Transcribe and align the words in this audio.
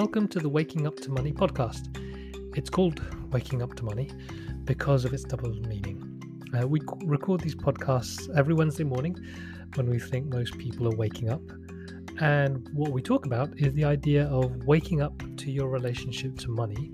Welcome 0.00 0.28
to 0.28 0.38
the 0.38 0.48
Waking 0.48 0.86
Up 0.86 0.96
to 1.00 1.10
Money 1.10 1.30
podcast. 1.30 1.94
It's 2.56 2.70
called 2.70 3.02
Waking 3.32 3.60
Up 3.60 3.74
to 3.74 3.84
Money 3.84 4.10
because 4.64 5.04
of 5.04 5.12
its 5.12 5.24
double 5.24 5.50
meaning. 5.50 6.22
Uh, 6.58 6.66
we 6.66 6.80
record 7.04 7.42
these 7.42 7.54
podcasts 7.54 8.34
every 8.34 8.54
Wednesday 8.54 8.84
morning 8.84 9.14
when 9.74 9.90
we 9.90 9.98
think 9.98 10.32
most 10.32 10.56
people 10.56 10.88
are 10.88 10.96
waking 10.96 11.28
up. 11.28 11.42
And 12.18 12.66
what 12.72 12.92
we 12.92 13.02
talk 13.02 13.26
about 13.26 13.50
is 13.58 13.74
the 13.74 13.84
idea 13.84 14.24
of 14.28 14.64
waking 14.64 15.02
up 15.02 15.22
to 15.36 15.50
your 15.50 15.68
relationship 15.68 16.38
to 16.38 16.48
money 16.48 16.92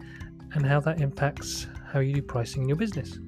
and 0.55 0.67
how 0.67 0.81
that 0.81 1.01
impacts 1.01 1.69
how 1.93 2.01
you 2.01 2.13
do 2.13 2.23
pricing 2.23 2.63
in 2.63 2.69
your 2.69 2.77
business. 2.77 3.21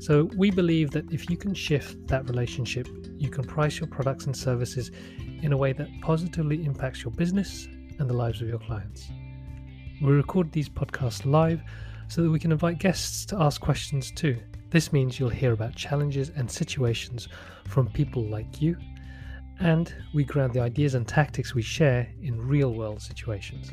So, 0.00 0.28
we 0.36 0.50
believe 0.50 0.90
that 0.90 1.10
if 1.10 1.30
you 1.30 1.38
can 1.38 1.54
shift 1.54 2.06
that 2.08 2.28
relationship, 2.28 2.86
you 3.16 3.30
can 3.30 3.44
price 3.44 3.80
your 3.80 3.88
products 3.88 4.26
and 4.26 4.36
services 4.36 4.90
in 5.40 5.54
a 5.54 5.56
way 5.56 5.72
that 5.72 5.88
positively 6.02 6.62
impacts 6.66 7.02
your 7.04 7.12
business 7.12 7.68
and 7.98 8.08
the 8.08 8.14
lives 8.14 8.40
of 8.40 8.48
your 8.48 8.58
clients. 8.58 9.08
We 10.02 10.12
record 10.12 10.52
these 10.52 10.68
podcasts 10.68 11.24
live 11.24 11.62
so 12.08 12.22
that 12.22 12.30
we 12.30 12.38
can 12.38 12.52
invite 12.52 12.78
guests 12.78 13.26
to 13.26 13.36
ask 13.40 13.60
questions 13.60 14.10
too. 14.10 14.38
This 14.70 14.92
means 14.92 15.18
you'll 15.18 15.30
hear 15.30 15.52
about 15.52 15.74
challenges 15.74 16.30
and 16.30 16.50
situations 16.50 17.28
from 17.66 17.88
people 17.88 18.24
like 18.24 18.60
you, 18.60 18.76
and 19.60 19.92
we 20.14 20.24
ground 20.24 20.52
the 20.52 20.60
ideas 20.60 20.94
and 20.94 21.06
tactics 21.06 21.54
we 21.54 21.62
share 21.62 22.08
in 22.22 22.40
real 22.40 22.74
world 22.74 23.02
situations. 23.02 23.70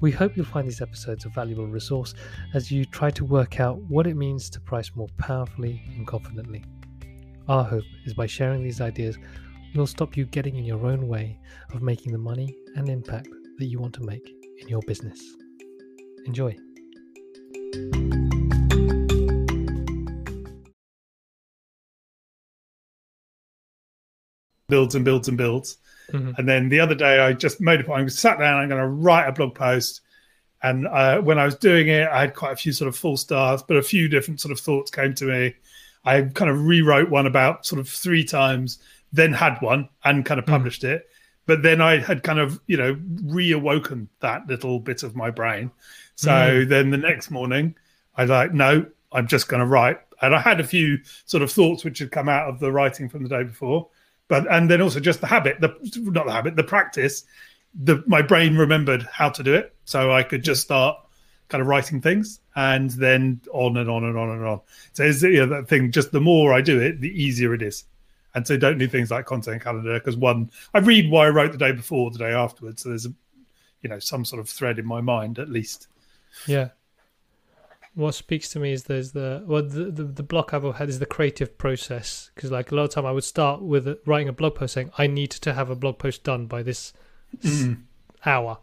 We 0.00 0.10
hope 0.10 0.36
you'll 0.36 0.44
find 0.46 0.66
these 0.66 0.80
episodes 0.80 1.24
a 1.24 1.28
valuable 1.28 1.68
resource 1.68 2.14
as 2.54 2.72
you 2.72 2.84
try 2.84 3.10
to 3.12 3.24
work 3.24 3.60
out 3.60 3.78
what 3.82 4.08
it 4.08 4.16
means 4.16 4.50
to 4.50 4.60
price 4.60 4.90
more 4.96 5.08
powerfully 5.16 5.80
and 5.96 6.06
confidently. 6.06 6.64
Our 7.48 7.62
hope 7.62 7.84
is 8.04 8.12
by 8.12 8.26
sharing 8.26 8.64
these 8.64 8.80
ideas, 8.80 9.16
we'll 9.74 9.86
stop 9.86 10.16
you 10.16 10.26
getting 10.26 10.56
in 10.56 10.64
your 10.64 10.86
own 10.86 11.08
way 11.08 11.38
of 11.72 11.82
making 11.82 12.12
the 12.12 12.18
money 12.18 12.54
and 12.76 12.88
impact 12.88 13.28
that 13.58 13.66
you 13.66 13.78
want 13.78 13.94
to 13.94 14.02
make 14.02 14.28
in 14.60 14.68
your 14.68 14.82
business. 14.86 15.20
Enjoy. 16.26 16.56
builds 24.68 24.94
and 24.94 25.04
builds 25.04 25.28
and 25.28 25.36
builds. 25.36 25.76
Mhm. 26.12 26.38
And 26.38 26.48
then 26.48 26.70
the 26.70 26.80
other 26.80 26.94
day, 26.94 27.18
I 27.18 27.34
just 27.34 27.60
made 27.60 27.80
a 27.80 27.84
point. 27.84 28.04
I 28.04 28.08
sat 28.08 28.38
down. 28.38 28.58
I'm 28.58 28.70
going 28.70 28.80
to 28.80 28.88
write 28.88 29.28
a 29.28 29.32
blog 29.32 29.54
post. 29.54 30.00
And 30.62 30.86
uh, 30.86 31.20
when 31.20 31.38
I 31.38 31.44
was 31.44 31.56
doing 31.56 31.88
it, 31.88 32.08
I 32.08 32.20
had 32.20 32.34
quite 32.34 32.52
a 32.52 32.56
few 32.56 32.72
sort 32.72 32.88
of 32.88 32.96
full 32.96 33.18
starts, 33.18 33.62
but 33.62 33.76
a 33.76 33.82
few 33.82 34.08
different 34.08 34.40
sort 34.40 34.50
of 34.50 34.58
thoughts 34.58 34.90
came 34.90 35.12
to 35.16 35.26
me. 35.26 35.54
I 36.06 36.22
kind 36.22 36.50
of 36.50 36.64
rewrote 36.64 37.10
one 37.10 37.26
about 37.26 37.66
sort 37.66 37.80
of 37.80 37.88
three 37.88 38.24
times, 38.24 38.78
then 39.12 39.32
had 39.32 39.60
one 39.60 39.88
and 40.04 40.24
kind 40.24 40.38
of 40.38 40.46
hmm. 40.46 40.52
published 40.52 40.84
it. 40.84 41.08
But 41.44 41.62
then 41.62 41.80
I 41.80 41.98
had 41.98 42.22
kind 42.22 42.38
of, 42.38 42.60
you 42.66 42.76
know, 42.76 42.94
reawoken 42.94 44.06
that 44.20 44.46
little 44.46 44.78
bit 44.78 45.02
of 45.02 45.16
my 45.16 45.30
brain. 45.30 45.70
So 46.14 46.62
hmm. 46.62 46.68
then 46.68 46.90
the 46.90 46.98
next 46.98 47.30
morning, 47.30 47.74
I 48.16 48.24
like, 48.24 48.52
no, 48.52 48.86
I'm 49.12 49.26
just 49.26 49.48
going 49.48 49.60
to 49.60 49.66
write. 49.66 49.98
And 50.20 50.34
I 50.34 50.40
had 50.40 50.60
a 50.60 50.64
few 50.64 51.00
sort 51.26 51.42
of 51.42 51.50
thoughts 51.50 51.84
which 51.84 51.98
had 51.98 52.12
come 52.12 52.28
out 52.28 52.48
of 52.48 52.60
the 52.60 52.70
writing 52.70 53.08
from 53.08 53.24
the 53.24 53.28
day 53.28 53.42
before, 53.42 53.88
but 54.28 54.50
and 54.50 54.70
then 54.70 54.80
also 54.80 55.00
just 55.00 55.20
the 55.20 55.26
habit, 55.26 55.60
the 55.60 55.74
not 55.96 56.26
the 56.26 56.32
habit, 56.32 56.56
the 56.56 56.62
practice. 56.62 57.24
The 57.74 58.04
my 58.06 58.22
brain 58.22 58.56
remembered 58.56 59.02
how 59.02 59.30
to 59.30 59.42
do 59.42 59.54
it, 59.54 59.74
so 59.84 60.12
I 60.12 60.22
could 60.22 60.44
just 60.44 60.62
start 60.62 60.96
kind 61.48 61.60
of 61.60 61.66
writing 61.66 62.00
things, 62.00 62.40
and 62.54 62.90
then 62.90 63.40
on 63.52 63.76
and 63.76 63.90
on 63.90 64.04
and 64.04 64.16
on 64.16 64.30
and 64.30 64.44
on. 64.44 64.60
So 64.92 65.04
it's 65.04 65.22
you 65.22 65.44
know, 65.44 65.56
that 65.56 65.68
thing. 65.68 65.90
Just 65.90 66.12
the 66.12 66.20
more 66.20 66.52
I 66.52 66.60
do 66.60 66.80
it, 66.80 67.00
the 67.00 67.10
easier 67.10 67.52
it 67.52 67.62
is. 67.62 67.84
And 68.34 68.46
so 68.46 68.56
don't 68.56 68.78
do 68.78 68.88
things 68.88 69.10
like 69.10 69.26
content 69.26 69.62
calendar 69.62 69.94
because 69.94 70.16
one, 70.16 70.50
I 70.72 70.78
read 70.78 71.10
what 71.10 71.26
I 71.26 71.28
wrote 71.28 71.52
the 71.52 71.58
day 71.58 71.72
before, 71.72 72.10
the 72.10 72.18
day 72.18 72.32
afterwards. 72.32 72.82
So 72.82 72.88
there's 72.88 73.06
a, 73.06 73.12
you 73.82 73.90
know, 73.90 73.98
some 73.98 74.24
sort 74.24 74.40
of 74.40 74.48
thread 74.48 74.78
in 74.78 74.86
my 74.86 75.00
mind 75.00 75.38
at 75.38 75.48
least. 75.48 75.88
Yeah. 76.46 76.70
What 77.94 78.14
speaks 78.14 78.48
to 78.50 78.58
me 78.58 78.72
is 78.72 78.84
there's 78.84 79.12
the 79.12 79.42
well 79.46 79.62
the 79.62 79.84
the, 79.84 80.04
the 80.04 80.22
block 80.22 80.54
I've 80.54 80.76
had 80.76 80.88
is 80.88 80.98
the 80.98 81.04
creative 81.04 81.58
process 81.58 82.30
because 82.34 82.50
like 82.50 82.72
a 82.72 82.74
lot 82.74 82.84
of 82.84 82.90
time 82.90 83.04
I 83.04 83.12
would 83.12 83.24
start 83.24 83.60
with 83.60 83.98
writing 84.06 84.28
a 84.28 84.32
blog 84.32 84.54
post 84.54 84.74
saying 84.74 84.90
I 84.96 85.06
need 85.06 85.30
to 85.32 85.52
have 85.52 85.68
a 85.68 85.76
blog 85.76 85.98
post 85.98 86.24
done 86.24 86.46
by 86.46 86.62
this 86.62 86.94
mm. 87.36 87.72
s- 87.72 87.76
hour 88.24 88.56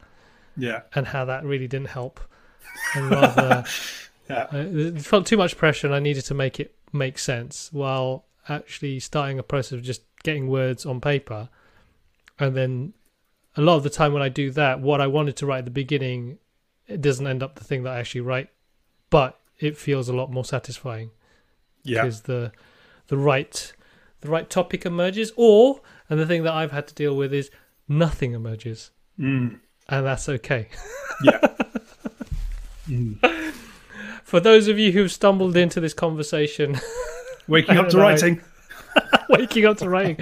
Yeah, 0.57 0.81
and 0.95 1.05
how 1.05 1.25
that 1.25 1.43
really 1.45 1.67
didn't 1.67 1.89
help 1.89 2.19
and 2.95 3.11
rather 3.11 3.65
yeah, 4.29 4.47
it 4.51 5.01
felt 5.01 5.27
too 5.27 5.37
much 5.37 5.57
pressure 5.57 5.85
and 5.85 5.95
I 5.95 5.99
needed 5.99 6.25
to 6.25 6.33
make 6.33 6.59
it 6.59 6.73
make 6.91 7.19
sense 7.19 7.71
while 7.71 8.25
actually 8.49 8.99
starting 8.99 9.39
a 9.39 9.43
process 9.43 9.73
of 9.73 9.83
just 9.83 10.01
getting 10.23 10.47
words 10.47 10.85
on 10.85 10.99
paper 10.99 11.49
and 12.37 12.55
then 12.55 12.93
a 13.55 13.61
lot 13.61 13.75
of 13.75 13.83
the 13.83 13.89
time 13.89 14.13
when 14.13 14.21
I 14.21 14.29
do 14.29 14.51
that 14.51 14.81
what 14.81 15.01
I 15.01 15.07
wanted 15.07 15.35
to 15.37 15.45
write 15.45 15.59
at 15.59 15.65
the 15.65 15.71
beginning 15.71 16.39
it 16.87 17.01
doesn't 17.01 17.27
end 17.27 17.43
up 17.43 17.55
the 17.55 17.63
thing 17.63 17.83
that 17.83 17.93
I 17.93 17.99
actually 17.99 18.21
write 18.21 18.49
but 19.09 19.39
it 19.59 19.77
feels 19.77 20.09
a 20.09 20.13
lot 20.13 20.31
more 20.31 20.45
satisfying 20.45 21.11
yeah. 21.83 22.01
because 22.01 22.21
the 22.21 22.51
the 23.07 23.17
right 23.17 23.73
the 24.21 24.29
right 24.29 24.49
topic 24.49 24.85
emerges 24.85 25.31
or 25.35 25.81
and 26.09 26.19
the 26.19 26.25
thing 26.25 26.43
that 26.43 26.53
I've 26.53 26.71
had 26.71 26.87
to 26.87 26.93
deal 26.93 27.15
with 27.15 27.33
is 27.33 27.51
nothing 27.87 28.33
emerges 28.33 28.91
Mm, 29.19 29.59
and 29.89 30.05
that's 30.05 30.29
okay 30.29 30.69
yeah. 31.23 31.39
Mm. 32.87 33.53
for 34.23 34.39
those 34.39 34.69
of 34.69 34.79
you 34.79 34.93
who've 34.93 35.11
stumbled 35.11 35.57
into 35.57 35.81
this 35.81 35.93
conversation 35.93 36.79
Waking 37.49 37.77
up 37.77 37.89
to 37.89 37.97
know. 37.97 38.03
writing. 38.03 38.41
waking 39.29 39.65
up 39.65 39.77
to 39.77 39.89
writing. 39.89 40.15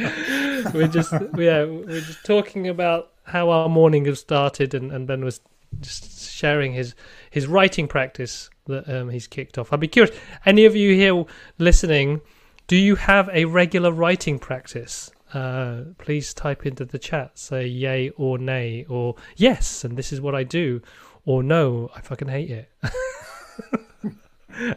we're 0.74 0.88
just 0.88 1.12
yeah, 1.12 1.64
we're 1.66 2.02
just 2.02 2.26
talking 2.26 2.68
about 2.68 3.12
how 3.24 3.50
our 3.50 3.70
morning 3.70 4.06
has 4.06 4.20
started, 4.20 4.74
and, 4.74 4.92
and 4.92 5.06
Ben 5.08 5.24
was 5.24 5.42
just 5.82 6.32
sharing 6.32 6.74
his 6.74 6.96
his 7.30 7.48
writing 7.48 7.88
practice 7.88 8.50
that 8.66 8.90
um, 8.90 9.10
he's 9.10 9.28
kicked 9.28 9.58
off. 9.58 9.72
I'd 9.72 9.80
be 9.80 9.88
curious, 9.88 10.16
any 10.46 10.66
of 10.66 10.76
you 10.76 10.96
here 10.96 11.26
listening, 11.58 12.22
do 12.68 12.76
you 12.76 12.96
have 12.96 13.30
a 13.34 13.46
regular 13.46 13.92
writing 13.92 14.40
practice? 14.40 15.12
Uh, 15.34 15.82
please 15.98 16.34
type 16.34 16.66
into 16.66 16.86
the 16.86 17.00
chat, 17.00 17.38
say 17.38 17.66
yay 17.68 18.09
or 18.12 18.38
nay, 18.38 18.86
or 18.88 19.16
yes, 19.36 19.84
and 19.84 19.98
this 19.98 20.14
is 20.14 20.22
what 20.22 20.36
I 20.36 20.44
do, 20.44 20.82
or 21.26 21.44
no, 21.44 21.92
I 21.96 22.02
fucking 22.02 22.30
hate 22.30 22.50
it, 22.50 22.72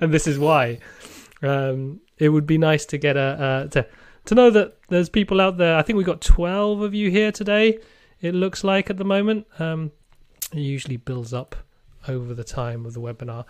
and 0.00 0.12
this 0.12 0.26
is 0.26 0.38
why. 0.38 0.78
Um, 1.42 2.00
it 2.18 2.28
would 2.28 2.46
be 2.46 2.58
nice 2.58 2.84
to 2.86 2.98
get 2.98 3.16
a 3.16 3.20
uh, 3.20 3.66
to 3.68 3.86
to 4.26 4.34
know 4.34 4.50
that 4.50 4.76
there's 4.88 5.08
people 5.08 5.40
out 5.40 5.56
there. 5.56 5.76
I 5.76 5.82
think 5.82 5.96
we 5.96 6.04
got 6.04 6.20
twelve 6.20 6.82
of 6.82 6.94
you 6.94 7.10
here 7.10 7.32
today. 7.32 7.78
It 8.20 8.34
looks 8.34 8.62
like 8.62 8.90
at 8.90 8.98
the 8.98 9.04
moment. 9.04 9.46
Um, 9.58 9.92
it 10.52 10.58
usually 10.58 10.96
builds 10.96 11.32
up 11.32 11.56
over 12.08 12.34
the 12.34 12.44
time 12.44 12.84
of 12.84 12.94
the 12.94 13.00
webinar. 13.00 13.44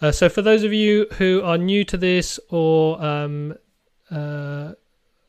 Uh, 0.00 0.12
so 0.12 0.28
for 0.28 0.42
those 0.42 0.62
of 0.62 0.72
you 0.72 1.06
who 1.14 1.42
are 1.42 1.56
new 1.56 1.84
to 1.84 1.96
this, 1.96 2.38
or 2.50 3.02
um, 3.02 3.54
uh, 4.10 4.72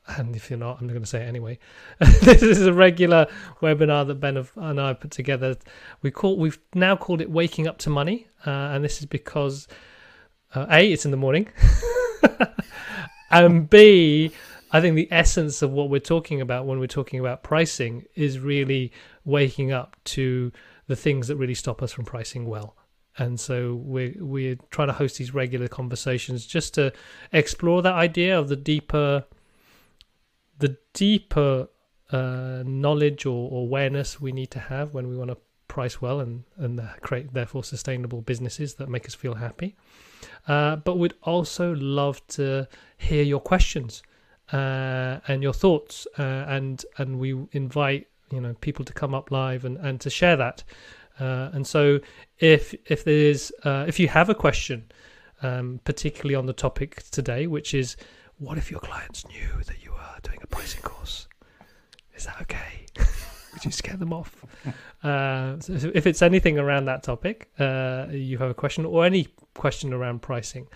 and 0.07 0.35
if 0.35 0.49
you're 0.49 0.59
not, 0.59 0.79
I'm 0.79 0.87
going 0.87 1.01
to 1.01 1.07
say 1.07 1.23
it 1.23 1.27
anyway. 1.27 1.59
this 1.99 2.41
is 2.41 2.65
a 2.65 2.73
regular 2.73 3.27
webinar 3.61 4.07
that 4.07 4.15
Ben 4.15 4.45
and 4.55 4.79
I 4.81 4.93
put 4.93 5.11
together. 5.11 5.55
We 6.01 6.11
call 6.11 6.37
we've 6.37 6.59
now 6.73 6.95
called 6.95 7.21
it 7.21 7.29
"Waking 7.29 7.67
Up 7.67 7.77
to 7.79 7.89
Money," 7.89 8.27
uh, 8.45 8.49
and 8.49 8.83
this 8.83 8.99
is 8.99 9.05
because 9.05 9.67
uh, 10.53 10.65
a 10.69 10.91
it's 10.91 11.05
in 11.05 11.11
the 11.11 11.17
morning, 11.17 11.47
and 13.31 13.69
b 13.69 14.31
I 14.71 14.81
think 14.81 14.95
the 14.95 15.07
essence 15.11 15.61
of 15.61 15.71
what 15.71 15.89
we're 15.89 15.99
talking 15.99 16.41
about 16.41 16.65
when 16.65 16.79
we're 16.79 16.87
talking 16.87 17.19
about 17.19 17.41
pricing 17.41 18.05
is 18.15 18.39
really 18.39 18.91
waking 19.23 19.71
up 19.71 19.95
to 20.05 20.51
the 20.87 20.95
things 20.95 21.27
that 21.27 21.37
really 21.37 21.53
stop 21.53 21.81
us 21.81 21.91
from 21.91 22.05
pricing 22.05 22.45
well. 22.45 22.75
And 23.17 23.39
so 23.39 23.75
we're 23.75 24.13
we're 24.19 24.57
trying 24.69 24.89
to 24.89 24.93
host 24.93 25.17
these 25.17 25.33
regular 25.33 25.67
conversations 25.67 26.45
just 26.45 26.73
to 26.75 26.93
explore 27.31 27.81
that 27.81 27.93
idea 27.93 28.37
of 28.37 28.49
the 28.49 28.55
deeper 28.55 29.25
the 30.59 30.77
deeper 30.93 31.67
uh, 32.11 32.63
knowledge 32.65 33.25
or, 33.25 33.49
or 33.51 33.61
awareness 33.63 34.19
we 34.21 34.31
need 34.31 34.51
to 34.51 34.59
have 34.59 34.93
when 34.93 35.07
we 35.07 35.17
want 35.17 35.29
to 35.29 35.37
price 35.77 36.01
well 36.01 36.19
and 36.19 36.43
and 36.57 36.73
create 37.01 37.27
therefore 37.33 37.63
sustainable 37.63 38.21
businesses 38.21 38.69
that 38.79 38.89
make 38.89 39.05
us 39.05 39.13
feel 39.13 39.35
happy. 39.35 39.75
Uh, 40.47 40.75
but 40.77 40.97
we'd 40.97 41.13
also 41.21 41.75
love 41.75 42.17
to 42.27 42.67
hear 42.97 43.21
your 43.21 43.39
questions 43.39 44.01
uh, 44.51 45.19
and 45.27 45.43
your 45.43 45.53
thoughts, 45.53 46.07
uh, 46.17 46.55
and 46.57 46.83
and 46.97 47.19
we 47.19 47.29
invite 47.51 48.07
you 48.31 48.41
know 48.41 48.55
people 48.67 48.83
to 48.85 48.93
come 49.01 49.13
up 49.13 49.29
live 49.29 49.65
and, 49.65 49.77
and 49.77 50.01
to 50.01 50.09
share 50.09 50.35
that. 50.35 50.63
Uh, 51.19 51.49
and 51.55 51.67
so, 51.67 51.99
if 52.39 52.73
if 52.85 53.03
there's 53.03 53.51
uh, 53.63 53.85
if 53.87 53.99
you 53.99 54.07
have 54.07 54.29
a 54.29 54.35
question, 54.35 54.79
um, 55.43 55.79
particularly 55.83 56.33
on 56.33 56.47
the 56.47 56.53
topic 56.53 57.03
today, 57.11 57.45
which 57.45 57.75
is 57.75 57.97
what 58.39 58.57
if 58.57 58.71
your 58.71 58.79
clients 58.79 59.27
knew 59.27 59.49
that 59.67 59.83
you 59.83 59.91
were 59.91 60.19
doing 60.23 60.39
a 60.41 60.47
pricing 60.47 60.81
course? 60.81 61.27
Is 62.15 62.25
that 62.25 62.41
okay? 62.41 62.87
Would 63.53 63.65
you 63.65 63.71
scare 63.71 63.97
them 63.97 64.13
off? 64.13 64.45
Uh, 65.03 65.59
so 65.59 65.91
if 65.93 66.07
it's 66.07 66.21
anything 66.21 66.57
around 66.57 66.85
that 66.85 67.03
topic, 67.03 67.49
uh, 67.59 68.07
you 68.09 68.37
have 68.37 68.49
a 68.49 68.53
question 68.53 68.85
or 68.85 69.05
any 69.05 69.27
question 69.53 69.93
around 69.93 70.21
pricing, 70.21 70.67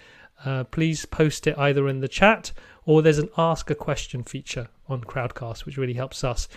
uh, 0.45 0.63
please 0.65 1.05
post 1.05 1.47
it 1.47 1.57
either 1.57 1.87
in 1.87 1.99
the 1.99 2.07
chat 2.07 2.51
or 2.85 3.01
there's 3.01 3.19
an 3.19 3.29
ask 3.37 3.69
a 3.69 3.75
question 3.75 4.23
feature 4.23 4.67
on 4.87 5.01
Crowdcast, 5.01 5.65
which 5.65 5.77
really 5.77 5.93
helps 5.93 6.23
us 6.23 6.47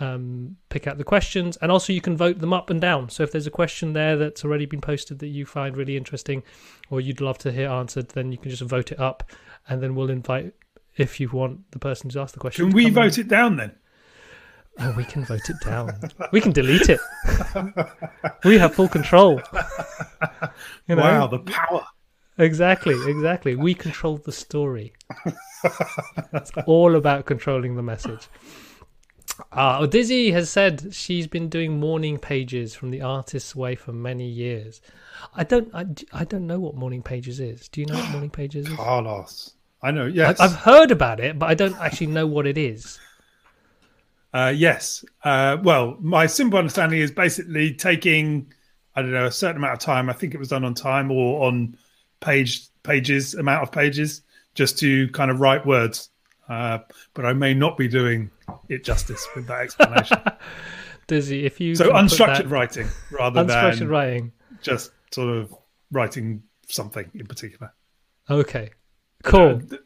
um, 0.00 0.56
pick 0.68 0.86
out 0.86 0.98
the 0.98 1.04
questions. 1.04 1.56
And 1.58 1.70
also, 1.70 1.92
you 1.92 2.00
can 2.00 2.16
vote 2.16 2.38
them 2.38 2.52
up 2.52 2.70
and 2.70 2.80
down. 2.80 3.08
So, 3.10 3.22
if 3.22 3.32
there's 3.32 3.46
a 3.46 3.50
question 3.50 3.92
there 3.92 4.16
that's 4.16 4.44
already 4.44 4.66
been 4.66 4.80
posted 4.80 5.18
that 5.18 5.28
you 5.28 5.44
find 5.44 5.76
really 5.76 5.96
interesting 5.96 6.42
or 6.90 7.00
you'd 7.00 7.20
love 7.20 7.38
to 7.38 7.52
hear 7.52 7.68
answered, 7.68 8.10
then 8.10 8.32
you 8.32 8.38
can 8.38 8.50
just 8.50 8.62
vote 8.62 8.92
it 8.92 9.00
up. 9.00 9.30
And 9.68 9.82
then 9.82 9.94
we'll 9.94 10.10
invite, 10.10 10.54
if 10.96 11.20
you 11.20 11.28
want 11.28 11.70
the 11.72 11.78
person 11.78 12.08
who's 12.08 12.16
asked 12.16 12.34
the 12.34 12.40
question. 12.40 12.66
Can 12.66 12.74
we 12.74 12.90
vote 12.90 13.18
it 13.18 13.28
down 13.28 13.56
then? 13.56 13.72
Oh, 14.78 14.94
we 14.96 15.04
can 15.04 15.24
vote 15.24 15.48
it 15.50 15.56
down. 15.64 15.92
we 16.32 16.40
can 16.40 16.52
delete 16.52 16.88
it. 16.88 17.00
we 18.44 18.58
have 18.58 18.74
full 18.74 18.88
control. 18.88 19.40
You 20.88 20.96
know? 20.96 21.02
Wow, 21.02 21.26
the 21.26 21.38
power. 21.38 21.84
Exactly, 22.38 22.96
exactly. 23.10 23.54
We 23.54 23.74
control 23.74 24.16
the 24.16 24.32
story. 24.32 24.94
it's 26.32 26.50
all 26.66 26.96
about 26.96 27.26
controlling 27.26 27.76
the 27.76 27.82
message. 27.82 28.28
Uh, 29.50 29.86
Dizzy 29.86 30.30
has 30.32 30.50
said 30.50 30.94
she's 30.94 31.26
been 31.26 31.48
doing 31.48 31.78
morning 31.78 32.18
pages 32.18 32.74
from 32.74 32.90
the 32.90 33.02
artist's 33.02 33.54
way 33.54 33.74
for 33.74 33.92
many 33.92 34.26
years. 34.26 34.80
I 35.34 35.44
don't, 35.44 35.74
I, 35.74 35.86
I 36.12 36.24
don't 36.24 36.46
know 36.46 36.60
what 36.60 36.74
morning 36.74 37.02
pages 37.02 37.40
is. 37.40 37.68
Do 37.68 37.80
you 37.80 37.86
know 37.86 37.94
what 37.94 38.10
morning 38.10 38.30
pages 38.30 38.68
is? 38.68 38.74
Carlos, 38.76 39.54
I 39.82 39.90
know. 39.90 40.06
Yes, 40.06 40.40
I, 40.40 40.48
have 40.48 40.56
heard 40.56 40.90
about 40.90 41.20
it, 41.20 41.38
but 41.38 41.48
I 41.48 41.54
don't 41.54 41.76
actually 41.76 42.08
know 42.08 42.26
what 42.26 42.46
it 42.46 42.58
is. 42.58 42.98
Uh, 44.32 44.52
yes. 44.54 45.04
Uh, 45.24 45.58
well, 45.62 45.96
my 46.00 46.26
simple 46.26 46.58
understanding 46.58 47.00
is 47.00 47.10
basically 47.10 47.74
taking, 47.74 48.52
I 48.96 49.02
don't 49.02 49.12
know, 49.12 49.26
a 49.26 49.32
certain 49.32 49.58
amount 49.58 49.74
of 49.74 49.78
time. 49.80 50.08
I 50.08 50.14
think 50.14 50.34
it 50.34 50.38
was 50.38 50.48
done 50.48 50.64
on 50.64 50.74
time 50.74 51.10
or 51.10 51.46
on 51.46 51.76
page 52.20 52.68
pages, 52.82 53.34
amount 53.34 53.62
of 53.62 53.72
pages, 53.72 54.22
just 54.54 54.78
to 54.78 55.08
kind 55.08 55.30
of 55.30 55.40
write 55.40 55.66
words. 55.66 56.10
Uh, 56.48 56.78
but 57.14 57.24
I 57.24 57.32
may 57.32 57.54
not 57.54 57.76
be 57.76 57.88
doing 57.88 58.30
it 58.68 58.84
justice 58.84 59.26
with 59.34 59.46
that 59.46 59.60
explanation. 59.60 60.18
Dizzy, 61.06 61.44
if 61.44 61.60
you 61.60 61.74
so 61.74 61.90
unstructured 61.90 62.50
writing 62.50 62.88
rather 63.10 63.44
unstructured 63.44 63.78
than 63.80 63.88
writing, 63.88 64.32
just 64.62 64.92
sort 65.10 65.36
of 65.36 65.54
writing 65.90 66.42
something 66.68 67.10
in 67.14 67.26
particular. 67.26 67.72
Okay, 68.30 68.70
cool. 69.24 69.60
Uh, 69.70 69.76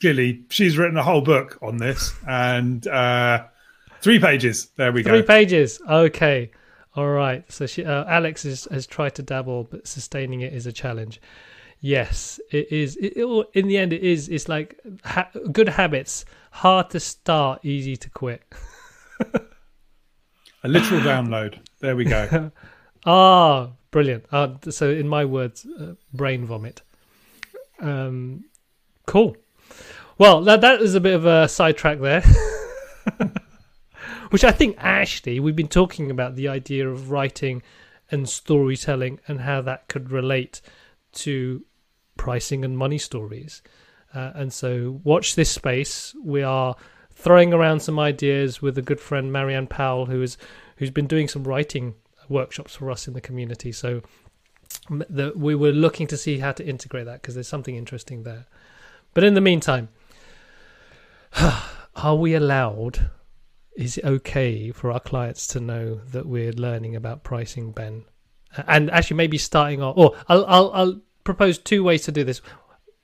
clearly, 0.00 0.44
she's 0.50 0.76
written 0.76 0.96
a 0.96 1.02
whole 1.02 1.20
book 1.22 1.58
on 1.62 1.78
this, 1.78 2.12
and 2.28 2.86
uh, 2.86 3.44
three 4.02 4.18
pages. 4.18 4.68
There 4.76 4.92
we 4.92 5.02
three 5.02 5.12
go. 5.12 5.18
Three 5.18 5.26
pages. 5.26 5.80
Okay. 5.88 6.50
All 6.94 7.08
right. 7.08 7.50
So 7.50 7.66
she, 7.66 7.84
uh, 7.84 8.04
Alex 8.04 8.44
is, 8.44 8.68
has 8.70 8.86
tried 8.86 9.14
to 9.14 9.22
dabble, 9.22 9.64
but 9.64 9.86
sustaining 9.86 10.42
it 10.42 10.52
is 10.52 10.66
a 10.66 10.72
challenge. 10.72 11.20
Yes, 11.80 12.38
it 12.50 12.70
is. 12.70 12.96
It, 12.96 13.16
it, 13.16 13.46
in 13.54 13.66
the 13.66 13.78
end, 13.78 13.92
it 13.92 14.02
is. 14.02 14.28
It's 14.28 14.48
like 14.48 14.78
ha- 15.04 15.30
good 15.50 15.68
habits, 15.68 16.24
hard 16.52 16.90
to 16.90 17.00
start, 17.00 17.64
easy 17.64 17.96
to 17.96 18.10
quit. 18.10 18.42
a 20.62 20.68
literal 20.68 21.00
download. 21.00 21.58
There 21.80 21.96
we 21.96 22.04
go. 22.04 22.52
ah, 23.06 23.70
brilliant. 23.90 24.26
Uh, 24.30 24.50
so, 24.70 24.90
in 24.90 25.08
my 25.08 25.24
words, 25.24 25.66
uh, 25.66 25.94
brain 26.12 26.44
vomit. 26.44 26.82
Um, 27.80 28.44
cool. 29.06 29.36
Well, 30.18 30.42
that 30.42 30.60
that 30.60 30.80
is 30.82 30.94
a 30.94 31.00
bit 31.00 31.14
of 31.14 31.26
a 31.26 31.48
sidetrack 31.48 31.98
there. 31.98 32.22
Which 34.32 34.44
I 34.44 34.50
think 34.50 34.76
actually 34.78 35.40
we've 35.40 35.54
been 35.54 35.68
talking 35.68 36.10
about 36.10 36.36
the 36.36 36.48
idea 36.48 36.88
of 36.88 37.10
writing 37.10 37.62
and 38.10 38.26
storytelling 38.26 39.20
and 39.28 39.42
how 39.42 39.60
that 39.60 39.88
could 39.88 40.10
relate 40.10 40.62
to 41.16 41.66
pricing 42.16 42.64
and 42.64 42.78
money 42.78 42.96
stories. 42.96 43.60
Uh, 44.14 44.32
and 44.34 44.50
so, 44.50 45.02
watch 45.04 45.34
this 45.34 45.50
space. 45.50 46.14
We 46.24 46.42
are 46.42 46.76
throwing 47.10 47.52
around 47.52 47.80
some 47.80 47.98
ideas 47.98 48.62
with 48.62 48.78
a 48.78 48.82
good 48.82 49.00
friend 49.00 49.30
Marianne 49.30 49.66
Powell, 49.66 50.06
who 50.06 50.22
is 50.22 50.38
who's 50.76 50.90
been 50.90 51.06
doing 51.06 51.28
some 51.28 51.44
writing 51.44 51.94
workshops 52.30 52.74
for 52.74 52.90
us 52.90 53.06
in 53.06 53.12
the 53.12 53.20
community. 53.20 53.70
So, 53.70 54.00
the, 54.88 55.34
we 55.36 55.54
were 55.54 55.72
looking 55.72 56.06
to 56.06 56.16
see 56.16 56.38
how 56.38 56.52
to 56.52 56.66
integrate 56.66 57.04
that 57.04 57.20
because 57.20 57.34
there's 57.34 57.48
something 57.48 57.76
interesting 57.76 58.22
there. 58.22 58.46
But 59.12 59.24
in 59.24 59.34
the 59.34 59.42
meantime, 59.42 59.90
are 61.96 62.16
we 62.16 62.32
allowed? 62.32 63.10
Is 63.76 63.98
it 63.98 64.04
okay 64.04 64.70
for 64.70 64.90
our 64.90 65.00
clients 65.00 65.46
to 65.48 65.60
know 65.60 66.00
that 66.12 66.26
we're 66.26 66.52
learning 66.52 66.94
about 66.96 67.24
pricing, 67.24 67.72
Ben? 67.72 68.04
And 68.66 68.90
actually, 68.90 69.16
maybe 69.16 69.38
starting 69.38 69.82
off, 69.82 69.96
or 69.96 70.14
I'll, 70.28 70.44
I'll, 70.46 70.72
I'll 70.72 71.00
propose 71.24 71.58
two 71.58 71.82
ways 71.82 72.02
to 72.02 72.12
do 72.12 72.24
this. 72.24 72.42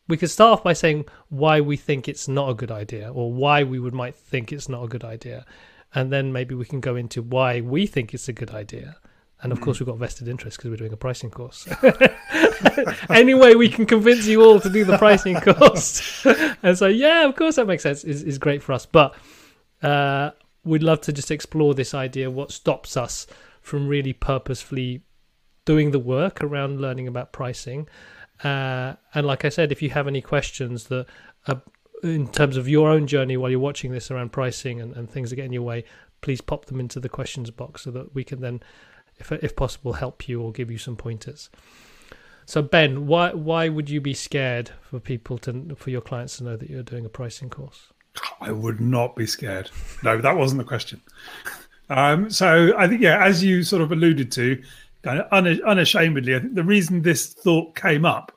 We 0.08 0.16
could 0.16 0.30
start 0.30 0.58
off 0.58 0.64
by 0.64 0.74
saying 0.74 1.06
why 1.28 1.60
we 1.60 1.76
think 1.76 2.08
it's 2.08 2.28
not 2.28 2.50
a 2.50 2.54
good 2.54 2.70
idea, 2.70 3.10
or 3.10 3.32
why 3.32 3.62
we 3.62 3.78
would 3.78 3.94
might 3.94 4.14
think 4.14 4.52
it's 4.52 4.68
not 4.68 4.84
a 4.84 4.88
good 4.88 5.04
idea, 5.04 5.46
and 5.94 6.12
then 6.12 6.32
maybe 6.32 6.54
we 6.54 6.66
can 6.66 6.80
go 6.80 6.96
into 6.96 7.22
why 7.22 7.60
we 7.60 7.86
think 7.86 8.12
it's 8.12 8.28
a 8.28 8.32
good 8.32 8.50
idea. 8.50 8.96
And 9.40 9.52
of 9.52 9.60
mm. 9.60 9.62
course, 9.62 9.78
we've 9.78 9.86
got 9.86 9.98
vested 9.98 10.26
interest 10.26 10.56
because 10.56 10.70
we're 10.70 10.76
doing 10.76 10.92
a 10.92 10.96
pricing 10.96 11.30
course. 11.30 11.68
anyway, 13.10 13.54
we 13.54 13.68
can 13.68 13.86
convince 13.86 14.26
you 14.26 14.42
all 14.42 14.58
to 14.60 14.68
do 14.68 14.84
the 14.84 14.98
pricing 14.98 15.40
course. 15.40 16.26
and 16.62 16.76
so, 16.76 16.88
yeah, 16.88 17.24
of 17.24 17.36
course, 17.36 17.56
that 17.56 17.66
makes 17.66 17.84
sense. 17.84 18.04
is 18.04 18.22
is 18.22 18.38
great 18.38 18.62
for 18.62 18.72
us, 18.72 18.84
but 18.84 19.14
uh, 19.82 20.30
we'd 20.68 20.82
love 20.82 21.00
to 21.02 21.12
just 21.12 21.30
explore 21.30 21.74
this 21.74 21.94
idea. 21.94 22.30
What 22.30 22.52
stops 22.52 22.96
us 22.96 23.26
from 23.60 23.88
really 23.88 24.12
purposefully 24.12 25.02
doing 25.64 25.90
the 25.90 25.98
work 25.98 26.42
around 26.42 26.80
learning 26.80 27.06
about 27.06 27.30
pricing. 27.30 27.86
Uh, 28.42 28.94
and 29.14 29.26
like 29.26 29.44
I 29.44 29.50
said, 29.50 29.70
if 29.70 29.82
you 29.82 29.90
have 29.90 30.08
any 30.08 30.22
questions 30.22 30.84
that 30.84 31.06
are 31.46 31.60
in 32.02 32.28
terms 32.28 32.56
of 32.56 32.68
your 32.68 32.88
own 32.88 33.06
journey 33.06 33.36
while 33.36 33.50
you're 33.50 33.60
watching 33.60 33.92
this 33.92 34.10
around 34.10 34.32
pricing 34.32 34.80
and, 34.80 34.96
and 34.96 35.10
things 35.10 35.28
that 35.28 35.36
get 35.36 35.44
in 35.44 35.52
your 35.52 35.62
way, 35.62 35.84
please 36.22 36.40
pop 36.40 36.64
them 36.66 36.80
into 36.80 37.00
the 37.00 37.08
questions 37.08 37.50
box 37.50 37.82
so 37.82 37.90
that 37.90 38.14
we 38.14 38.24
can 38.24 38.40
then, 38.40 38.62
if 39.18 39.30
if 39.30 39.54
possible, 39.54 39.92
help 39.94 40.26
you 40.26 40.40
or 40.40 40.52
give 40.52 40.70
you 40.70 40.78
some 40.78 40.96
pointers. 40.96 41.50
So 42.46 42.62
Ben, 42.62 43.06
why 43.06 43.34
why 43.34 43.68
would 43.68 43.90
you 43.90 44.00
be 44.00 44.14
scared 44.14 44.70
for 44.80 45.00
people 45.00 45.36
to 45.38 45.76
for 45.76 45.90
your 45.90 46.00
clients 46.00 46.38
to 46.38 46.44
know 46.44 46.56
that 46.56 46.70
you're 46.70 46.82
doing 46.82 47.04
a 47.04 47.10
pricing 47.10 47.50
course? 47.50 47.92
I 48.40 48.52
would 48.52 48.80
not 48.80 49.16
be 49.16 49.26
scared. 49.26 49.70
No, 50.02 50.20
that 50.20 50.36
wasn't 50.36 50.58
the 50.58 50.64
question. 50.64 51.00
Um, 51.90 52.30
so 52.30 52.74
I 52.76 52.86
think 52.86 53.00
yeah, 53.00 53.24
as 53.24 53.42
you 53.42 53.62
sort 53.62 53.82
of 53.82 53.92
alluded 53.92 54.30
to, 54.32 54.62
kind 55.02 55.20
of 55.20 55.60
unashamedly, 55.60 56.34
I 56.34 56.40
think 56.40 56.54
the 56.54 56.64
reason 56.64 57.02
this 57.02 57.32
thought 57.32 57.74
came 57.74 58.04
up 58.04 58.32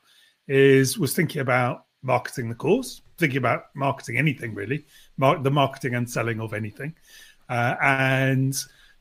is 0.48 0.98
was 0.98 1.14
thinking 1.14 1.40
about 1.40 1.84
marketing 2.02 2.48
the 2.48 2.54
course, 2.54 3.02
thinking 3.18 3.38
about 3.38 3.64
marketing 3.74 4.16
anything 4.16 4.54
really, 4.54 4.84
the 5.18 5.50
marketing 5.50 5.94
and 5.94 6.08
selling 6.08 6.40
of 6.40 6.54
anything, 6.54 6.94
uh, 7.48 7.76
and 7.82 8.56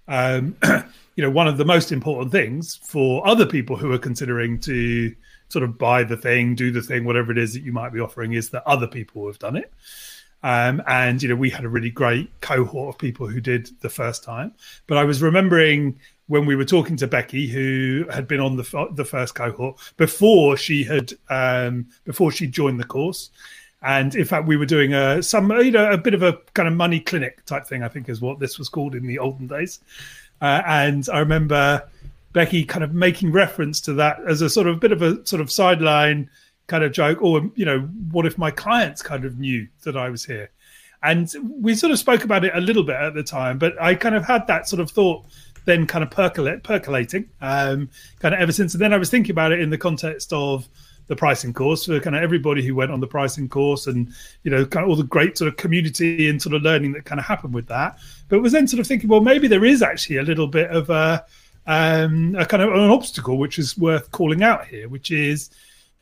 um, 0.07 0.55
you 1.15 1.23
know 1.23 1.31
one 1.31 1.47
of 1.47 1.57
the 1.57 1.65
most 1.65 1.91
important 1.91 2.31
things 2.31 2.75
for 2.83 3.25
other 3.27 3.45
people 3.45 3.75
who 3.75 3.91
are 3.91 3.99
considering 3.99 4.59
to 4.59 5.15
sort 5.49 5.63
of 5.63 5.77
buy 5.77 6.03
the 6.03 6.17
thing, 6.17 6.55
do 6.55 6.71
the 6.71 6.81
thing, 6.81 7.03
whatever 7.03 7.31
it 7.31 7.37
is 7.37 7.53
that 7.53 7.63
you 7.63 7.73
might 7.73 7.93
be 7.93 7.99
offering, 7.99 8.33
is 8.33 8.49
that 8.49 8.63
other 8.65 8.87
people 8.87 9.27
have 9.27 9.39
done 9.39 9.57
it. 9.57 9.71
Um, 10.43 10.81
and 10.87 11.21
you 11.21 11.29
know 11.29 11.35
we 11.35 11.51
had 11.51 11.65
a 11.65 11.69
really 11.69 11.91
great 11.91 12.31
cohort 12.41 12.95
of 12.95 12.99
people 12.99 13.27
who 13.27 13.39
did 13.39 13.69
the 13.81 13.89
first 13.89 14.23
time 14.23 14.53
but 14.87 14.97
i 14.97 15.03
was 15.03 15.21
remembering 15.21 15.99
when 16.31 16.45
we 16.45 16.55
were 16.55 16.63
talking 16.63 16.95
to 16.95 17.07
Becky, 17.07 17.45
who 17.45 18.05
had 18.09 18.25
been 18.25 18.39
on 18.39 18.55
the 18.55 18.89
the 18.93 19.03
first 19.03 19.35
cohort 19.35 19.77
before 19.97 20.55
she 20.55 20.81
had 20.81 21.11
um, 21.29 21.87
before 22.05 22.31
she 22.31 22.47
joined 22.47 22.79
the 22.79 22.85
course, 22.85 23.31
and 23.81 24.15
in 24.15 24.23
fact 24.23 24.47
we 24.47 24.55
were 24.55 24.65
doing 24.65 24.93
a 24.93 25.21
some 25.21 25.51
you 25.59 25.71
know 25.71 25.91
a 25.91 25.97
bit 25.97 26.13
of 26.13 26.23
a 26.23 26.37
kind 26.53 26.69
of 26.69 26.73
money 26.73 27.01
clinic 27.01 27.45
type 27.45 27.67
thing. 27.67 27.83
I 27.83 27.89
think 27.89 28.07
is 28.07 28.21
what 28.21 28.39
this 28.39 28.57
was 28.57 28.69
called 28.69 28.95
in 28.95 29.05
the 29.05 29.19
olden 29.19 29.45
days, 29.45 29.81
uh, 30.41 30.61
and 30.65 31.05
I 31.11 31.19
remember 31.19 31.83
Becky 32.31 32.63
kind 32.63 32.85
of 32.85 32.93
making 32.93 33.33
reference 33.33 33.81
to 33.81 33.93
that 33.95 34.21
as 34.25 34.41
a 34.41 34.49
sort 34.49 34.67
of 34.67 34.79
bit 34.79 34.93
of 34.93 35.01
a 35.01 35.25
sort 35.25 35.41
of 35.41 35.51
sideline 35.51 36.29
kind 36.71 36.85
of 36.85 36.93
joke, 36.93 37.21
or 37.21 37.51
you 37.55 37.65
know, 37.65 37.81
what 38.11 38.25
if 38.25 38.37
my 38.37 38.49
clients 38.49 39.01
kind 39.01 39.25
of 39.25 39.37
knew 39.37 39.67
that 39.83 39.97
I 39.97 40.09
was 40.09 40.23
here? 40.23 40.49
And 41.03 41.29
we 41.43 41.75
sort 41.75 41.91
of 41.91 41.99
spoke 41.99 42.23
about 42.23 42.45
it 42.45 42.55
a 42.55 42.61
little 42.61 42.83
bit 42.83 42.95
at 42.95 43.13
the 43.13 43.23
time, 43.23 43.57
but 43.57 43.79
I 43.81 43.93
kind 43.93 44.15
of 44.15 44.23
had 44.23 44.47
that 44.47 44.69
sort 44.69 44.79
of 44.79 44.89
thought 44.89 45.25
then 45.65 45.85
kind 45.85 46.01
of 46.03 46.09
percolate, 46.09 46.63
percolating 46.63 47.29
um, 47.41 47.89
kind 48.19 48.33
of 48.33 48.39
ever 48.39 48.53
since. 48.53 48.73
And 48.73 48.81
then 48.81 48.93
I 48.93 48.97
was 48.97 49.09
thinking 49.09 49.31
about 49.31 49.51
it 49.51 49.59
in 49.59 49.69
the 49.69 49.77
context 49.77 50.31
of 50.31 50.67
the 51.07 51.15
pricing 51.15 51.53
course 51.53 51.85
for 51.85 51.99
kind 51.99 52.15
of 52.15 52.23
everybody 52.23 52.65
who 52.65 52.73
went 52.73 52.89
on 52.89 53.01
the 53.01 53.07
pricing 53.07 53.49
course 53.49 53.85
and 53.87 54.13
you 54.43 54.51
know 54.51 54.65
kind 54.65 54.85
of 54.85 54.89
all 54.89 54.95
the 54.95 55.03
great 55.03 55.37
sort 55.37 55.49
of 55.49 55.57
community 55.57 56.29
and 56.29 56.41
sort 56.41 56.55
of 56.55 56.61
learning 56.61 56.93
that 56.93 57.03
kind 57.03 57.19
of 57.19 57.25
happened 57.25 57.53
with 57.53 57.67
that 57.67 57.97
but 58.29 58.39
was 58.39 58.53
then 58.53 58.65
sort 58.65 58.79
of 58.79 58.87
thinking 58.87 59.09
well 59.09 59.19
maybe 59.19 59.45
there 59.45 59.65
is 59.65 59.81
actually 59.81 60.15
a 60.15 60.23
little 60.23 60.47
bit 60.47 60.69
of 60.71 60.89
a, 60.89 61.25
um, 61.67 62.33
a 62.39 62.45
kind 62.45 62.63
of 62.63 62.71
an 62.71 62.89
obstacle 62.89 63.37
which 63.37 63.59
is 63.59 63.77
worth 63.77 64.09
calling 64.11 64.41
out 64.41 64.65
here 64.67 64.87
which 64.87 65.11
is 65.11 65.49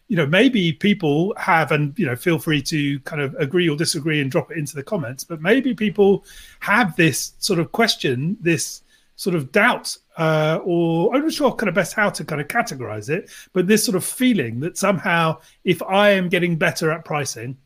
you 0.09 0.17
know 0.17 0.25
maybe 0.25 0.73
people 0.73 1.33
have 1.37 1.71
and 1.71 1.97
you 1.97 2.05
know 2.05 2.15
feel 2.15 2.37
free 2.37 2.61
to 2.61 2.99
kind 3.01 3.21
of 3.21 3.33
agree 3.35 3.69
or 3.69 3.77
disagree 3.77 4.19
and 4.19 4.29
drop 4.31 4.51
it 4.51 4.57
into 4.57 4.75
the 4.75 4.83
comments 4.83 5.23
but 5.23 5.41
maybe 5.41 5.73
people 5.73 6.25
have 6.59 6.95
this 6.97 7.33
sort 7.39 7.59
of 7.59 7.71
question 7.71 8.35
this 8.41 8.81
sort 9.19 9.35
of 9.35 9.51
doubt, 9.51 9.97
uh, 10.15 10.59
or 10.63 11.13
I'm 11.13 11.23
not 11.23 11.33
sure 11.33 11.53
kind 11.53 11.67
of 11.67 11.75
best 11.75 11.93
how 11.93 12.09
to 12.09 12.23
kind 12.23 12.39
of 12.39 12.47
categorize 12.47 13.09
it, 13.09 13.29
but 13.51 13.67
this 13.67 13.83
sort 13.83 13.97
of 13.97 14.05
feeling 14.05 14.61
that 14.61 14.77
somehow 14.77 15.41
if 15.65 15.83
I 15.83 16.11
am 16.11 16.29
getting 16.29 16.55
better 16.55 16.89
at 16.89 17.03
pricing, 17.03 17.57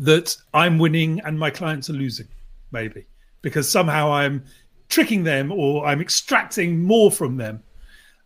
that 0.00 0.36
I'm 0.52 0.80
winning 0.80 1.20
and 1.20 1.38
my 1.38 1.50
clients 1.50 1.88
are 1.88 1.92
losing, 1.92 2.26
maybe 2.72 3.06
because 3.42 3.70
somehow 3.70 4.12
I'm 4.12 4.42
tricking 4.88 5.22
them 5.22 5.52
or 5.52 5.86
I'm 5.86 6.00
extracting 6.00 6.82
more 6.82 7.12
from 7.12 7.36
them. 7.36 7.62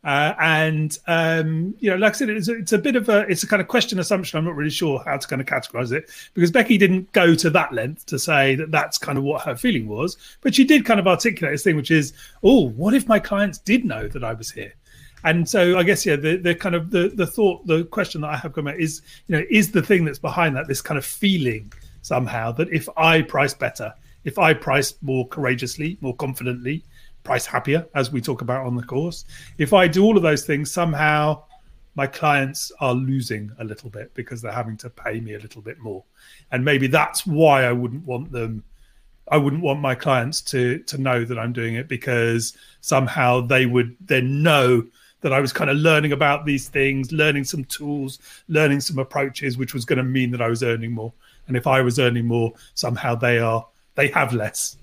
Uh, 0.04 0.34
and 0.38 0.98
um, 1.06 1.74
you 1.78 1.90
know, 1.90 1.96
like 1.96 2.12
I 2.12 2.16
said, 2.16 2.28
it's 2.28 2.48
a, 2.48 2.58
it's 2.58 2.72
a 2.72 2.78
bit 2.78 2.94
of 2.94 3.08
a 3.08 3.20
it's 3.20 3.42
a 3.42 3.46
kind 3.46 3.62
of 3.62 3.68
question 3.68 3.98
assumption. 3.98 4.38
I'm 4.38 4.44
not 4.44 4.54
really 4.54 4.70
sure 4.70 5.02
how 5.04 5.16
to 5.16 5.26
kind 5.26 5.40
of 5.40 5.46
categorize 5.46 5.92
it 5.92 6.10
because 6.34 6.50
Becky 6.50 6.76
didn't 6.76 7.10
go 7.12 7.34
to 7.34 7.48
that 7.50 7.72
length 7.72 8.04
to 8.06 8.18
say 8.18 8.54
that 8.56 8.70
that's 8.70 8.98
kind 8.98 9.16
of 9.16 9.24
what 9.24 9.42
her 9.42 9.56
feeling 9.56 9.88
was, 9.88 10.18
but 10.42 10.54
she 10.54 10.64
did 10.64 10.84
kind 10.84 11.00
of 11.00 11.06
articulate 11.06 11.54
this 11.54 11.64
thing, 11.64 11.76
which 11.76 11.90
is, 11.90 12.12
oh, 12.42 12.68
what 12.70 12.92
if 12.92 13.08
my 13.08 13.18
clients 13.18 13.58
did 13.58 13.86
know 13.86 14.06
that 14.08 14.22
I 14.22 14.34
was 14.34 14.50
here? 14.50 14.74
And 15.24 15.48
so 15.48 15.78
I 15.78 15.82
guess 15.82 16.04
yeah, 16.04 16.16
the, 16.16 16.36
the 16.36 16.54
kind 16.54 16.74
of 16.74 16.90
the 16.90 17.08
the 17.08 17.26
thought, 17.26 17.66
the 17.66 17.84
question 17.84 18.20
that 18.20 18.30
I 18.30 18.36
have 18.36 18.52
come 18.52 18.68
at 18.68 18.78
is, 18.78 19.00
you 19.26 19.36
know, 19.36 19.44
is 19.48 19.72
the 19.72 19.82
thing 19.82 20.04
that's 20.04 20.18
behind 20.18 20.54
that 20.56 20.68
this 20.68 20.82
kind 20.82 20.98
of 20.98 21.04
feeling 21.06 21.72
somehow 22.02 22.52
that 22.52 22.68
if 22.68 22.90
I 22.98 23.22
price 23.22 23.54
better, 23.54 23.94
if 24.24 24.38
I 24.38 24.52
price 24.52 24.94
more 25.00 25.26
courageously, 25.28 25.96
more 26.02 26.14
confidently, 26.14 26.84
price 27.24 27.46
happier, 27.46 27.86
as 27.94 28.12
we 28.12 28.20
talk 28.20 28.42
about 28.42 28.64
on 28.64 28.76
the 28.76 28.82
course, 28.82 29.24
if 29.58 29.72
I 29.72 29.88
do 29.88 30.04
all 30.04 30.16
of 30.16 30.22
those 30.22 30.44
things, 30.44 30.70
somehow 30.70 31.42
my 31.96 32.06
clients 32.06 32.70
are 32.80 32.94
losing 32.94 33.50
a 33.58 33.64
little 33.64 33.90
bit 33.90 34.14
because 34.14 34.42
they're 34.42 34.52
having 34.52 34.76
to 34.78 34.90
pay 34.90 35.20
me 35.20 35.34
a 35.34 35.38
little 35.38 35.62
bit 35.62 35.78
more. 35.78 36.04
And 36.52 36.64
maybe 36.64 36.86
that's 36.86 37.26
why 37.26 37.64
I 37.64 37.72
wouldn't 37.72 38.04
want 38.04 38.30
them 38.30 38.64
I 39.28 39.38
wouldn't 39.38 39.62
want 39.62 39.80
my 39.80 39.94
clients 39.94 40.42
to 40.42 40.78
to 40.80 40.98
know 40.98 41.24
that 41.24 41.38
I'm 41.38 41.52
doing 41.52 41.74
it 41.74 41.88
because 41.88 42.56
somehow 42.80 43.40
they 43.40 43.66
would 43.66 43.96
then 44.00 44.42
know 44.42 44.84
that 45.22 45.32
I 45.32 45.40
was 45.40 45.52
kind 45.52 45.70
of 45.70 45.78
learning 45.78 46.12
about 46.12 46.44
these 46.44 46.68
things, 46.68 47.10
learning 47.10 47.44
some 47.44 47.64
tools, 47.64 48.18
learning 48.48 48.80
some 48.80 48.98
approaches, 48.98 49.56
which 49.56 49.72
was 49.72 49.86
going 49.86 49.96
to 49.96 50.04
mean 50.04 50.30
that 50.32 50.42
I 50.42 50.48
was 50.48 50.62
earning 50.62 50.92
more. 50.92 51.14
And 51.48 51.56
if 51.56 51.66
I 51.66 51.80
was 51.80 51.98
earning 51.98 52.26
more, 52.26 52.52
somehow 52.74 53.14
they 53.14 53.38
are 53.38 53.66
they 53.94 54.08
have 54.08 54.34
less. 54.34 54.76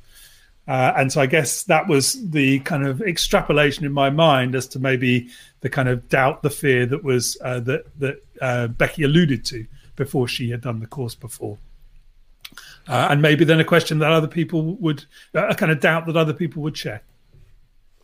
Uh, 0.67 0.93
and 0.95 1.11
so 1.11 1.19
I 1.19 1.25
guess 1.25 1.63
that 1.63 1.87
was 1.87 2.29
the 2.29 2.59
kind 2.59 2.85
of 2.85 3.01
extrapolation 3.01 3.85
in 3.85 3.91
my 3.91 4.09
mind 4.09 4.55
as 4.55 4.67
to 4.69 4.79
maybe 4.79 5.29
the 5.61 5.69
kind 5.69 5.89
of 5.89 6.07
doubt, 6.07 6.43
the 6.43 6.49
fear 6.49 6.85
that 6.85 7.03
was 7.03 7.37
uh, 7.41 7.59
that 7.61 7.99
that 7.99 8.23
uh, 8.41 8.67
Becky 8.67 9.03
alluded 9.03 9.43
to 9.45 9.65
before 9.95 10.27
she 10.27 10.49
had 10.51 10.61
done 10.61 10.79
the 10.79 10.87
course 10.87 11.15
before. 11.15 11.57
Uh, 12.87 13.07
and 13.09 13.21
maybe 13.21 13.45
then 13.45 13.59
a 13.59 13.63
question 13.63 13.99
that 13.99 14.11
other 14.11 14.27
people 14.27 14.75
would, 14.75 15.05
a 15.33 15.55
kind 15.55 15.71
of 15.71 15.79
doubt 15.79 16.05
that 16.05 16.17
other 16.17 16.33
people 16.33 16.61
would 16.61 16.75
share. 16.75 17.01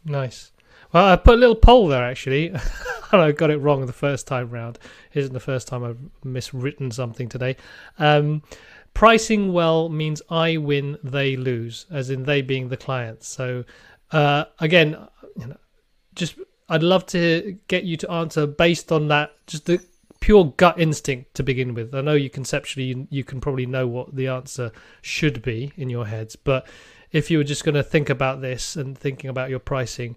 Nice. 0.05 0.51
Well, 0.93 1.05
I 1.05 1.15
put 1.17 1.35
a 1.35 1.37
little 1.37 1.55
poll 1.55 1.87
there 1.87 2.03
actually, 2.03 2.47
and 3.11 3.21
I 3.21 3.31
got 3.31 3.49
it 3.49 3.57
wrong 3.57 3.85
the 3.85 3.93
first 3.93 4.27
time 4.27 4.49
round. 4.49 4.79
Isn't 5.13 5.33
the 5.33 5.39
first 5.39 5.67
time 5.67 5.83
I've 5.83 5.99
miswritten 6.23 6.93
something 6.93 7.27
today. 7.27 7.57
Um, 7.99 8.41
pricing 8.97 9.53
well 9.53 9.89
means 9.89 10.23
I 10.27 10.57
win, 10.57 10.97
they 11.03 11.35
lose, 11.35 11.85
as 11.91 12.09
in 12.09 12.23
they 12.23 12.41
being 12.41 12.69
the 12.69 12.77
clients. 12.77 13.27
So 13.27 13.63
uh, 14.11 14.45
again, 14.59 14.97
you 15.35 15.45
know, 15.45 15.57
just 16.15 16.33
I'd 16.67 16.81
love 16.81 17.05
to 17.07 17.59
get 17.67 17.83
you 17.83 17.95
to 17.97 18.11
answer 18.11 18.47
based 18.47 18.91
on 18.91 19.07
that, 19.09 19.33
just 19.45 19.67
the 19.67 19.79
pure 20.19 20.45
gut 20.57 20.79
instinct 20.79 21.35
to 21.35 21.43
begin 21.43 21.75
with. 21.75 21.93
I 21.93 22.01
know 22.01 22.15
you 22.15 22.31
conceptually 22.31 22.87
you, 22.87 23.07
you 23.11 23.23
can 23.23 23.39
probably 23.39 23.67
know 23.67 23.85
what 23.85 24.15
the 24.15 24.29
answer 24.29 24.71
should 25.03 25.43
be 25.43 25.71
in 25.77 25.91
your 25.91 26.07
heads, 26.07 26.35
but 26.35 26.65
if 27.11 27.29
you 27.29 27.37
were 27.37 27.43
just 27.43 27.63
going 27.63 27.75
to 27.75 27.83
think 27.83 28.09
about 28.09 28.41
this 28.41 28.75
and 28.75 28.97
thinking 28.97 29.29
about 29.29 29.51
your 29.51 29.59
pricing, 29.59 30.15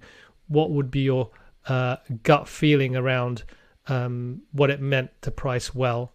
what 0.49 0.71
would 0.71 0.91
be 0.91 1.01
your 1.01 1.29
uh, 1.69 1.97
gut 2.23 2.49
feeling 2.49 2.97
around 2.97 3.43
um, 3.89 4.41
what 4.53 4.71
it 4.71 4.81
meant 4.81 5.11
to 5.21 5.31
price 5.31 5.75
well? 5.75 6.15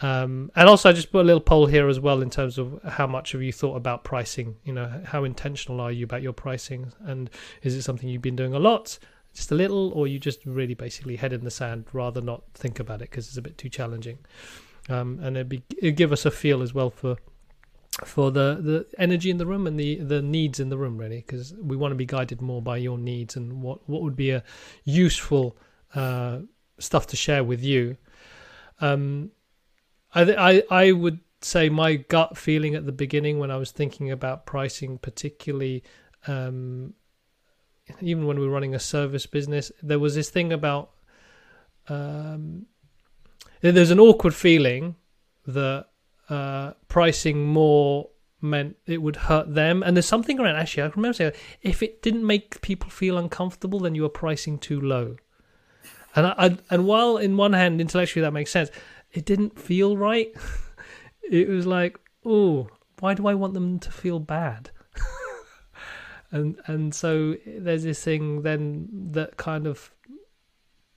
Um, 0.00 0.50
and 0.56 0.68
also, 0.68 0.90
I 0.90 0.92
just 0.92 1.12
put 1.12 1.20
a 1.20 1.24
little 1.24 1.40
poll 1.40 1.66
here 1.66 1.88
as 1.88 2.00
well 2.00 2.20
in 2.20 2.30
terms 2.30 2.58
of 2.58 2.80
how 2.82 3.06
much 3.06 3.32
have 3.32 3.42
you 3.42 3.52
thought 3.52 3.76
about 3.76 4.04
pricing? 4.04 4.56
You 4.64 4.72
know, 4.72 5.02
how 5.04 5.24
intentional 5.24 5.80
are 5.80 5.92
you 5.92 6.04
about 6.04 6.22
your 6.22 6.32
pricing? 6.32 6.92
And 7.04 7.30
is 7.62 7.74
it 7.74 7.82
something 7.82 8.08
you've 8.08 8.22
been 8.22 8.36
doing 8.36 8.54
a 8.54 8.58
lot, 8.58 8.98
just 9.34 9.52
a 9.52 9.54
little, 9.54 9.92
or 9.92 10.06
you 10.06 10.18
just 10.18 10.44
really 10.44 10.74
basically 10.74 11.16
head 11.16 11.32
in 11.32 11.44
the 11.44 11.50
sand 11.50 11.86
rather 11.92 12.20
not 12.20 12.42
think 12.54 12.80
about 12.80 13.02
it 13.02 13.10
because 13.10 13.28
it's 13.28 13.36
a 13.36 13.42
bit 13.42 13.56
too 13.56 13.68
challenging? 13.68 14.18
Um, 14.88 15.20
and 15.22 15.36
it'd, 15.36 15.48
be, 15.48 15.62
it'd 15.78 15.96
give 15.96 16.12
us 16.12 16.26
a 16.26 16.30
feel 16.30 16.60
as 16.60 16.74
well 16.74 16.90
for 16.90 17.16
for 18.04 18.32
the 18.32 18.58
the 18.60 18.86
energy 18.98 19.30
in 19.30 19.36
the 19.36 19.46
room 19.46 19.68
and 19.68 19.78
the 19.78 19.96
the 20.00 20.20
needs 20.20 20.58
in 20.58 20.68
the 20.68 20.76
room 20.76 20.98
really 20.98 21.18
because 21.18 21.54
we 21.62 21.76
want 21.76 21.92
to 21.92 21.96
be 21.96 22.04
guided 22.04 22.42
more 22.42 22.60
by 22.60 22.76
your 22.76 22.98
needs 22.98 23.36
and 23.36 23.62
what 23.62 23.88
what 23.88 24.02
would 24.02 24.16
be 24.16 24.30
a 24.30 24.42
useful 24.82 25.56
uh, 25.94 26.38
stuff 26.80 27.06
to 27.06 27.14
share 27.14 27.44
with 27.44 27.62
you 27.62 27.96
um 28.80 29.30
I, 30.14 30.22
I 30.50 30.62
I 30.70 30.92
would 30.92 31.20
say 31.40 31.68
my 31.68 31.96
gut 31.96 32.38
feeling 32.38 32.74
at 32.74 32.86
the 32.86 32.92
beginning 32.92 33.38
when 33.38 33.50
I 33.50 33.56
was 33.56 33.70
thinking 33.70 34.10
about 34.10 34.46
pricing, 34.46 34.98
particularly 34.98 35.82
um, 36.26 36.94
even 38.00 38.26
when 38.26 38.38
we 38.38 38.46
were 38.46 38.52
running 38.52 38.74
a 38.74 38.80
service 38.80 39.26
business, 39.26 39.70
there 39.82 39.98
was 39.98 40.14
this 40.14 40.30
thing 40.30 40.52
about 40.52 40.90
um, 41.88 42.66
there's 43.60 43.90
an 43.90 44.00
awkward 44.00 44.34
feeling 44.34 44.96
that 45.46 45.86
uh, 46.28 46.72
pricing 46.88 47.46
more 47.46 48.10
meant 48.40 48.76
it 48.86 49.02
would 49.02 49.16
hurt 49.16 49.54
them. 49.54 49.82
And 49.82 49.96
there's 49.96 50.06
something 50.06 50.38
around 50.38 50.56
actually, 50.56 50.84
I 50.84 50.86
remember 50.86 51.14
saying 51.14 51.32
if 51.62 51.82
it 51.82 52.02
didn't 52.02 52.26
make 52.26 52.60
people 52.60 52.90
feel 52.90 53.18
uncomfortable, 53.18 53.80
then 53.80 53.94
you 53.94 54.02
were 54.02 54.08
pricing 54.08 54.58
too 54.58 54.80
low. 54.80 55.16
And 56.16 56.26
I, 56.26 56.34
I, 56.38 56.58
and 56.70 56.86
while 56.86 57.16
in 57.16 57.36
one 57.36 57.54
hand 57.54 57.80
intellectually 57.80 58.22
that 58.22 58.32
makes 58.32 58.50
sense, 58.50 58.70
it 59.14 59.24
didn't 59.24 59.58
feel 59.58 59.96
right. 59.96 60.34
it 61.22 61.48
was 61.48 61.66
like, 61.66 61.98
oh, 62.24 62.68
why 63.00 63.14
do 63.14 63.26
I 63.26 63.34
want 63.34 63.54
them 63.54 63.78
to 63.78 63.90
feel 63.90 64.18
bad? 64.18 64.70
and 66.30 66.60
and 66.66 66.94
so 66.94 67.36
there's 67.46 67.84
this 67.84 68.02
thing 68.02 68.42
then 68.42 68.88
that 69.12 69.36
kind 69.36 69.66
of 69.66 69.92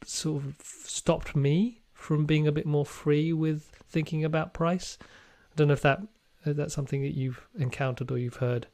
sort 0.04 0.44
of 0.44 0.56
stopped 0.64 1.36
me 1.36 1.82
from 1.94 2.26
being 2.26 2.48
a 2.48 2.52
bit 2.52 2.66
more 2.66 2.86
free 2.86 3.34
with 3.34 3.70
thinking 3.88 4.26
about 4.26 4.54
price. 4.54 4.98
I 5.02 5.56
don't 5.56 5.68
know 5.68 5.74
if 5.74 5.82
that 5.82 6.02
if 6.46 6.58
that's 6.58 6.74
something 6.74 7.02
that 7.04 7.16
you've 7.16 7.48
encountered 7.60 8.12
or 8.12 8.18
you've 8.18 8.38
heard 8.38 8.68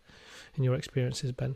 in 0.55 0.63
your 0.63 0.75
experiences, 0.75 1.31
Ben. 1.31 1.55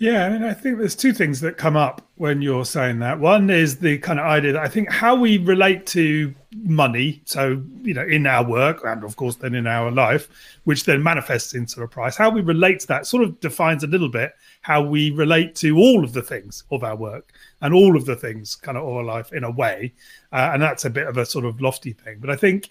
Yeah, 0.00 0.24
I 0.24 0.30
mean, 0.30 0.42
I 0.42 0.54
think 0.54 0.78
there's 0.78 0.96
two 0.96 1.12
things 1.12 1.42
that 1.42 1.58
come 1.58 1.76
up 1.76 2.00
when 2.14 2.40
you're 2.40 2.64
saying 2.64 3.00
that. 3.00 3.20
One 3.20 3.50
is 3.50 3.80
the 3.80 3.98
kind 3.98 4.18
of 4.18 4.24
idea 4.24 4.54
that 4.54 4.62
I 4.62 4.66
think 4.66 4.90
how 4.90 5.14
we 5.14 5.36
relate 5.36 5.84
to 5.88 6.34
money, 6.56 7.20
so 7.26 7.62
you 7.82 7.92
know, 7.92 8.04
in 8.04 8.26
our 8.26 8.42
work 8.42 8.82
and 8.82 9.04
of 9.04 9.16
course 9.16 9.36
then 9.36 9.54
in 9.54 9.66
our 9.66 9.90
life, 9.90 10.30
which 10.64 10.84
then 10.84 11.02
manifests 11.02 11.52
into 11.52 11.82
a 11.82 11.86
price. 11.86 12.16
How 12.16 12.30
we 12.30 12.40
relate 12.40 12.80
to 12.80 12.86
that 12.86 13.06
sort 13.06 13.24
of 13.24 13.38
defines 13.40 13.84
a 13.84 13.88
little 13.88 14.08
bit 14.08 14.32
how 14.62 14.82
we 14.82 15.10
relate 15.10 15.54
to 15.56 15.76
all 15.76 16.02
of 16.02 16.14
the 16.14 16.22
things 16.22 16.64
of 16.70 16.82
our 16.82 16.96
work 16.96 17.34
and 17.60 17.74
all 17.74 17.94
of 17.94 18.06
the 18.06 18.16
things 18.16 18.54
kind 18.54 18.78
of 18.78 18.84
of 18.84 18.96
our 18.96 19.04
life 19.04 19.34
in 19.34 19.44
a 19.44 19.50
way, 19.50 19.92
uh, 20.32 20.50
and 20.54 20.62
that's 20.62 20.86
a 20.86 20.90
bit 20.90 21.08
of 21.08 21.18
a 21.18 21.26
sort 21.26 21.44
of 21.44 21.60
lofty 21.60 21.92
thing. 21.92 22.16
But 22.20 22.30
I 22.30 22.36
think 22.36 22.70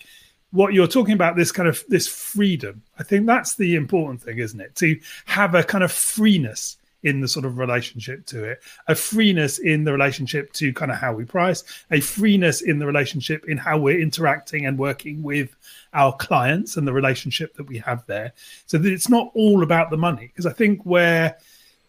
what 0.49 0.73
you're 0.73 0.87
talking 0.87 1.13
about 1.13 1.35
this 1.35 1.51
kind 1.51 1.69
of 1.69 1.83
this 1.89 2.07
freedom 2.07 2.81
i 2.97 3.03
think 3.03 3.27
that's 3.27 3.53
the 3.53 3.75
important 3.75 4.19
thing 4.19 4.39
isn't 4.39 4.61
it 4.61 4.75
to 4.75 4.99
have 5.25 5.53
a 5.53 5.61
kind 5.63 5.83
of 5.83 5.91
freeness 5.91 6.78
in 7.03 7.21
the 7.21 7.27
sort 7.27 7.45
of 7.45 7.57
relationship 7.57 8.25
to 8.27 8.43
it, 8.43 8.61
a 8.87 8.95
freeness 8.95 9.59
in 9.59 9.83
the 9.83 9.91
relationship 9.91 10.51
to 10.53 10.73
kind 10.73 10.91
of 10.91 10.97
how 10.97 11.13
we 11.13 11.25
price, 11.25 11.63
a 11.91 11.99
freeness 11.99 12.61
in 12.61 12.79
the 12.79 12.85
relationship 12.85 13.47
in 13.47 13.57
how 13.57 13.77
we're 13.77 13.99
interacting 13.99 14.65
and 14.65 14.77
working 14.77 15.23
with 15.23 15.55
our 15.93 16.15
clients 16.17 16.77
and 16.77 16.87
the 16.87 16.93
relationship 16.93 17.55
that 17.55 17.67
we 17.67 17.77
have 17.77 18.05
there. 18.05 18.33
So 18.65 18.77
that 18.77 18.91
it's 18.91 19.09
not 19.09 19.31
all 19.33 19.63
about 19.63 19.89
the 19.89 19.97
money. 19.97 20.27
Because 20.27 20.45
I 20.45 20.53
think 20.53 20.83
where 20.83 21.37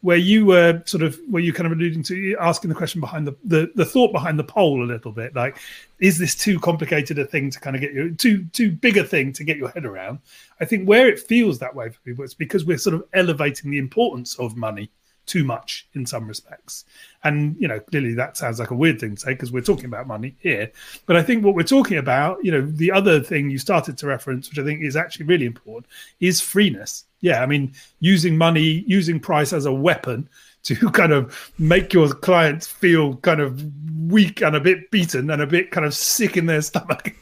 where 0.03 0.17
you 0.17 0.47
were 0.47 0.83
sort 0.87 1.03
of 1.03 1.19
where 1.29 1.43
you 1.43 1.53
kind 1.53 1.67
of 1.67 1.73
alluding 1.73 2.03
to 2.03 2.37
asking 2.41 2.71
the 2.71 2.75
question 2.75 3.01
behind 3.01 3.27
the, 3.27 3.37
the 3.45 3.71
the 3.75 3.85
thought 3.85 4.13
behind 4.13 4.39
the 4.39 4.45
poll 4.45 4.83
a 4.83 4.87
little 4.87 5.13
bit 5.13 5.35
like 5.35 5.59
is 5.99 6.19
this 6.19 6.35
too 6.35 6.59
complicated 6.59 7.19
a 7.19 7.25
thing 7.25 7.51
to 7.51 7.61
kind 7.61 7.77
of 7.77 7.83
get 7.83 7.93
you 7.93 8.15
too 8.15 8.45
too 8.53 8.71
big 8.71 8.97
a 8.97 9.05
thing 9.05 9.33
to 9.33 9.45
get 9.45 9.59
your 9.59 9.69
head 9.69 9.85
around 9.85 10.19
i 10.61 10.65
think 10.65 10.89
where 10.89 11.09
it 11.09 11.19
feels 11.19 11.59
that 11.59 11.75
way 11.75 11.91
for 11.91 12.01
people 12.01 12.25
it's 12.25 12.35
because 12.35 12.65
we're 12.65 12.79
sort 12.79 12.95
of 12.95 13.05
elevating 13.13 13.71
the 13.71 13.79
importance 13.79 14.39
of 14.39 14.57
money 14.57 14.91
too 15.31 15.45
much 15.45 15.87
in 15.95 16.05
some 16.05 16.27
respects. 16.27 16.85
And, 17.23 17.55
you 17.61 17.69
know, 17.69 17.79
clearly 17.79 18.15
that 18.15 18.37
sounds 18.37 18.59
like 18.59 18.73
a 18.73 18.75
weird 18.75 18.99
thing 18.99 19.15
to 19.15 19.21
say 19.21 19.33
because 19.33 19.53
we're 19.53 19.61
talking 19.61 19.85
about 19.85 20.09
money 20.09 20.35
here. 20.41 20.73
But 21.07 21.17
I 21.17 21.23
think 21.23 21.45
what 21.45 21.55
we're 21.55 21.63
talking 21.63 21.99
about, 21.99 22.45
you 22.45 22.51
know, 22.51 22.63
the 22.63 22.91
other 22.91 23.21
thing 23.21 23.49
you 23.49 23.59
started 23.59 23.97
to 23.99 24.09
reference, 24.09 24.51
which 24.51 24.59
I 24.59 24.65
think 24.65 24.83
is 24.83 24.97
actually 24.97 25.27
really 25.27 25.47
important, 25.47 25.87
is 26.19 26.41
freeness. 26.41 27.05
Yeah. 27.21 27.43
I 27.43 27.47
mean, 27.47 27.73
using 28.01 28.37
money, 28.37 28.85
using 28.89 29.21
price 29.21 29.53
as 29.53 29.67
a 29.67 29.73
weapon 29.73 30.29
to 30.65 30.75
kind 30.91 31.13
of 31.13 31.53
make 31.59 31.93
your 31.93 32.13
clients 32.13 32.67
feel 32.67 33.15
kind 33.19 33.41
of 33.41 33.65
weak 34.11 34.43
and 34.43 34.57
a 34.57 34.61
bit 34.61 34.91
beaten 34.91 35.31
and 35.31 35.41
a 35.41 35.47
bit 35.47 35.71
kind 35.71 35.87
of 35.87 35.95
sick 35.95 36.37
in 36.37 36.47
their 36.47 36.63
stomach 36.71 37.15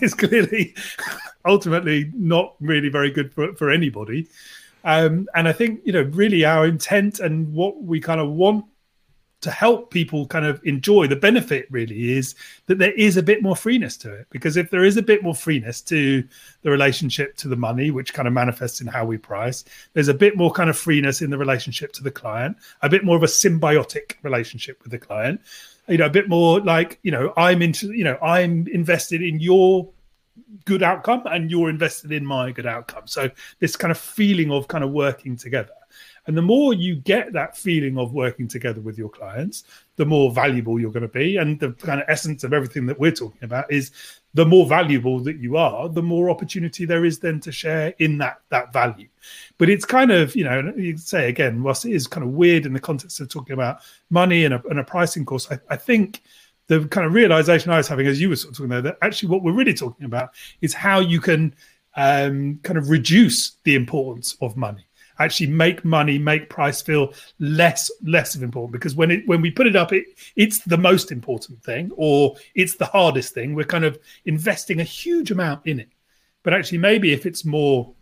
is 0.00 0.14
clearly 0.14 0.74
ultimately 1.44 2.10
not 2.14 2.54
really 2.60 2.88
very 2.88 3.10
good 3.10 3.34
for, 3.34 3.54
for 3.54 3.70
anybody. 3.70 4.26
Um, 4.84 5.28
and 5.34 5.48
I 5.48 5.52
think, 5.52 5.80
you 5.84 5.92
know, 5.92 6.02
really 6.02 6.44
our 6.44 6.66
intent 6.66 7.20
and 7.20 7.52
what 7.52 7.82
we 7.82 8.00
kind 8.00 8.20
of 8.20 8.30
want 8.30 8.64
to 9.40 9.50
help 9.50 9.90
people 9.90 10.26
kind 10.26 10.44
of 10.44 10.60
enjoy 10.64 11.06
the 11.06 11.16
benefit 11.16 11.66
really 11.70 12.12
is 12.12 12.34
that 12.66 12.78
there 12.78 12.92
is 12.92 13.16
a 13.16 13.22
bit 13.22 13.42
more 13.42 13.56
freeness 13.56 13.96
to 13.96 14.12
it. 14.12 14.26
Because 14.30 14.56
if 14.56 14.70
there 14.70 14.84
is 14.84 14.96
a 14.96 15.02
bit 15.02 15.22
more 15.22 15.34
freeness 15.34 15.80
to 15.82 16.22
the 16.62 16.70
relationship 16.70 17.36
to 17.38 17.48
the 17.48 17.56
money 17.56 17.90
which 17.90 18.12
kind 18.12 18.28
of 18.28 18.34
manifests 18.34 18.80
in 18.80 18.86
how 18.86 19.04
we 19.04 19.16
price 19.16 19.64
there's 19.94 20.08
a 20.08 20.14
bit 20.14 20.36
more 20.36 20.52
kind 20.52 20.68
of 20.68 20.76
freeness 20.76 21.22
in 21.22 21.30
the 21.30 21.38
relationship 21.38 21.92
to 21.92 22.02
the 22.02 22.10
client 22.10 22.56
a 22.82 22.88
bit 22.88 23.04
more 23.04 23.16
of 23.16 23.22
a 23.22 23.26
symbiotic 23.26 24.14
relationship 24.22 24.82
with 24.82 24.92
the 24.92 24.98
client. 24.98 25.40
You 25.88 25.98
know 25.98 26.06
a 26.06 26.10
bit 26.10 26.28
more 26.28 26.60
like 26.60 27.00
you 27.02 27.10
know 27.10 27.32
i'm 27.36 27.62
into 27.62 27.92
you 27.92 28.04
know 28.04 28.16
i'm 28.22 28.68
invested 28.68 29.22
in 29.22 29.40
your 29.40 29.88
good 30.64 30.82
outcome 30.82 31.22
and 31.26 31.50
you're 31.50 31.70
invested 31.70 32.12
in 32.12 32.24
my 32.24 32.50
good 32.50 32.66
outcome 32.66 33.06
so 33.06 33.30
this 33.58 33.76
kind 33.76 33.90
of 33.90 33.98
feeling 33.98 34.50
of 34.50 34.68
kind 34.68 34.84
of 34.84 34.90
working 34.90 35.36
together 35.36 35.72
and 36.26 36.36
the 36.36 36.42
more 36.42 36.74
you 36.74 36.96
get 36.96 37.32
that 37.32 37.56
feeling 37.56 37.98
of 37.98 38.12
working 38.12 38.46
together 38.46 38.80
with 38.80 38.98
your 38.98 39.08
clients, 39.08 39.64
the 39.96 40.04
more 40.04 40.30
valuable 40.30 40.78
you're 40.78 40.92
going 40.92 41.02
to 41.02 41.08
be. 41.08 41.36
And 41.36 41.58
the 41.58 41.72
kind 41.72 42.00
of 42.00 42.08
essence 42.08 42.44
of 42.44 42.52
everything 42.52 42.86
that 42.86 42.98
we're 42.98 43.10
talking 43.10 43.42
about 43.42 43.72
is 43.72 43.90
the 44.34 44.46
more 44.46 44.66
valuable 44.66 45.18
that 45.20 45.38
you 45.38 45.56
are, 45.56 45.88
the 45.88 46.02
more 46.02 46.30
opportunity 46.30 46.84
there 46.84 47.04
is 47.04 47.18
then 47.18 47.40
to 47.40 47.52
share 47.52 47.94
in 47.98 48.18
that 48.18 48.42
that 48.50 48.72
value. 48.72 49.08
But 49.58 49.70
it's 49.70 49.84
kind 49.84 50.12
of, 50.12 50.36
you 50.36 50.44
know, 50.44 50.72
you 50.76 50.96
say 50.96 51.28
again, 51.28 51.62
whilst 51.62 51.84
it 51.84 51.92
is 51.92 52.06
kind 52.06 52.24
of 52.24 52.32
weird 52.32 52.66
in 52.66 52.72
the 52.72 52.80
context 52.80 53.20
of 53.20 53.28
talking 53.28 53.54
about 53.54 53.80
money 54.10 54.44
and 54.44 54.54
a, 54.54 54.62
and 54.68 54.78
a 54.78 54.84
pricing 54.84 55.24
course, 55.24 55.50
I, 55.50 55.58
I 55.68 55.76
think 55.76 56.22
the 56.70 56.86
kind 56.88 57.06
of 57.06 57.12
realization 57.12 57.70
I 57.70 57.76
was 57.76 57.88
having 57.88 58.06
as 58.06 58.20
you 58.20 58.28
were 58.28 58.36
sort 58.36 58.52
of 58.52 58.56
talking 58.56 58.72
about 58.72 58.84
that 58.84 58.98
actually 59.02 59.28
what 59.28 59.42
we're 59.42 59.52
really 59.52 59.74
talking 59.74 60.06
about 60.06 60.30
is 60.60 60.72
how 60.72 61.00
you 61.00 61.20
can 61.20 61.54
um, 61.96 62.60
kind 62.62 62.78
of 62.78 62.88
reduce 62.88 63.58
the 63.64 63.74
importance 63.74 64.36
of 64.40 64.56
money 64.56 64.86
actually 65.20 65.48
make 65.48 65.84
money, 65.84 66.18
make 66.18 66.48
price 66.48 66.80
feel 66.80 67.12
less 67.38 67.90
less 68.02 68.34
of 68.34 68.42
important 68.42 68.72
because 68.72 68.94
when 68.96 69.10
it 69.10 69.26
when 69.28 69.40
we 69.40 69.50
put 69.50 69.66
it 69.66 69.76
up, 69.76 69.92
it 69.92 70.06
it's 70.34 70.60
the 70.60 70.78
most 70.78 71.12
important 71.12 71.62
thing 71.62 71.90
or 71.96 72.34
it's 72.54 72.76
the 72.76 72.86
hardest 72.86 73.34
thing. 73.34 73.54
We're 73.54 73.64
kind 73.64 73.84
of 73.84 73.98
investing 74.24 74.80
a 74.80 74.84
huge 74.84 75.30
amount 75.30 75.66
in 75.66 75.78
it. 75.78 75.88
But 76.42 76.54
actually, 76.54 76.78
maybe 76.78 77.12
if 77.12 77.26
it's 77.26 77.44
more, 77.44 77.92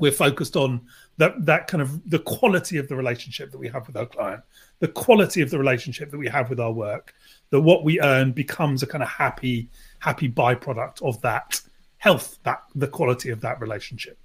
we're 0.00 0.12
focused 0.12 0.56
on 0.56 0.80
that 1.18 1.44
that 1.46 1.66
kind 1.66 1.82
of 1.82 2.08
the 2.10 2.18
quality 2.18 2.78
of 2.78 2.88
the 2.88 2.96
relationship 2.96 3.50
that 3.50 3.58
we 3.58 3.68
have 3.68 3.86
with 3.86 3.96
our 3.96 4.06
client, 4.06 4.42
the 4.78 4.88
quality 4.88 5.42
of 5.42 5.50
the 5.50 5.58
relationship 5.58 6.10
that 6.10 6.18
we 6.18 6.28
have 6.28 6.50
with 6.50 6.60
our 6.60 6.72
work, 6.72 7.14
that 7.50 7.60
what 7.60 7.84
we 7.84 8.00
earn 8.00 8.32
becomes 8.32 8.82
a 8.82 8.86
kind 8.86 9.02
of 9.02 9.08
happy 9.08 9.68
happy 10.00 10.28
byproduct 10.28 11.02
of 11.02 11.20
that 11.22 11.60
health, 11.98 12.38
that 12.44 12.62
the 12.74 12.88
quality 12.88 13.30
of 13.30 13.40
that 13.42 13.60
relationship. 13.60 14.18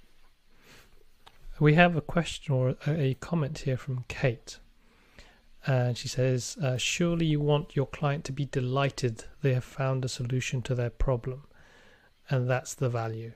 We 1.58 1.74
have 1.74 1.96
a 1.96 2.02
question 2.02 2.54
or 2.54 2.76
a 2.86 3.14
comment 3.14 3.58
here 3.60 3.76
from 3.76 4.04
Kate. 4.08 4.58
And 5.66 5.96
she 5.96 6.06
says, 6.06 6.56
uh, 6.62 6.76
Surely 6.76 7.26
you 7.26 7.40
want 7.40 7.74
your 7.74 7.86
client 7.86 8.24
to 8.24 8.32
be 8.32 8.44
delighted 8.44 9.24
they 9.42 9.54
have 9.54 9.64
found 9.64 10.04
a 10.04 10.08
solution 10.08 10.62
to 10.62 10.74
their 10.74 10.90
problem. 10.90 11.44
And 12.28 12.48
that's 12.48 12.74
the 12.74 12.88
value. 12.88 13.32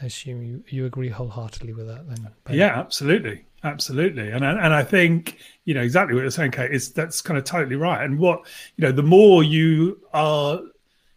I 0.00 0.06
assume 0.06 0.42
you, 0.42 0.64
you 0.68 0.86
agree 0.86 1.08
wholeheartedly 1.08 1.72
with 1.72 1.86
that 1.86 2.08
then. 2.08 2.28
Yeah, 2.50 2.78
absolutely. 2.78 3.44
Absolutely. 3.64 4.30
And, 4.30 4.44
and 4.44 4.74
I 4.74 4.84
think, 4.84 5.38
you 5.64 5.74
know, 5.74 5.80
exactly 5.80 6.14
what 6.14 6.20
you're 6.20 6.30
saying, 6.30 6.52
Kate, 6.52 6.70
is 6.70 6.92
that's 6.92 7.20
kind 7.20 7.36
of 7.38 7.44
totally 7.44 7.76
right. 7.76 8.04
And 8.04 8.18
what, 8.18 8.46
you 8.76 8.84
know, 8.84 8.92
the 8.92 9.02
more 9.02 9.42
you 9.42 9.98
are 10.12 10.60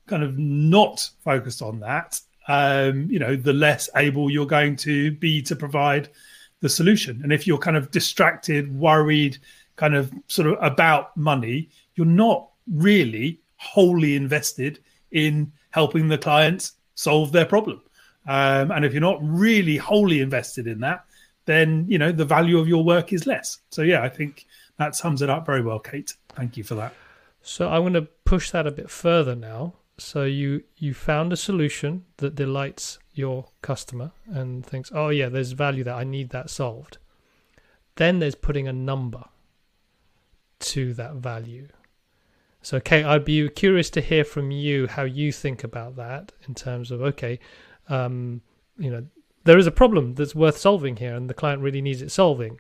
kind 0.08 0.24
of 0.24 0.40
not 0.40 1.08
focused 1.24 1.62
on 1.62 1.80
that 1.82 2.20
um, 2.50 3.08
you 3.12 3.20
know, 3.20 3.36
the 3.36 3.54
less 3.54 3.90
able 3.96 4.30
you're 4.30 4.46
going 4.46 4.76
to 4.78 5.12
be 5.12 5.42
to 5.44 5.56
provide 5.56 6.10
the 6.62 6.68
solution. 6.68 7.22
And 7.24 7.32
if 7.32 7.46
you're 7.46 7.60
kind 7.60 7.78
of 7.78 7.92
distracted, 7.92 8.76
worried, 8.76 9.38
kind 9.76 9.96
of 9.96 10.12
sort 10.28 10.48
of 10.48 10.58
about 10.62 11.16
money, 11.16 11.70
you're 11.96 12.08
not 12.08 12.50
really 12.68 13.40
wholly 13.58 14.16
invested 14.16 14.80
in 15.12 15.52
helping 15.70 16.08
the 16.08 16.18
clients 16.18 16.74
solve 16.96 17.32
their 17.32 17.46
problem. 17.46 17.82
Um, 18.30 18.70
and 18.72 18.86
if 18.86 18.94
you're 18.94 19.02
not 19.02 19.18
really 19.22 19.78
wholly 19.78 20.22
invested 20.22 20.68
in 20.68 20.82
that, 20.82 21.06
then 21.46 21.86
you 21.88 21.98
know 21.98 22.12
the 22.12 22.26
value 22.26 22.60
of 22.60 22.68
your 22.68 22.84
work 22.84 23.12
is 23.12 23.26
less. 23.26 23.60
So 23.72 23.82
yeah, 23.82 24.04
I 24.04 24.10
think 24.10 24.46
that 24.78 24.96
sums 24.96 25.22
it 25.22 25.30
up 25.30 25.46
very 25.46 25.64
well, 25.64 25.80
Kate. 25.80 26.14
Thank 26.30 26.56
you 26.56 26.64
for 26.64 26.76
that. 26.76 26.94
So 27.42 27.70
I'm 27.70 27.82
going 27.82 27.94
to 27.94 28.08
push 28.26 28.52
that 28.52 28.68
a 28.68 28.72
bit 28.72 28.90
further 28.90 29.36
now 29.36 29.74
so 30.00 30.24
you 30.24 30.64
you 30.78 30.94
found 30.94 31.34
a 31.34 31.38
solution 31.38 32.06
that 32.18 32.36
delights 32.36 33.00
your 33.14 33.50
customer 33.62 34.12
and 34.28 34.66
thinks, 34.66 34.92
oh 34.94 35.10
yeah, 35.10 35.30
there's 35.30 35.52
value 35.52 35.84
there. 35.84 35.96
I 35.96 36.04
need 36.04 36.30
that 36.30 36.50
solved. 36.50 36.98
Then 37.96 38.20
there's 38.20 38.36
putting 38.36 38.68
a 38.68 38.74
number 38.74 39.26
to 40.60 40.94
that 40.94 41.16
value. 41.16 41.68
So, 42.62 42.80
Kate, 42.80 43.06
I'd 43.06 43.26
be 43.26 43.48
curious 43.50 43.90
to 43.92 44.02
hear 44.02 44.24
from 44.24 44.52
you 44.52 44.88
how 44.88 45.04
you 45.04 45.32
think 45.32 45.64
about 45.64 45.96
that 45.96 46.32
in 46.48 46.56
terms 46.56 46.92
of 46.92 47.02
okay, 47.02 47.40
um, 47.90 48.42
you 48.78 48.90
know, 48.90 49.06
there 49.44 49.58
is 49.58 49.68
a 49.68 49.72
problem 49.72 50.16
that's 50.16 50.36
worth 50.36 50.58
solving 50.58 50.96
here, 50.98 51.16
and 51.16 51.30
the 51.30 51.34
client 51.34 51.62
really 51.62 51.82
needs 51.82 52.02
it 52.02 52.12
solving. 52.12 52.60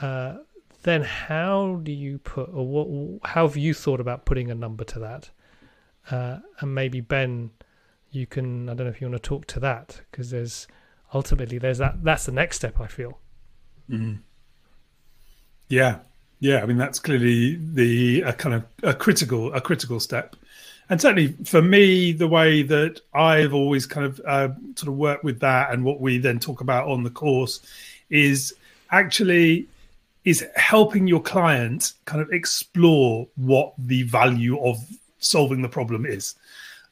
Uh, 0.00 0.38
then, 0.82 1.02
how 1.02 1.80
do 1.82 1.92
you 1.92 2.18
put, 2.18 2.48
or 2.52 2.66
what? 2.66 3.30
How 3.30 3.46
have 3.46 3.56
you 3.56 3.74
thought 3.74 4.00
about 4.00 4.24
putting 4.24 4.50
a 4.50 4.54
number 4.54 4.84
to 4.84 4.98
that? 5.00 5.30
uh, 6.10 6.38
and 6.60 6.74
maybe 6.74 7.00
Ben, 7.00 7.50
you 8.10 8.26
can 8.26 8.68
I 8.68 8.74
don't 8.74 8.86
know 8.86 8.92
if 8.92 9.00
you 9.00 9.08
want 9.08 9.22
to 9.22 9.28
talk 9.28 9.46
to 9.48 9.60
that 9.60 10.00
because 10.10 10.30
there's 10.30 10.66
ultimately 11.12 11.58
there's 11.58 11.78
that 11.78 12.02
that's 12.02 12.26
the 12.26 12.32
next 12.32 12.56
step 12.56 12.80
I 12.80 12.86
feel. 12.86 13.18
Mm. 13.90 14.20
Yeah, 15.68 15.98
yeah. 16.40 16.62
I 16.62 16.66
mean 16.66 16.76
that's 16.76 16.98
clearly 16.98 17.56
the 17.56 18.22
a 18.22 18.32
kind 18.32 18.54
of 18.54 18.64
a 18.82 18.94
critical 18.94 19.52
a 19.52 19.60
critical 19.60 20.00
step, 20.00 20.36
and 20.94 21.00
certainly 21.00 21.32
for 21.44 21.60
me 21.60 22.12
the 22.12 22.28
way 22.28 22.62
that 22.62 23.00
I've 23.12 23.52
always 23.52 23.84
kind 23.84 24.06
of 24.06 24.20
uh, 24.24 24.50
sort 24.76 24.86
of 24.86 24.94
worked 24.94 25.24
with 25.24 25.40
that 25.40 25.72
and 25.72 25.84
what 25.84 26.00
we 26.00 26.18
then 26.18 26.38
talk 26.38 26.60
about 26.60 26.86
on 26.86 27.02
the 27.02 27.10
course 27.10 27.58
is 28.10 28.54
actually 28.92 29.66
is 30.24 30.46
helping 30.54 31.08
your 31.08 31.20
client 31.20 31.94
kind 32.04 32.22
of 32.22 32.32
explore 32.32 33.26
what 33.34 33.72
the 33.76 34.04
value 34.04 34.56
of 34.60 34.78
solving 35.18 35.62
the 35.62 35.68
problem 35.68 36.06
is. 36.06 36.36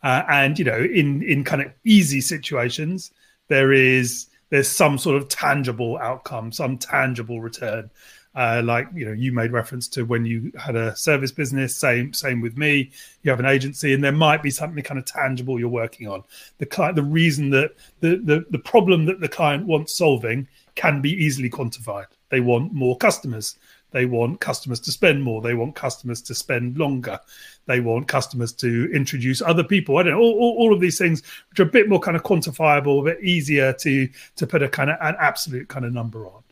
Uh, 0.03 0.25
and 0.29 0.59
you 0.59 0.65
know, 0.65 0.81
in 0.81 1.23
in 1.23 1.45
kind 1.45 1.63
of 1.63 1.71
easy 1.85 2.21
situations, 2.21 3.13
there 3.47 3.73
is 3.73 4.27
there's 4.51 4.69
some 4.69 4.99
sort 4.99 5.17
of 5.17 5.29
tangible 5.29 5.97
outcome, 5.99 6.51
some 6.51 6.77
tangible 6.77 7.41
return. 7.41 7.89
Uh, 8.35 8.63
like 8.65 8.89
you 8.95 9.05
know, 9.05 9.13
you 9.13 9.31
made 9.31 9.53
reference 9.53 9.87
to 9.89 10.05
when 10.05 10.25
you 10.25 10.51
had 10.59 10.75
a 10.75 10.97
service 10.97 11.33
business. 11.33 11.77
Same 11.77 12.15
same 12.15 12.41
with 12.41 12.57
me. 12.57 12.91
You 13.23 13.31
have 13.31 13.41
an 13.41 13.47
agency, 13.47 13.93
and 13.93 14.03
there 14.03 14.13
might 14.13 14.43
be 14.43 14.51
something 14.51 14.83
kind 14.83 14.99
of 14.99 15.05
tangible 15.05 15.59
you're 15.59 15.69
working 15.69 16.09
on. 16.09 16.25
The 16.59 16.67
client, 16.67 16.97
the 16.97 17.03
reason 17.03 17.51
that 17.51 17.73
the 18.01 18.17
the 18.17 18.47
the 18.51 18.59
problem 18.59 19.05
that 19.07 19.21
the 19.21 19.29
client 19.29 19.67
wants 19.67 19.97
solving 19.97 20.49
can 20.75 21.03
be 21.03 21.13
easily 21.13 21.51
quantified. 21.51 22.07
They 22.31 22.41
want 22.41 22.73
more 22.73 22.97
customers. 22.97 23.57
They 23.93 24.07
want 24.07 24.41
customers 24.41 24.81
to 24.81 24.91
spend 24.91 25.23
more. 25.23 25.43
They 25.43 25.55
want 25.55 25.75
customers 25.75 26.23
to 26.23 26.35
spend 26.35 26.79
longer. 26.79 27.21
They 27.67 27.81
want 27.81 28.09
customers 28.09 28.53
to 28.55 28.91
introduce 28.93 29.43
other 29.43 29.63
people. 29.63 29.99
I 29.99 30.03
don't 30.03 30.13
know 30.13 30.21
all, 30.21 30.39
all, 30.39 30.57
all, 30.59 30.75
of 30.75 30.81
these 30.81 30.99
things, 30.99 31.23
which 31.51 31.61
are 31.61 31.65
a 31.65 31.67
bit 31.67 31.89
more 31.89 32.01
kind 32.01 32.17
of 32.17 32.23
quantifiable, 32.23 33.01
a 33.01 33.15
bit 33.15 33.23
easier 33.23 33.73
to 33.75 34.09
to 34.37 34.47
put 34.47 34.63
a 34.63 34.69
kind 34.69 34.91
of 34.91 34.97
an 35.01 35.15
absolute 35.21 35.69
kind 35.69 35.85
of 35.85 35.93
number 35.93 36.27
on, 36.27 36.43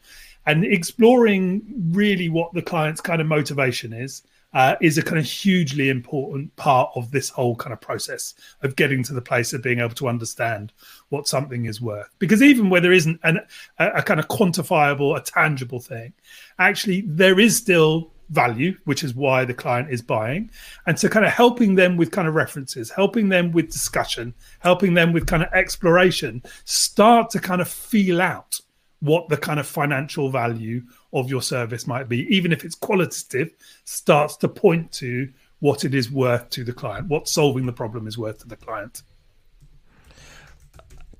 and 0.47 0.65
exploring 0.65 1.63
really 1.93 2.29
what 2.29 2.53
the 2.53 2.63
client's 2.63 3.01
kind 3.01 3.21
of 3.21 3.27
motivation 3.27 3.93
is 3.93 4.23
uh, 4.53 4.75
is 4.81 4.99
a 4.99 5.03
kind 5.03 5.19
of 5.19 5.25
hugely 5.25 5.89
important 5.89 6.55
part 6.57 6.91
of 6.97 7.11
this 7.11 7.29
whole 7.29 7.55
kind 7.55 7.73
of 7.73 7.81
process 7.81 8.35
of 8.63 8.77
getting 8.77 9.03
to 9.05 9.13
the 9.13 9.21
place 9.21 9.53
of 9.53 9.63
being 9.63 9.79
able 9.79 9.95
to 9.95 10.09
understand 10.09 10.73
what 11.11 11.29
something 11.29 11.67
is 11.67 11.81
worth. 11.81 12.09
Because 12.19 12.43
even 12.43 12.69
where 12.69 12.81
there 12.81 12.93
isn't 12.93 13.21
an, 13.23 13.41
a, 13.79 13.89
a 13.97 14.03
kind 14.03 14.19
of 14.19 14.29
quantifiable, 14.29 15.17
a 15.17 15.23
tangible 15.23 15.81
thing, 15.81 16.13
actually 16.59 17.03
there 17.03 17.39
is 17.39 17.57
still 17.57 18.11
value, 18.31 18.77
which 18.85 19.03
is 19.05 19.15
why 19.15 19.45
the 19.45 19.55
client 19.55 19.91
is 19.91 20.03
buying. 20.03 20.51
And 20.87 20.99
so, 20.99 21.09
kind 21.09 21.27
of 21.27 21.33
helping 21.33 21.75
them 21.75 21.97
with 21.97 22.13
kind 22.13 22.29
of 22.29 22.35
references, 22.35 22.91
helping 22.91 23.29
them 23.29 23.53
with 23.53 23.71
discussion, 23.71 24.35
helping 24.61 24.95
them 24.95 25.13
with 25.13 25.27
kind 25.27 25.43
of 25.43 25.53
exploration, 25.53 26.43
start 26.65 27.31
to 27.31 27.41
kind 27.41 27.61
of 27.61 27.69
feel 27.69 28.21
out 28.21 28.61
what 29.01 29.29
the 29.29 29.37
kind 29.37 29.59
of 29.59 29.67
financial 29.67 30.31
value 30.31 30.83
of 31.13 31.29
your 31.31 31.43
service 31.43 31.87
might 31.87 32.09
be, 32.09 32.27
even 32.35 32.53
if 32.53 32.65
it's 32.65 32.75
qualitative, 32.75 33.53
starts 33.85 34.37
to 34.37 34.49
point 34.49 34.93
to 34.93 35.29
what 35.61 35.85
it 35.85 35.95
is 35.95 36.11
worth 36.11 36.49
to 36.51 36.65
the 36.65 36.73
client, 36.73 37.09
what 37.09 37.29
solving 37.29 37.67
the 37.67 37.73
problem 37.73 38.07
is 38.07 38.17
worth 38.17 38.39
to 38.39 38.49
the 38.49 38.57
client. 38.57 39.03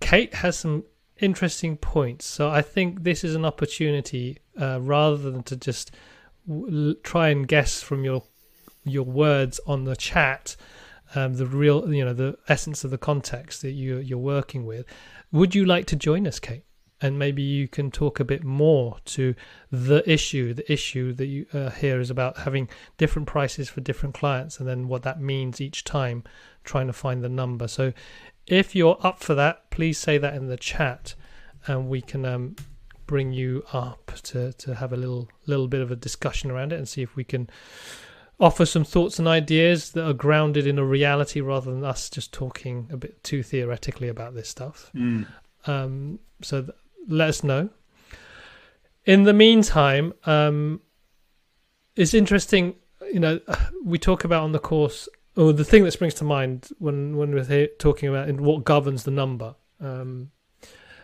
Kate 0.01 0.35
has 0.35 0.59
some 0.59 0.85
interesting 1.19 1.77
points. 1.77 2.27
So 2.27 2.49
I 2.49 2.63
think 2.63 3.03
this 3.03 3.25
is 3.25 3.35
an 3.35 3.45
opportunity 3.45 4.39
uh, 4.61 4.81
rather 4.81 5.17
than 5.17 5.43
to 5.45 5.57
just 5.57 5.91
w- 6.49 6.95
try 7.03 7.29
and 7.29 7.47
guess 7.47 7.83
from 7.83 8.05
your 8.05 8.25
your 8.83 9.05
words 9.05 9.61
on 9.67 9.85
the 9.85 9.95
chat 9.95 10.57
um, 11.15 11.35
the 11.35 11.47
real 11.47 11.93
you 11.93 12.05
know 12.05 12.15
the 12.15 12.37
essence 12.49 12.85
of 12.85 12.91
the 12.91 12.99
context 12.99 13.63
that 13.63 13.73
you 13.73 13.99
you're 13.99 14.19
working 14.19 14.65
with. 14.65 14.87
Would 15.33 15.55
you 15.55 15.65
like 15.65 15.87
to 15.87 15.97
join 15.97 16.27
us, 16.27 16.39
Kate? 16.39 16.65
And 17.01 17.19
maybe 17.19 17.43
you 17.43 17.67
can 17.69 17.91
talk 17.91 18.21
a 18.21 18.25
bit 18.25 18.45
more 18.45 18.99
to 19.07 19.35
the 19.71 20.09
issue. 20.11 20.55
The 20.55 20.71
issue 20.71 21.13
that 21.15 21.27
you 21.27 21.47
uh, 21.53 21.71
hear 21.71 22.01
is 22.01 22.11
about 22.11 22.39
having 22.39 22.69
different 22.99 23.29
prices 23.29 23.69
for 23.69 23.81
different 23.81 24.15
clients, 24.15 24.59
and 24.59 24.69
then 24.69 24.89
what 24.89 25.03
that 25.03 25.21
means 25.21 25.61
each 25.61 25.85
time, 25.85 26.25
trying 26.65 26.87
to 26.87 26.93
find 26.93 27.23
the 27.23 27.29
number. 27.29 27.69
So, 27.69 27.93
if 28.47 28.75
you're 28.75 28.99
up 29.03 29.21
for 29.21 29.35
that, 29.35 29.71
please 29.71 29.99
say 29.99 30.19
that 30.19 30.35
in 30.35 30.49
the 30.49 30.57
chat, 30.57 31.15
and 31.67 31.89
we 31.89 32.01
can 32.01 32.25
um, 32.25 32.57
bring 33.07 33.33
you 33.33 33.65
up 33.73 34.13
to 34.23 34.53
to 34.53 34.75
have 34.77 34.93
a 34.93 34.97
little 34.97 35.29
little 35.47 35.69
bit 35.69 35.81
of 35.81 35.91
a 35.91 35.97
discussion 35.97 36.51
around 36.51 36.73
it 36.73 36.77
and 36.77 36.89
see 36.89 37.03
if 37.03 37.17
we 37.17 37.25
can 37.25 37.51
offer 38.39 38.65
some 38.65 38.85
thoughts 38.85 39.19
and 39.19 39.29
ideas 39.29 39.91
that 39.93 40.09
are 40.09 40.15
grounded 40.15 40.67
in 40.67 40.79
a 40.79 40.85
reality 40.85 41.41
rather 41.41 41.71
than 41.71 41.85
us 41.85 42.09
just 42.09 42.33
talking 42.33 42.89
a 42.91 42.97
bit 42.97 43.23
too 43.23 43.43
theoretically 43.43 44.09
about 44.09 44.35
this 44.35 44.49
stuff. 44.49 44.91
Mm. 44.95 45.27
Um, 45.67 46.19
so 46.41 46.63
th- 46.63 46.75
let 47.09 47.29
us 47.29 47.45
know. 47.45 47.71
In 49.05 49.25
the 49.25 49.33
meantime, 49.33 50.13
um, 50.25 50.81
it's 51.97 52.15
interesting. 52.15 52.75
You 53.13 53.21
know, 53.21 53.41
we 53.85 53.99
talk 53.99 54.25
about 54.25 54.43
on 54.45 54.53
the 54.53 54.59
course, 54.59 55.09
or 55.37 55.53
the 55.53 55.65
thing 55.65 55.85
that 55.85 55.93
springs 55.93 56.15
to 56.15 56.25
mind 56.25 56.69
when 56.79 57.17
when 57.17 57.33
we're 57.33 57.67
talking 57.79 58.09
about 58.09 58.31
what 58.41 58.65
governs 58.65 59.05
the 59.05 59.11
number. 59.11 59.55
Um, 59.81 60.31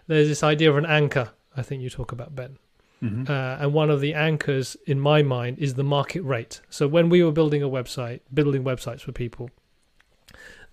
there's 0.06 0.28
this 0.28 0.42
idea 0.42 0.70
of 0.70 0.76
an 0.76 0.86
anchor. 0.86 1.30
I 1.56 1.62
think 1.62 1.82
you 1.82 1.90
talk 1.90 2.12
about 2.12 2.34
Ben. 2.34 2.58
Mhm. 3.02 3.28
Uh, 3.28 3.58
and 3.60 3.74
one 3.74 3.90
of 3.90 4.00
the 4.00 4.14
anchors 4.14 4.76
in 4.86 5.00
my 5.00 5.22
mind 5.22 5.58
is 5.58 5.74
the 5.74 5.84
market 5.84 6.22
rate. 6.22 6.60
So 6.70 6.86
when 6.88 7.08
we 7.08 7.22
were 7.22 7.32
building 7.32 7.62
a 7.62 7.68
website, 7.68 8.20
building 8.32 8.64
websites 8.64 9.00
for 9.02 9.12
people, 9.12 9.50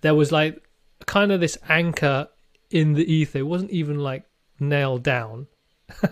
there 0.00 0.14
was 0.14 0.32
like 0.32 0.62
kind 1.06 1.32
of 1.32 1.40
this 1.40 1.58
anchor 1.68 2.28
in 2.70 2.94
the 2.94 3.10
ether. 3.12 3.40
It 3.40 3.46
wasn't 3.46 3.70
even 3.72 3.98
like 3.98 4.24
nailed 4.60 5.02
down. 5.02 5.46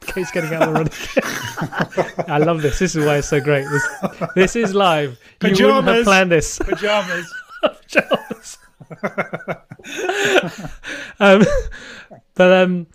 Kate's 0.00 0.30
getting 0.30 0.54
out 0.54 0.62
of 0.62 0.68
the 0.68 2.02
running. 2.16 2.28
I 2.28 2.38
love 2.38 2.62
this. 2.62 2.78
This 2.78 2.96
is 2.96 3.04
why 3.04 3.18
it's 3.18 3.28
so 3.28 3.40
great. 3.40 3.66
This, 3.68 4.30
this 4.34 4.56
is 4.56 4.74
live. 4.74 5.18
You 5.42 5.50
wouldn't 5.50 5.60
have 5.60 5.84
Pajamas. 5.84 6.04
planned 6.04 6.32
this. 6.32 6.58
Pajamas. 6.64 7.34
Charles. 7.86 8.58
um, 11.18 11.42
but 12.34 12.52
um, 12.52 12.86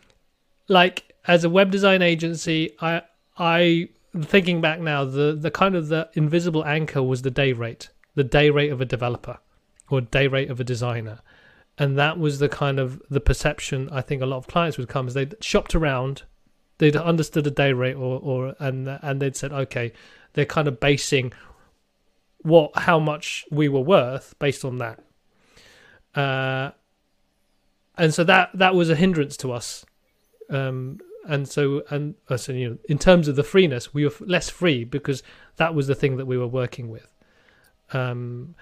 like 0.67 1.13
as 1.27 1.43
a 1.43 1.49
web 1.49 1.71
design 1.71 2.01
agency, 2.01 2.71
I 2.81 3.01
I 3.37 3.89
thinking 4.21 4.61
back 4.61 4.79
now, 4.79 5.03
the 5.05 5.37
the 5.39 5.51
kind 5.51 5.75
of 5.75 5.89
the 5.89 6.09
invisible 6.13 6.65
anchor 6.65 7.03
was 7.03 7.21
the 7.21 7.31
day 7.31 7.53
rate, 7.53 7.89
the 8.15 8.23
day 8.23 8.49
rate 8.49 8.71
of 8.71 8.81
a 8.81 8.85
developer 8.85 9.39
or 9.89 10.01
day 10.01 10.27
rate 10.27 10.49
of 10.49 10.59
a 10.59 10.63
designer, 10.63 11.19
and 11.77 11.97
that 11.97 12.19
was 12.19 12.39
the 12.39 12.49
kind 12.49 12.79
of 12.79 13.01
the 13.09 13.19
perception 13.19 13.89
I 13.91 14.01
think 14.01 14.21
a 14.21 14.25
lot 14.25 14.37
of 14.37 14.47
clients 14.47 14.77
would 14.77 14.89
come 14.89 15.07
as 15.07 15.15
they 15.15 15.29
shopped 15.41 15.73
around, 15.73 16.23
they'd 16.77 16.95
understood 16.95 17.47
a 17.47 17.51
day 17.51 17.73
rate 17.73 17.95
or 17.95 18.19
or 18.19 18.55
and 18.59 18.87
and 19.01 19.21
they'd 19.21 19.35
said 19.35 19.51
okay, 19.51 19.91
they're 20.33 20.45
kind 20.45 20.67
of 20.67 20.79
basing 20.79 21.33
what 22.41 22.71
how 22.75 22.99
much 22.99 23.45
we 23.49 23.69
were 23.69 23.81
worth 23.81 24.35
based 24.39 24.63
on 24.63 24.77
that. 24.77 24.99
Uh 26.15 26.71
and 27.97 28.13
so 28.13 28.23
that 28.23 28.49
that 28.53 28.75
was 28.75 28.89
a 28.89 28.95
hindrance 28.95 29.35
to 29.37 29.51
us. 29.51 29.85
Um 30.49 30.99
and 31.25 31.47
so 31.47 31.83
and 31.89 32.15
uh, 32.29 32.37
so 32.37 32.51
you 32.51 32.69
know 32.69 32.77
in 32.87 32.99
terms 32.99 33.27
of 33.27 33.35
the 33.35 33.43
freeness 33.43 33.93
we 33.93 34.05
were 34.05 34.13
less 34.19 34.49
free 34.49 34.83
because 34.83 35.23
that 35.55 35.73
was 35.73 35.87
the 35.87 35.95
thing 35.95 36.17
that 36.17 36.27
we 36.27 36.37
were 36.37 36.47
working 36.47 36.89
with. 36.89 37.11
Um 37.93 38.53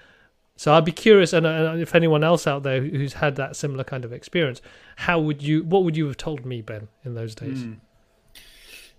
so 0.56 0.72
I'd 0.74 0.84
be 0.84 0.92
curious, 0.92 1.32
and 1.32 1.46
uh, 1.46 1.74
if 1.78 1.94
anyone 1.94 2.22
else 2.22 2.46
out 2.46 2.62
there 2.62 2.80
who's 2.80 3.14
had 3.14 3.36
that 3.36 3.56
similar 3.56 3.84
kind 3.84 4.04
of 4.04 4.12
experience, 4.12 4.60
how 4.96 5.18
would 5.18 5.42
you? 5.42 5.64
What 5.64 5.84
would 5.84 5.96
you 5.96 6.06
have 6.06 6.16
told 6.16 6.44
me, 6.44 6.62
Ben, 6.62 6.88
in 7.04 7.14
those 7.14 7.34
days? 7.34 7.64
Mm. 7.64 7.78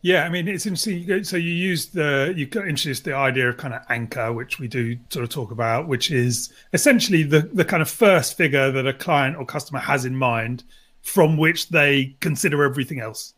Yeah, 0.04 0.26
I 0.26 0.30
mean 0.30 0.50
it's 0.50 0.66
interesting. 0.66 1.24
So 1.24 1.38
you 1.38 1.54
used 1.54 1.94
the 1.94 2.34
you 2.36 2.46
introduced 2.46 3.06
the 3.06 3.16
idea 3.16 3.48
of 3.48 3.56
kind 3.56 3.74
of 3.74 3.84
anchor, 3.88 4.34
which 4.34 4.60
we 4.60 4.68
do 4.68 4.98
sort 5.10 5.24
of 5.24 5.30
talk 5.30 5.50
about, 5.52 5.88
which 5.88 6.12
is 6.12 6.52
essentially 6.74 7.24
the 7.24 7.40
the 7.54 7.64
kind 7.64 7.82
of 7.82 7.90
first 7.90 8.36
figure 8.36 8.70
that 8.70 8.86
a 8.86 8.94
client 8.94 9.38
or 9.38 9.46
customer 9.46 9.80
has 9.80 10.04
in 10.04 10.14
mind, 10.14 10.66
from 11.04 11.38
which 11.38 11.70
they 11.70 12.18
consider 12.20 12.66
everything 12.66 13.00
else. 13.00 13.34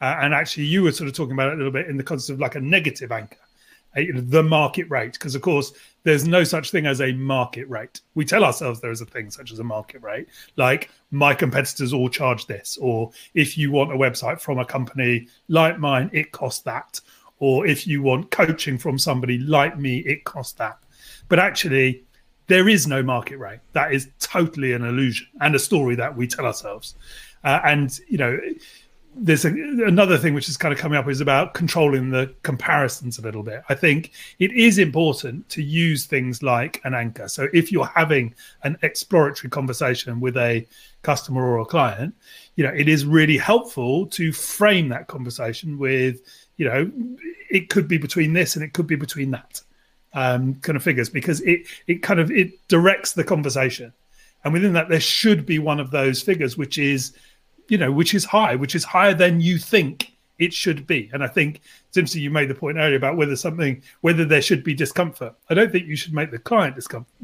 Uh, 0.00 0.16
and 0.20 0.32
actually, 0.32 0.64
you 0.64 0.82
were 0.82 0.92
sort 0.92 1.08
of 1.08 1.14
talking 1.14 1.32
about 1.32 1.48
it 1.48 1.54
a 1.54 1.56
little 1.56 1.72
bit 1.72 1.86
in 1.86 1.98
the 1.98 2.02
concept 2.02 2.34
of 2.34 2.40
like 2.40 2.54
a 2.54 2.60
negative 2.60 3.12
anchor, 3.12 3.36
know, 3.96 4.20
the 4.20 4.42
market 4.42 4.88
rate, 4.90 5.12
because 5.12 5.34
of 5.34 5.42
course 5.42 5.72
there's 6.02 6.26
no 6.26 6.44
such 6.44 6.70
thing 6.70 6.86
as 6.86 7.00
a 7.00 7.12
market 7.12 7.68
rate. 7.68 8.00
We 8.14 8.24
tell 8.24 8.44
ourselves 8.44 8.80
there 8.80 8.90
is 8.90 9.00
a 9.00 9.06
thing 9.06 9.30
such 9.30 9.52
as 9.52 9.58
a 9.58 9.64
market 9.64 10.02
rate, 10.02 10.28
like 10.56 10.90
my 11.10 11.34
competitors 11.34 11.92
all 11.92 12.08
charge 12.08 12.46
this, 12.46 12.78
or 12.80 13.10
if 13.34 13.58
you 13.58 13.70
want 13.72 13.92
a 13.92 13.96
website 13.96 14.40
from 14.40 14.58
a 14.58 14.64
company 14.64 15.28
like 15.48 15.78
mine, 15.78 16.10
it 16.12 16.32
costs 16.32 16.62
that, 16.62 17.00
or 17.38 17.66
if 17.66 17.86
you 17.86 18.02
want 18.02 18.30
coaching 18.30 18.78
from 18.78 18.98
somebody 18.98 19.38
like 19.38 19.78
me, 19.78 19.98
it 19.98 20.24
costs 20.24 20.54
that. 20.54 20.78
But 21.28 21.38
actually, 21.38 22.04
there 22.46 22.68
is 22.68 22.86
no 22.86 23.02
market 23.02 23.38
rate. 23.38 23.60
That 23.72 23.92
is 23.92 24.08
totally 24.20 24.72
an 24.72 24.84
illusion 24.84 25.26
and 25.40 25.54
a 25.54 25.58
story 25.58 25.96
that 25.96 26.16
we 26.16 26.26
tell 26.26 26.46
ourselves. 26.46 26.94
Uh, 27.42 27.60
and 27.64 27.98
you 28.08 28.18
know, 28.18 28.38
there's 29.18 29.44
a, 29.44 29.48
another 29.48 30.18
thing 30.18 30.34
which 30.34 30.48
is 30.48 30.56
kind 30.56 30.72
of 30.72 30.78
coming 30.78 30.98
up 30.98 31.08
is 31.08 31.20
about 31.20 31.54
controlling 31.54 32.10
the 32.10 32.34
comparisons 32.42 33.18
a 33.18 33.22
little 33.22 33.42
bit. 33.42 33.62
I 33.68 33.74
think 33.74 34.12
it 34.38 34.52
is 34.52 34.78
important 34.78 35.48
to 35.50 35.62
use 35.62 36.04
things 36.04 36.42
like 36.42 36.80
an 36.84 36.94
anchor. 36.94 37.28
So 37.28 37.48
if 37.52 37.72
you're 37.72 37.86
having 37.86 38.34
an 38.62 38.76
exploratory 38.82 39.50
conversation 39.50 40.20
with 40.20 40.36
a 40.36 40.66
customer 41.02 41.42
or 41.44 41.58
a 41.58 41.64
client, 41.64 42.14
you 42.56 42.64
know, 42.64 42.72
it 42.72 42.88
is 42.88 43.06
really 43.06 43.38
helpful 43.38 44.06
to 44.06 44.32
frame 44.32 44.88
that 44.90 45.06
conversation 45.06 45.78
with, 45.78 46.20
you 46.56 46.66
know, 46.68 46.90
it 47.50 47.70
could 47.70 47.88
be 47.88 47.98
between 47.98 48.32
this 48.32 48.54
and 48.54 48.64
it 48.64 48.72
could 48.72 48.86
be 48.86 48.96
between 48.96 49.30
that 49.30 49.60
um, 50.16 50.54
kind 50.56 50.76
of 50.76 50.82
figures 50.82 51.10
because 51.10 51.40
it 51.42 51.66
it 51.86 52.02
kind 52.02 52.18
of 52.18 52.30
it 52.30 52.66
directs 52.68 53.12
the 53.12 53.22
conversation, 53.22 53.92
and 54.42 54.52
within 54.52 54.72
that 54.72 54.88
there 54.88 55.00
should 55.00 55.44
be 55.44 55.58
one 55.58 55.78
of 55.78 55.90
those 55.90 56.22
figures 56.22 56.56
which 56.56 56.78
is, 56.78 57.12
you 57.68 57.78
know, 57.78 57.92
which 57.92 58.14
is 58.14 58.24
high, 58.24 58.54
which 58.54 58.74
is 58.74 58.84
higher 58.84 59.14
than 59.14 59.40
you 59.40 59.58
think 59.58 60.12
it 60.38 60.52
should 60.52 60.86
be. 60.86 61.10
And 61.12 61.24
I 61.24 61.28
think 61.28 61.60
Simpson, 61.90 62.20
you 62.20 62.30
made 62.30 62.48
the 62.48 62.54
point 62.54 62.78
earlier 62.78 62.96
about 62.96 63.16
whether 63.16 63.36
something 63.36 63.82
whether 64.00 64.24
there 64.24 64.42
should 64.42 64.62
be 64.62 64.74
discomfort. 64.74 65.34
I 65.48 65.54
don't 65.54 65.72
think 65.72 65.86
you 65.86 65.96
should 65.96 66.14
make 66.14 66.30
the 66.30 66.38
client 66.38 66.74
discomfort 66.74 67.14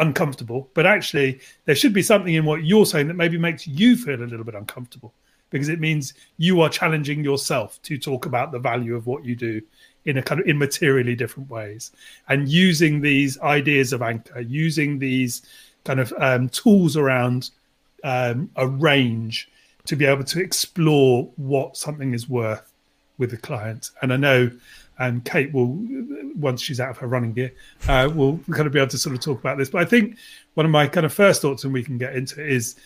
uncomfortable, 0.00 0.70
but 0.74 0.86
actually 0.86 1.40
there 1.64 1.74
should 1.74 1.92
be 1.92 2.02
something 2.02 2.34
in 2.34 2.44
what 2.44 2.64
you're 2.64 2.86
saying 2.86 3.08
that 3.08 3.14
maybe 3.14 3.38
makes 3.38 3.66
you 3.66 3.96
feel 3.96 4.22
a 4.22 4.24
little 4.24 4.44
bit 4.44 4.54
uncomfortable 4.54 5.12
because 5.50 5.68
it 5.68 5.80
means 5.80 6.14
you 6.36 6.60
are 6.60 6.68
challenging 6.68 7.24
yourself 7.24 7.80
to 7.82 7.98
talk 7.98 8.26
about 8.26 8.52
the 8.52 8.58
value 8.58 8.94
of 8.94 9.06
what 9.06 9.24
you 9.24 9.34
do 9.34 9.60
in 10.04 10.18
a 10.18 10.22
kind 10.22 10.40
of 10.40 10.46
in 10.46 10.58
materially 10.58 11.14
different 11.14 11.50
ways 11.50 11.92
and 12.28 12.48
using 12.48 13.00
these 13.00 13.38
ideas 13.40 13.92
of 13.92 14.02
anchor 14.02 14.40
using 14.40 14.98
these 14.98 15.42
kind 15.84 16.00
of 16.00 16.12
um, 16.18 16.48
tools 16.50 16.96
around 16.96 17.50
um, 18.04 18.50
a 18.56 18.66
range 18.66 19.48
to 19.88 19.96
be 19.96 20.04
able 20.04 20.24
to 20.24 20.40
explore 20.40 21.30
what 21.36 21.76
something 21.76 22.14
is 22.14 22.28
worth 22.28 22.72
with 23.18 23.30
the 23.30 23.36
client 23.36 23.90
and 24.02 24.12
i 24.12 24.16
know 24.16 24.50
and 24.98 25.24
kate 25.24 25.52
will 25.52 25.78
once 26.36 26.60
she's 26.60 26.80
out 26.80 26.90
of 26.90 26.98
her 26.98 27.06
running 27.06 27.32
gear 27.32 27.52
uh, 27.88 28.08
will 28.14 28.38
kind 28.50 28.66
of 28.66 28.72
be 28.72 28.78
able 28.78 28.88
to 28.88 28.98
sort 28.98 29.14
of 29.14 29.20
talk 29.20 29.38
about 29.40 29.58
this 29.58 29.70
but 29.70 29.80
i 29.80 29.84
think 29.84 30.16
one 30.54 30.66
of 30.66 30.72
my 30.72 30.86
kind 30.86 31.06
of 31.06 31.12
first 31.12 31.42
thoughts 31.42 31.64
and 31.64 31.72
we 31.72 31.82
can 31.82 31.98
get 31.98 32.14
into 32.14 32.40
it 32.40 32.52
is 32.52 32.76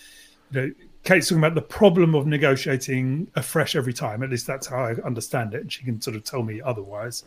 you 0.51 0.61
know 0.61 0.73
Kate's 1.05 1.29
talking 1.29 1.43
about 1.43 1.57
the 1.57 1.63
problem 1.63 2.15
of 2.15 2.27
negotiating 2.27 3.27
afresh 3.35 3.75
every 3.75 3.93
time. 3.93 4.23
At 4.23 4.31
least 4.31 4.47
that's 4.47 4.69
how 4.69 4.85
I 4.85 4.93
understand 5.05 5.53
it. 5.53 5.63
And 5.63 5.73
she 5.73 5.85
can 5.85 6.01
sort 6.01 6.15
of 6.15 6.23
tell 6.23 6.45
me 6.45 6.61
otherwise. 6.61 7.25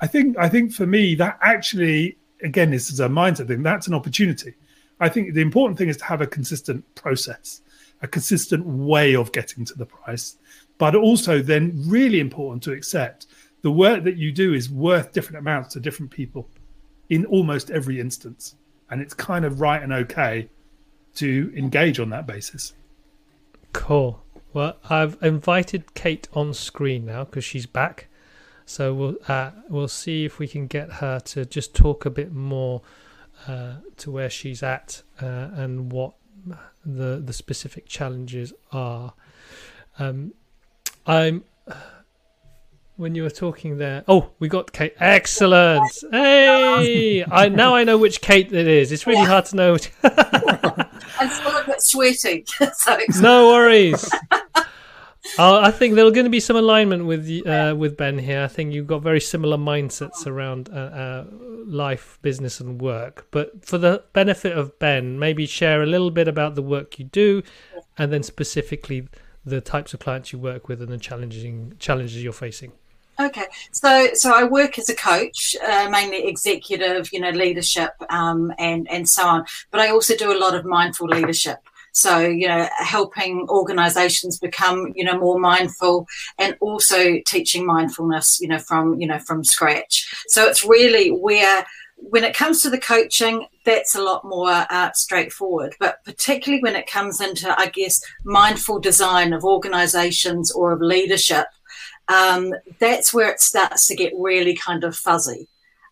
I 0.00 0.08
think 0.08 0.36
I 0.36 0.48
think 0.48 0.72
for 0.72 0.86
me 0.86 1.14
that 1.16 1.38
actually 1.40 2.16
again 2.42 2.70
this 2.70 2.90
is 2.90 2.98
a 2.98 3.08
mindset 3.08 3.46
thing. 3.46 3.62
That's 3.62 3.86
an 3.86 3.94
opportunity. 3.94 4.54
I 4.98 5.08
think 5.08 5.34
the 5.34 5.40
important 5.40 5.78
thing 5.78 5.88
is 5.88 5.96
to 5.98 6.04
have 6.04 6.20
a 6.20 6.26
consistent 6.26 6.84
process, 6.94 7.60
a 8.02 8.08
consistent 8.08 8.66
way 8.66 9.14
of 9.14 9.32
getting 9.32 9.64
to 9.64 9.74
the 9.74 9.86
price, 9.86 10.36
but 10.78 10.94
also 10.94 11.40
then 11.40 11.72
really 11.86 12.20
important 12.20 12.62
to 12.64 12.72
accept 12.72 13.26
the 13.62 13.70
work 13.70 14.04
that 14.04 14.16
you 14.16 14.32
do 14.32 14.52
is 14.52 14.68
worth 14.68 15.12
different 15.12 15.38
amounts 15.38 15.72
to 15.72 15.80
different 15.80 16.10
people 16.10 16.48
in 17.08 17.24
almost 17.26 17.70
every 17.70 18.00
instance. 18.00 18.56
And 18.90 19.00
it's 19.00 19.14
kind 19.14 19.44
of 19.44 19.60
right 19.60 19.82
and 19.82 19.92
okay 19.92 20.48
to 21.14 21.52
engage 21.56 21.98
on 22.00 22.10
that 22.10 22.26
basis. 22.26 22.74
Cool. 23.72 24.22
Well, 24.52 24.76
I've 24.90 25.16
invited 25.22 25.94
Kate 25.94 26.28
on 26.34 26.52
screen 26.52 27.06
now 27.06 27.24
because 27.24 27.44
she's 27.44 27.66
back. 27.66 28.08
So 28.66 28.94
we'll 28.94 29.16
uh, 29.28 29.50
we'll 29.68 29.88
see 29.88 30.24
if 30.24 30.38
we 30.38 30.46
can 30.46 30.66
get 30.66 30.94
her 30.94 31.20
to 31.20 31.44
just 31.44 31.74
talk 31.74 32.04
a 32.04 32.10
bit 32.10 32.32
more 32.32 32.82
uh, 33.46 33.76
to 33.98 34.10
where 34.10 34.30
she's 34.30 34.62
at 34.62 35.02
uh, 35.20 35.48
and 35.54 35.90
what 35.92 36.14
the 36.84 37.22
the 37.24 37.32
specific 37.32 37.86
challenges 37.86 38.52
are. 38.72 39.14
Um, 39.98 40.32
I'm 41.06 41.44
when 42.96 43.14
you 43.14 43.22
were 43.22 43.30
talking 43.30 43.78
there. 43.78 44.04
Oh, 44.06 44.30
we 44.38 44.48
got 44.48 44.72
Kate. 44.72 44.94
Excellent. 45.00 45.90
Hey, 46.10 47.24
I 47.30 47.48
now 47.48 47.74
I 47.74 47.84
know 47.84 47.98
which 47.98 48.20
Kate 48.20 48.52
it 48.52 48.68
is. 48.68 48.92
It's 48.92 49.06
really 49.06 49.24
hard 49.24 49.46
to 49.46 49.56
know. 49.56 49.76
I'm 50.04 51.30
still 51.30 51.56
a 51.56 51.64
bit 51.66 51.82
sweaty. 51.82 52.44
so 52.46 52.98
no 53.20 53.48
worries. 53.48 54.08
Uh, 55.38 55.60
I 55.60 55.70
think 55.70 55.94
there's 55.94 56.12
going 56.12 56.24
to 56.24 56.30
be 56.30 56.40
some 56.40 56.56
alignment 56.56 57.06
with 57.06 57.46
uh, 57.46 57.74
with 57.76 57.96
Ben 57.96 58.18
here. 58.18 58.42
I 58.42 58.48
think 58.48 58.74
you've 58.74 58.86
got 58.86 59.02
very 59.02 59.20
similar 59.20 59.56
mindsets 59.56 60.26
around 60.26 60.68
uh, 60.70 60.74
uh, 60.74 61.24
life, 61.66 62.18
business, 62.20 62.60
and 62.60 62.80
work. 62.80 63.26
But 63.30 63.64
for 63.64 63.78
the 63.78 64.04
benefit 64.12 64.56
of 64.56 64.78
Ben, 64.78 65.18
maybe 65.18 65.46
share 65.46 65.82
a 65.82 65.86
little 65.86 66.10
bit 66.10 66.28
about 66.28 66.54
the 66.54 66.62
work 66.62 66.98
you 66.98 67.06
do, 67.06 67.42
and 67.96 68.12
then 68.12 68.22
specifically 68.22 69.08
the 69.44 69.60
types 69.60 69.94
of 69.94 70.00
clients 70.00 70.32
you 70.32 70.38
work 70.38 70.68
with 70.68 70.82
and 70.82 70.92
the 70.92 70.98
challenging 70.98 71.74
challenges 71.78 72.22
you're 72.22 72.32
facing. 72.32 72.72
Okay, 73.20 73.46
so 73.72 74.08
so 74.14 74.32
I 74.32 74.44
work 74.44 74.78
as 74.78 74.88
a 74.88 74.94
coach, 74.94 75.56
uh, 75.66 75.88
mainly 75.90 76.26
executive, 76.26 77.10
you 77.12 77.20
know, 77.20 77.30
leadership, 77.30 77.92
um, 78.10 78.52
and 78.58 78.90
and 78.90 79.08
so 79.08 79.26
on. 79.26 79.44
But 79.70 79.80
I 79.80 79.90
also 79.90 80.16
do 80.16 80.32
a 80.32 80.38
lot 80.38 80.54
of 80.54 80.64
mindful 80.64 81.08
leadership. 81.08 81.58
So 81.92 82.20
you 82.20 82.48
know, 82.48 82.68
helping 82.78 83.46
organisations 83.48 84.38
become 84.38 84.92
you 84.94 85.04
know 85.04 85.18
more 85.18 85.38
mindful, 85.38 86.06
and 86.38 86.56
also 86.60 87.20
teaching 87.26 87.66
mindfulness, 87.66 88.40
you 88.40 88.48
know, 88.48 88.58
from 88.58 89.00
you 89.00 89.06
know 89.06 89.18
from 89.18 89.44
scratch. 89.44 90.12
So 90.28 90.46
it's 90.46 90.64
really 90.64 91.10
where 91.10 91.64
when 91.96 92.24
it 92.24 92.34
comes 92.34 92.60
to 92.62 92.70
the 92.70 92.80
coaching, 92.80 93.46
that's 93.64 93.94
a 93.94 94.02
lot 94.02 94.24
more 94.24 94.66
uh, 94.68 94.90
straightforward. 94.92 95.76
But 95.78 95.98
particularly 96.04 96.60
when 96.60 96.74
it 96.74 96.88
comes 96.88 97.20
into, 97.20 97.54
I 97.56 97.68
guess, 97.68 98.02
mindful 98.24 98.80
design 98.80 99.32
of 99.32 99.44
organisations 99.44 100.50
or 100.50 100.72
of 100.72 100.80
leadership 100.80 101.46
um, 102.08 102.52
that's 102.78 103.14
where 103.14 103.30
it 103.30 103.40
starts 103.40 103.86
to 103.86 103.96
get 103.96 104.12
really 104.16 104.54
kind 104.54 104.84
of 104.84 104.96
fuzzy. 104.96 105.48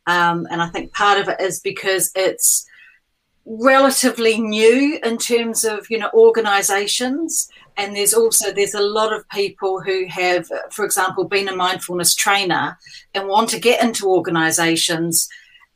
Um, 0.07 0.47
and 0.51 0.61
I 0.61 0.69
think 0.69 0.93
part 0.93 1.19
of 1.19 1.29
it 1.29 1.41
is 1.41 1.61
because 1.61 2.11
it's 2.15 2.67
relatively 3.47 4.39
new 4.39 4.99
in 5.03 5.17
terms 5.17 5.65
of 5.65 5.87
you 5.91 5.99
know 5.99 6.11
organizations 6.15 7.49
and 7.77 7.97
there's 7.97 8.15
also 8.15 8.53
there's 8.53 8.75
a 8.75 8.81
lot 8.81 9.13
of 9.13 9.29
people 9.31 9.81
who 9.81 10.07
have 10.07 10.47
for 10.71 10.85
example 10.85 11.25
been 11.25 11.49
a 11.49 11.57
mindfulness 11.57 12.15
trainer 12.15 12.79
and 13.15 13.29
want 13.29 13.49
to 13.49 13.59
get 13.59 13.83
into 13.83 14.07
organizations 14.07 15.29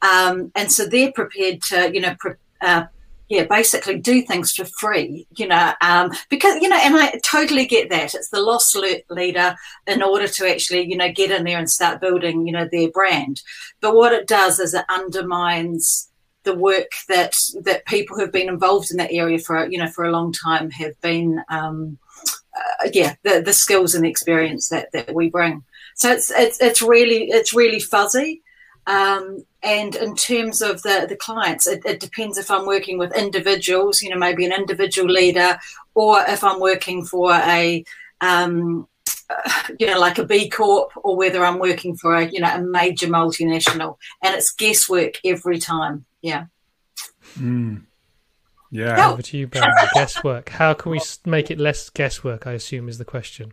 um, 0.02 0.52
and 0.54 0.70
so 0.70 0.86
they're 0.86 1.12
prepared 1.12 1.60
to 1.62 1.90
you 1.92 2.00
know 2.00 2.14
pre- 2.20 2.34
uh, 2.60 2.84
yeah, 3.28 3.44
basically 3.44 3.98
do 3.98 4.22
things 4.22 4.52
for 4.52 4.66
free, 4.78 5.26
you 5.36 5.48
know, 5.48 5.72
um, 5.80 6.12
because, 6.28 6.60
you 6.60 6.68
know, 6.68 6.78
and 6.80 6.94
I 6.94 7.18
totally 7.24 7.66
get 7.66 7.88
that. 7.88 8.14
It's 8.14 8.28
the 8.28 8.40
loss 8.40 8.74
leader 8.74 9.56
in 9.86 10.02
order 10.02 10.28
to 10.28 10.50
actually, 10.50 10.86
you 10.86 10.96
know, 10.96 11.10
get 11.10 11.30
in 11.30 11.44
there 11.44 11.58
and 11.58 11.70
start 11.70 12.02
building, 12.02 12.46
you 12.46 12.52
know, 12.52 12.68
their 12.70 12.90
brand. 12.90 13.40
But 13.80 13.94
what 13.94 14.12
it 14.12 14.28
does 14.28 14.60
is 14.60 14.74
it 14.74 14.84
undermines 14.90 16.10
the 16.44 16.54
work 16.54 16.90
that 17.08 17.34
that 17.62 17.86
people 17.86 18.16
who've 18.16 18.32
been 18.32 18.48
involved 18.48 18.90
in 18.90 18.96
that 18.98 19.12
area 19.12 19.38
for, 19.38 19.66
you 19.66 19.78
know, 19.78 19.88
for 19.88 20.04
a 20.04 20.10
long 20.10 20.32
time 20.32 20.70
have 20.70 20.98
been, 21.00 21.42
um, 21.48 21.98
uh, 22.56 22.88
yeah, 22.92 23.14
the, 23.22 23.40
the 23.40 23.52
skills 23.52 23.94
and 23.94 24.04
the 24.04 24.10
experience 24.10 24.68
that, 24.68 24.92
that 24.92 25.14
we 25.14 25.28
bring. 25.30 25.64
So 25.96 26.10
it's, 26.12 26.30
it's, 26.30 26.60
it's 26.60 26.82
really, 26.82 27.30
it's 27.30 27.54
really 27.54 27.80
fuzzy. 27.80 28.42
Um, 28.86 29.44
and 29.62 29.96
in 29.96 30.14
terms 30.14 30.60
of 30.60 30.82
the, 30.82 31.06
the 31.08 31.16
clients, 31.16 31.66
it, 31.66 31.82
it, 31.86 32.00
depends 32.00 32.36
if 32.36 32.50
I'm 32.50 32.66
working 32.66 32.98
with 32.98 33.16
individuals, 33.16 34.02
you 34.02 34.10
know, 34.10 34.18
maybe 34.18 34.44
an 34.44 34.52
individual 34.52 35.10
leader, 35.10 35.58
or 35.94 36.20
if 36.28 36.44
I'm 36.44 36.60
working 36.60 37.04
for 37.04 37.32
a, 37.32 37.84
um, 38.20 38.86
you 39.78 39.86
know, 39.86 39.98
like 39.98 40.18
a 40.18 40.24
B 40.24 40.48
Corp, 40.48 40.92
or 40.96 41.16
whether 41.16 41.44
I'm 41.44 41.58
working 41.58 41.96
for 41.96 42.14
a, 42.14 42.26
you 42.26 42.40
know, 42.40 42.54
a 42.54 42.60
major 42.60 43.06
multinational. 43.06 43.96
And 44.22 44.34
it's 44.34 44.52
guesswork 44.52 45.14
every 45.24 45.58
time. 45.58 46.04
Yeah. 46.22 46.46
Mm. 47.38 47.82
Yeah. 48.70 49.10
Over 49.10 49.22
to 49.22 49.36
you, 49.36 49.46
Ben. 49.46 49.62
guesswork. 49.94 50.48
How 50.48 50.74
can 50.74 50.92
we 50.92 51.00
make 51.24 51.50
it 51.50 51.58
less 51.58 51.90
guesswork? 51.90 52.46
I 52.46 52.52
assume 52.52 52.88
is 52.88 52.98
the 52.98 53.04
question. 53.04 53.52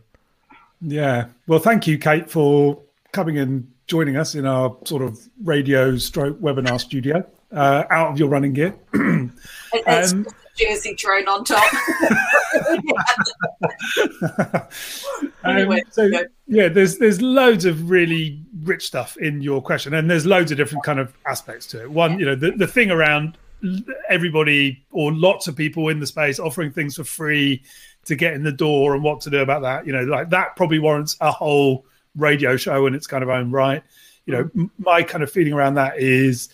Yeah. 0.80 1.26
Well, 1.46 1.60
thank 1.60 1.86
you, 1.86 1.98
Kate, 1.98 2.28
for 2.28 2.82
coming 3.12 3.38
and 3.38 3.72
joining 3.86 4.16
us 4.16 4.34
in 4.34 4.46
our 4.46 4.76
sort 4.84 5.02
of 5.02 5.18
radio 5.44 5.96
stroke 5.96 6.40
webinar 6.40 6.80
studio 6.80 7.24
uh, 7.52 7.84
out 7.90 8.10
of 8.10 8.18
your 8.18 8.28
running 8.28 8.52
gear. 8.52 8.74
it's 9.74 10.12
um, 10.12 10.26
jersey 10.62 10.94
drone 10.94 11.28
on 11.28 11.44
top. 11.44 11.62
anyway, 15.44 15.80
um, 15.80 15.86
so 15.90 16.10
yeah, 16.46 16.68
there's 16.68 16.98
there's 16.98 17.20
loads 17.20 17.64
of 17.64 17.90
really 17.90 18.40
rich 18.62 18.86
stuff 18.86 19.16
in 19.16 19.42
your 19.42 19.62
question, 19.62 19.94
and 19.94 20.10
there's 20.10 20.26
loads 20.26 20.50
of 20.50 20.56
different 20.56 20.84
kind 20.84 20.98
of 20.98 21.14
aspects 21.26 21.66
to 21.68 21.82
it. 21.82 21.90
One, 21.90 22.18
you 22.18 22.26
know, 22.26 22.34
the, 22.34 22.52
the 22.52 22.66
thing 22.66 22.90
around 22.90 23.38
everybody 24.08 24.84
or 24.90 25.12
lots 25.12 25.46
of 25.46 25.56
people 25.56 25.88
in 25.88 26.00
the 26.00 26.06
space 26.06 26.38
offering 26.38 26.72
things 26.72 26.96
for 26.96 27.04
free 27.04 27.62
to 28.04 28.16
get 28.16 28.34
in 28.34 28.42
the 28.42 28.52
door 28.52 28.94
and 28.94 29.04
what 29.04 29.20
to 29.20 29.30
do 29.30 29.40
about 29.40 29.62
that. 29.62 29.86
You 29.86 29.92
know, 29.92 30.02
like 30.02 30.30
that 30.30 30.56
probably 30.56 30.78
warrants 30.78 31.16
a 31.20 31.30
whole 31.30 31.84
radio 32.16 32.56
show 32.56 32.86
in 32.86 32.94
its 32.94 33.06
kind 33.06 33.22
of 33.22 33.30
own 33.30 33.50
right. 33.50 33.82
You 34.26 34.34
know, 34.34 34.44
mm. 34.44 34.70
my 34.78 35.02
kind 35.02 35.22
of 35.22 35.30
feeling 35.30 35.52
around 35.52 35.74
that 35.74 35.98
is, 35.98 36.48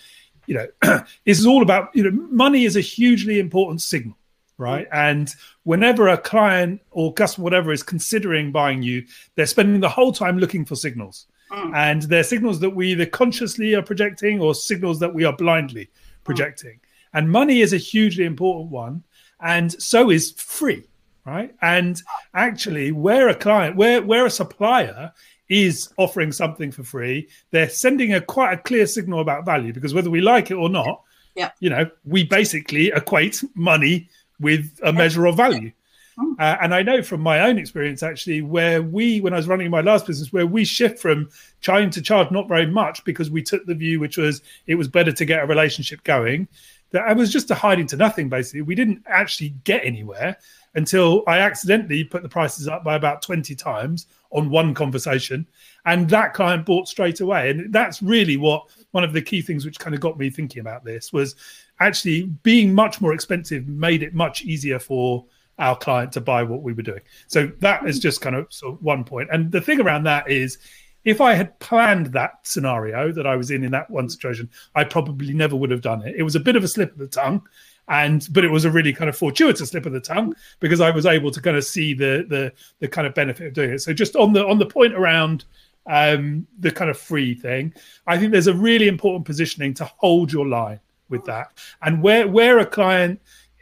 you 0.48 0.54
know, 0.54 0.66
this 1.24 1.38
is 1.38 1.46
all 1.46 1.62
about, 1.62 1.90
you 1.94 2.02
know, 2.02 2.10
money 2.30 2.64
is 2.64 2.74
a 2.74 2.80
hugely 2.80 3.38
important 3.38 3.82
signal, 3.82 4.16
right? 4.56 4.90
Mm. 4.90 5.10
And 5.10 5.34
whenever 5.64 6.08
a 6.08 6.16
client 6.16 6.80
or 6.90 7.12
customer, 7.12 7.44
whatever, 7.44 7.70
is 7.70 7.82
considering 7.82 8.50
buying 8.50 8.82
you, 8.82 9.04
they're 9.34 9.46
spending 9.46 9.80
the 9.80 9.90
whole 9.90 10.10
time 10.10 10.38
looking 10.38 10.64
for 10.64 10.74
signals. 10.74 11.26
Mm. 11.52 11.76
And 11.76 12.02
they're 12.02 12.24
signals 12.24 12.60
that 12.60 12.70
we 12.70 12.92
either 12.92 13.06
consciously 13.06 13.74
are 13.74 13.82
projecting 13.82 14.40
or 14.40 14.54
signals 14.54 14.98
that 15.00 15.14
we 15.14 15.24
are 15.24 15.36
blindly 15.36 15.84
mm. 15.84 15.90
projecting. 16.24 16.76
Mm. 16.76 16.80
And 17.12 17.30
money 17.30 17.60
is 17.60 17.74
a 17.74 17.78
hugely 17.78 18.24
important 18.24 18.70
one. 18.70 19.04
And 19.40 19.70
so 19.80 20.10
is 20.10 20.32
free, 20.32 20.88
right? 21.26 21.54
And 21.60 22.02
actually, 22.34 22.90
where 22.90 23.28
a 23.28 23.34
client, 23.34 23.76
where 23.76 24.02
where 24.02 24.26
a 24.26 24.30
supplier 24.30 25.12
is 25.48 25.92
offering 25.96 26.32
something 26.32 26.70
for 26.70 26.82
free, 26.82 27.28
they're 27.50 27.68
sending 27.68 28.14
a 28.14 28.20
quite 28.20 28.52
a 28.52 28.58
clear 28.58 28.86
signal 28.86 29.20
about 29.20 29.44
value 29.44 29.72
because 29.72 29.94
whether 29.94 30.10
we 30.10 30.20
like 30.20 30.50
it 30.50 30.54
or 30.54 30.68
not, 30.68 31.02
yeah. 31.34 31.50
you 31.60 31.70
know, 31.70 31.88
we 32.04 32.24
basically 32.24 32.88
equate 32.88 33.42
money 33.54 34.08
with 34.40 34.78
a 34.82 34.92
measure 34.92 35.26
of 35.26 35.36
value. 35.36 35.72
Hmm. 36.18 36.32
Uh, 36.38 36.56
and 36.60 36.74
I 36.74 36.82
know 36.82 37.02
from 37.02 37.20
my 37.20 37.40
own 37.40 37.58
experience, 37.58 38.02
actually, 38.02 38.42
where 38.42 38.82
we, 38.82 39.20
when 39.20 39.32
I 39.32 39.36
was 39.36 39.46
running 39.46 39.70
my 39.70 39.80
last 39.80 40.06
business, 40.06 40.32
where 40.32 40.46
we 40.46 40.64
shift 40.64 40.98
from 40.98 41.30
trying 41.60 41.90
to 41.90 42.02
charge 42.02 42.30
not 42.30 42.48
very 42.48 42.66
much 42.66 43.04
because 43.04 43.30
we 43.30 43.42
took 43.42 43.64
the 43.66 43.74
view, 43.74 44.00
which 44.00 44.16
was 44.16 44.42
it 44.66 44.74
was 44.74 44.88
better 44.88 45.12
to 45.12 45.24
get 45.24 45.42
a 45.42 45.46
relationship 45.46 46.02
going, 46.02 46.48
that 46.90 47.02
I 47.02 47.12
was 47.12 47.32
just 47.32 47.50
a 47.50 47.54
hiding 47.54 47.86
to 47.88 47.96
nothing, 47.96 48.28
basically. 48.28 48.62
We 48.62 48.74
didn't 48.74 49.04
actually 49.06 49.50
get 49.64 49.84
anywhere 49.84 50.38
until 50.78 51.24
I 51.26 51.40
accidentally 51.40 52.04
put 52.04 52.22
the 52.22 52.28
prices 52.28 52.68
up 52.68 52.84
by 52.84 52.94
about 52.94 53.20
20 53.20 53.54
times 53.56 54.06
on 54.30 54.48
one 54.48 54.74
conversation. 54.74 55.44
And 55.84 56.08
that 56.10 56.34
client 56.34 56.64
bought 56.64 56.86
straight 56.86 57.20
away. 57.20 57.50
And 57.50 57.72
that's 57.72 58.00
really 58.00 58.36
what 58.36 58.70
one 58.92 59.02
of 59.02 59.12
the 59.12 59.20
key 59.20 59.42
things 59.42 59.64
which 59.64 59.80
kind 59.80 59.92
of 59.92 60.00
got 60.00 60.16
me 60.16 60.30
thinking 60.30 60.60
about 60.60 60.84
this 60.84 61.12
was 61.12 61.34
actually 61.80 62.26
being 62.44 62.72
much 62.72 63.00
more 63.00 63.12
expensive 63.12 63.66
made 63.66 64.04
it 64.04 64.14
much 64.14 64.42
easier 64.42 64.78
for 64.78 65.26
our 65.58 65.76
client 65.76 66.12
to 66.12 66.20
buy 66.20 66.44
what 66.44 66.62
we 66.62 66.72
were 66.72 66.82
doing. 66.82 67.00
So 67.26 67.50
that 67.58 67.84
is 67.88 67.98
just 67.98 68.20
kind 68.20 68.36
of, 68.36 68.52
sort 68.52 68.74
of 68.74 68.82
one 68.82 69.02
point. 69.02 69.30
And 69.32 69.50
the 69.50 69.60
thing 69.60 69.80
around 69.80 70.04
that 70.04 70.30
is 70.30 70.58
if 71.04 71.20
I 71.20 71.34
had 71.34 71.58
planned 71.58 72.06
that 72.12 72.38
scenario 72.44 73.10
that 73.10 73.26
I 73.26 73.34
was 73.34 73.50
in 73.50 73.64
in 73.64 73.72
that 73.72 73.90
one 73.90 74.08
situation, 74.08 74.48
I 74.76 74.84
probably 74.84 75.34
never 75.34 75.56
would 75.56 75.72
have 75.72 75.80
done 75.80 76.06
it. 76.06 76.14
It 76.16 76.22
was 76.22 76.36
a 76.36 76.40
bit 76.40 76.54
of 76.54 76.62
a 76.62 76.68
slip 76.68 76.92
of 76.92 76.98
the 76.98 77.08
tongue 77.08 77.42
and 77.88 78.28
but 78.32 78.44
it 78.44 78.50
was 78.50 78.64
a 78.64 78.70
really 78.70 78.92
kind 78.92 79.08
of 79.08 79.16
fortuitous 79.16 79.70
slip 79.70 79.86
of 79.86 79.92
the 79.92 80.00
tongue 80.00 80.34
because 80.60 80.80
I 80.80 80.90
was 80.90 81.06
able 81.06 81.30
to 81.30 81.40
kind 81.40 81.56
of 81.56 81.64
see 81.64 81.94
the 81.94 82.26
the 82.28 82.52
the 82.80 82.88
kind 82.88 83.06
of 83.06 83.14
benefit 83.14 83.48
of 83.48 83.52
doing 83.54 83.70
it. 83.70 83.80
So 83.80 83.92
just 83.92 84.14
on 84.16 84.32
the 84.32 84.46
on 84.46 84.58
the 84.58 84.66
point 84.66 84.94
around 84.94 85.44
um, 85.86 86.46
the 86.58 86.70
kind 86.70 86.90
of 86.90 86.98
free 86.98 87.34
thing, 87.34 87.72
I 88.06 88.18
think 88.18 88.32
there's 88.32 88.46
a 88.46 88.54
really 88.54 88.88
important 88.88 89.24
positioning 89.24 89.74
to 89.74 89.86
hold 89.86 90.32
your 90.32 90.46
line 90.46 90.80
with 91.08 91.24
that, 91.24 91.58
and 91.82 92.02
where 92.02 92.28
where 92.28 92.58
a 92.58 92.66
client 92.66 93.20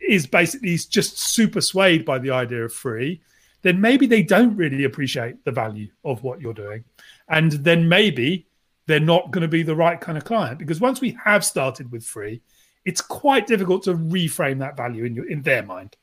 is 0.09 0.27
basically 0.27 0.77
just 0.77 1.19
super 1.19 1.61
swayed 1.61 2.05
by 2.05 2.19
the 2.19 2.31
idea 2.31 2.65
of 2.65 2.73
free, 2.73 3.21
then 3.63 3.81
maybe 3.81 4.07
they 4.07 4.23
don't 4.23 4.57
really 4.57 4.85
appreciate 4.85 5.45
the 5.45 5.53
value 5.53 5.89
of 6.05 6.23
what 6.23 6.41
you're 6.41 6.53
doing, 6.53 6.85
and 7.29 7.53
then 7.53 7.89
maybe 7.89 8.47
they're 8.87 9.01
not 9.01 9.31
going 9.31 9.43
to 9.43 9.49
be 9.49 9.63
the 9.63 9.75
right 9.75 10.01
kind 10.01 10.17
of 10.17 10.25
client 10.25 10.59
because 10.59 10.81
once 10.81 11.01
we 11.01 11.17
have 11.25 11.45
started 11.45 11.91
with 11.91 12.05
free 12.05 12.41
it's 12.87 13.01
quite 13.01 13.47
difficult 13.47 13.83
to 13.83 13.95
reframe 13.95 14.61
that 14.61 14.77
value 14.77 15.05
in 15.05 15.15
your 15.15 15.29
in 15.29 15.43
their 15.43 15.63
mind. 15.63 15.97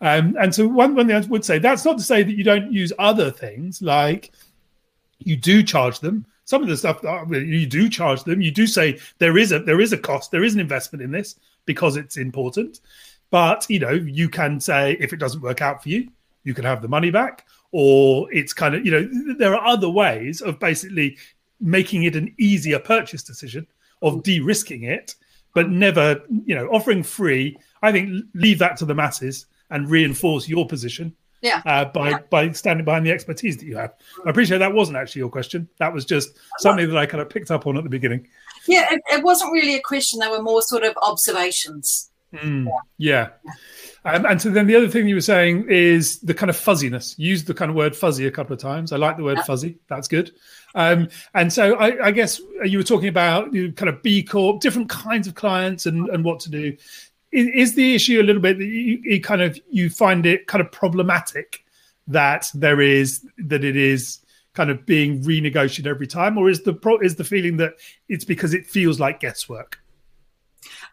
Um, 0.00 0.36
and 0.38 0.54
so 0.54 0.66
one, 0.68 0.94
one 0.94 1.06
thing 1.06 1.16
I 1.16 1.20
would 1.20 1.44
say 1.44 1.58
that's 1.58 1.84
not 1.84 1.96
to 1.96 2.04
say 2.04 2.22
that 2.22 2.36
you 2.36 2.44
don't 2.44 2.72
use 2.72 2.92
other 2.98 3.30
things 3.30 3.80
like 3.80 4.32
you 5.20 5.36
do 5.36 5.62
charge 5.62 6.00
them. 6.00 6.26
Some 6.44 6.62
of 6.62 6.68
the 6.68 6.76
stuff 6.76 7.00
you 7.30 7.66
do 7.66 7.88
charge 7.88 8.24
them. 8.24 8.40
You 8.40 8.50
do 8.50 8.66
say 8.66 8.98
there 9.18 9.38
is 9.38 9.52
a 9.52 9.60
there 9.60 9.80
is 9.80 9.92
a 9.92 9.98
cost, 9.98 10.30
there 10.30 10.44
is 10.44 10.54
an 10.54 10.60
investment 10.60 11.02
in 11.02 11.10
this 11.10 11.36
because 11.66 11.96
it's 11.96 12.16
important. 12.16 12.80
But 13.30 13.66
you 13.68 13.78
know, 13.78 13.92
you 13.92 14.28
can 14.28 14.60
say 14.60 14.96
if 15.00 15.12
it 15.12 15.18
doesn't 15.18 15.42
work 15.42 15.62
out 15.62 15.82
for 15.82 15.88
you, 15.88 16.08
you 16.44 16.54
can 16.54 16.64
have 16.64 16.82
the 16.82 16.88
money 16.88 17.10
back, 17.10 17.46
or 17.70 18.32
it's 18.32 18.52
kind 18.52 18.74
of 18.74 18.84
you 18.84 18.90
know 18.90 19.34
there 19.36 19.54
are 19.54 19.66
other 19.66 19.88
ways 19.88 20.40
of 20.40 20.58
basically 20.58 21.16
making 21.60 22.04
it 22.04 22.16
an 22.16 22.34
easier 22.38 22.78
purchase 22.78 23.22
decision 23.22 23.66
of 24.00 24.22
de-risking 24.22 24.84
it 24.84 25.16
but 25.54 25.70
never, 25.70 26.20
you 26.44 26.54
know, 26.54 26.66
offering 26.68 27.02
free. 27.02 27.56
I 27.82 27.92
think 27.92 28.24
leave 28.34 28.58
that 28.60 28.76
to 28.78 28.84
the 28.84 28.94
masses 28.94 29.46
and 29.70 29.88
reinforce 29.88 30.48
your 30.48 30.66
position 30.66 31.14
Yeah. 31.42 31.62
Uh, 31.66 31.84
by 31.86 32.10
Yeah. 32.10 32.18
by 32.30 32.50
standing 32.52 32.84
behind 32.84 33.06
the 33.06 33.12
expertise 33.12 33.56
that 33.58 33.66
you 33.66 33.76
have. 33.76 33.92
I 34.26 34.30
appreciate 34.30 34.58
that 34.58 34.72
wasn't 34.72 34.96
actually 34.98 35.20
your 35.20 35.30
question. 35.30 35.68
That 35.78 35.92
was 35.92 36.04
just 36.04 36.30
something 36.58 36.88
that 36.88 36.96
I 36.96 37.06
kind 37.06 37.20
of 37.20 37.28
picked 37.30 37.50
up 37.50 37.66
on 37.66 37.76
at 37.76 37.84
the 37.84 37.90
beginning. 37.90 38.26
Yeah, 38.66 38.86
it, 38.92 39.00
it 39.12 39.22
wasn't 39.22 39.52
really 39.52 39.74
a 39.76 39.80
question. 39.80 40.18
They 40.20 40.28
were 40.28 40.42
more 40.42 40.62
sort 40.62 40.82
of 40.84 40.94
observations. 41.02 42.10
Mm, 42.34 42.66
yeah. 42.98 43.28
Um, 44.04 44.24
and 44.26 44.40
so 44.40 44.50
then 44.50 44.66
the 44.66 44.76
other 44.76 44.88
thing 44.88 45.08
you 45.08 45.16
were 45.16 45.20
saying 45.20 45.66
is 45.68 46.18
the 46.20 46.34
kind 46.34 46.50
of 46.50 46.56
fuzziness. 46.56 47.14
You 47.18 47.30
used 47.30 47.46
the 47.46 47.54
kind 47.54 47.70
of 47.70 47.76
word 47.76 47.96
fuzzy 47.96 48.26
a 48.26 48.30
couple 48.30 48.54
of 48.54 48.60
times. 48.60 48.92
I 48.92 48.96
like 48.96 49.16
the 49.16 49.24
word 49.24 49.40
fuzzy. 49.40 49.78
That's 49.88 50.08
good. 50.08 50.32
Um, 50.74 51.08
and 51.34 51.52
so 51.52 51.74
I, 51.74 52.06
I 52.06 52.10
guess 52.10 52.40
you 52.64 52.78
were 52.78 52.84
talking 52.84 53.08
about 53.08 53.52
you 53.52 53.68
know, 53.68 53.72
kind 53.72 53.88
of 53.88 54.02
B 54.02 54.22
Corp, 54.22 54.60
different 54.60 54.88
kinds 54.88 55.26
of 55.26 55.34
clients 55.34 55.86
and, 55.86 56.08
and 56.10 56.24
what 56.24 56.40
to 56.40 56.50
do. 56.50 56.76
Is, 57.32 57.48
is 57.54 57.74
the 57.74 57.94
issue 57.94 58.20
a 58.20 58.22
little 58.22 58.40
bit 58.40 58.58
that 58.58 58.64
you, 58.64 59.00
you 59.02 59.20
kind 59.20 59.42
of 59.42 59.58
you 59.70 59.90
find 59.90 60.24
it 60.24 60.46
kind 60.46 60.62
of 60.62 60.72
problematic 60.72 61.64
that 62.06 62.50
there 62.54 62.80
is 62.80 63.26
that 63.38 63.64
it 63.64 63.76
is 63.76 64.20
kind 64.54 64.70
of 64.70 64.86
being 64.86 65.22
renegotiated 65.22 65.86
every 65.86 66.06
time, 66.06 66.38
or 66.38 66.48
is 66.48 66.62
the 66.62 66.72
pro, 66.72 66.98
is 66.98 67.16
the 67.16 67.24
feeling 67.24 67.58
that 67.58 67.74
it's 68.08 68.24
because 68.24 68.54
it 68.54 68.66
feels 68.66 68.98
like 68.98 69.20
guesswork? 69.20 69.80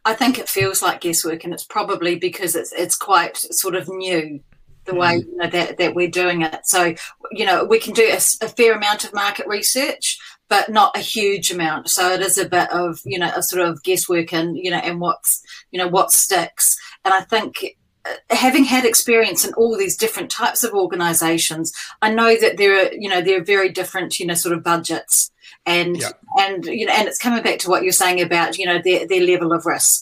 I 0.05 0.13
think 0.13 0.37
it 0.37 0.47
feels 0.47 0.81
like 0.81 1.01
guesswork, 1.01 1.43
and 1.43 1.53
it's 1.53 1.65
probably 1.65 2.15
because 2.15 2.55
it's 2.55 2.71
it's 2.71 2.95
quite 2.95 3.37
sort 3.37 3.75
of 3.75 3.89
new 3.89 4.39
the 4.85 4.93
way 4.93 5.15
you 5.17 5.37
know, 5.37 5.49
that 5.49 5.77
that 5.77 5.95
we're 5.95 6.09
doing 6.09 6.43
it. 6.43 6.59
So 6.65 6.93
you 7.31 7.45
know 7.45 7.65
we 7.65 7.79
can 7.79 7.93
do 7.93 8.07
a 8.13 8.47
fair 8.47 8.75
amount 8.75 9.03
of 9.03 9.13
market 9.13 9.47
research, 9.47 10.17
but 10.47 10.69
not 10.69 10.95
a 10.95 10.99
huge 10.99 11.51
amount. 11.51 11.89
So 11.89 12.13
it 12.13 12.21
is 12.21 12.37
a 12.37 12.47
bit 12.47 12.71
of 12.71 12.99
you 13.03 13.19
know 13.19 13.31
a 13.35 13.41
sort 13.41 13.67
of 13.67 13.83
guesswork 13.83 14.31
and 14.31 14.55
you 14.55 14.71
know 14.71 14.77
and 14.77 15.01
what's 15.01 15.41
you 15.71 15.79
know 15.79 15.87
what 15.87 16.11
sticks. 16.11 16.75
And 17.03 17.13
I 17.13 17.21
think 17.21 17.77
uh, 18.05 18.35
having 18.35 18.63
had 18.63 18.85
experience 18.85 19.43
in 19.43 19.53
all 19.55 19.75
these 19.75 19.97
different 19.97 20.29
types 20.29 20.63
of 20.63 20.73
organizations 20.73 21.73
i 22.03 22.13
know 22.13 22.35
that 22.39 22.57
there 22.57 22.77
are 22.77 22.93
you 22.93 23.09
know 23.09 23.19
there 23.19 23.39
are 23.41 23.43
very 23.43 23.69
different 23.69 24.19
you 24.19 24.27
know 24.27 24.35
sort 24.35 24.55
of 24.55 24.63
budgets 24.63 25.31
and 25.65 25.97
Yeah. 25.97 26.09
and 26.39 26.65
you 26.65 26.85
know 26.85 26.93
and 26.93 27.07
it's 27.07 27.17
coming 27.19 27.43
back 27.43 27.59
to 27.59 27.69
what 27.69 27.83
you're 27.83 27.91
saying 27.91 28.21
about 28.21 28.57
you 28.57 28.65
know 28.65 28.79
their, 28.83 29.07
their 29.07 29.21
level 29.21 29.51
of 29.53 29.65
risk 29.65 30.01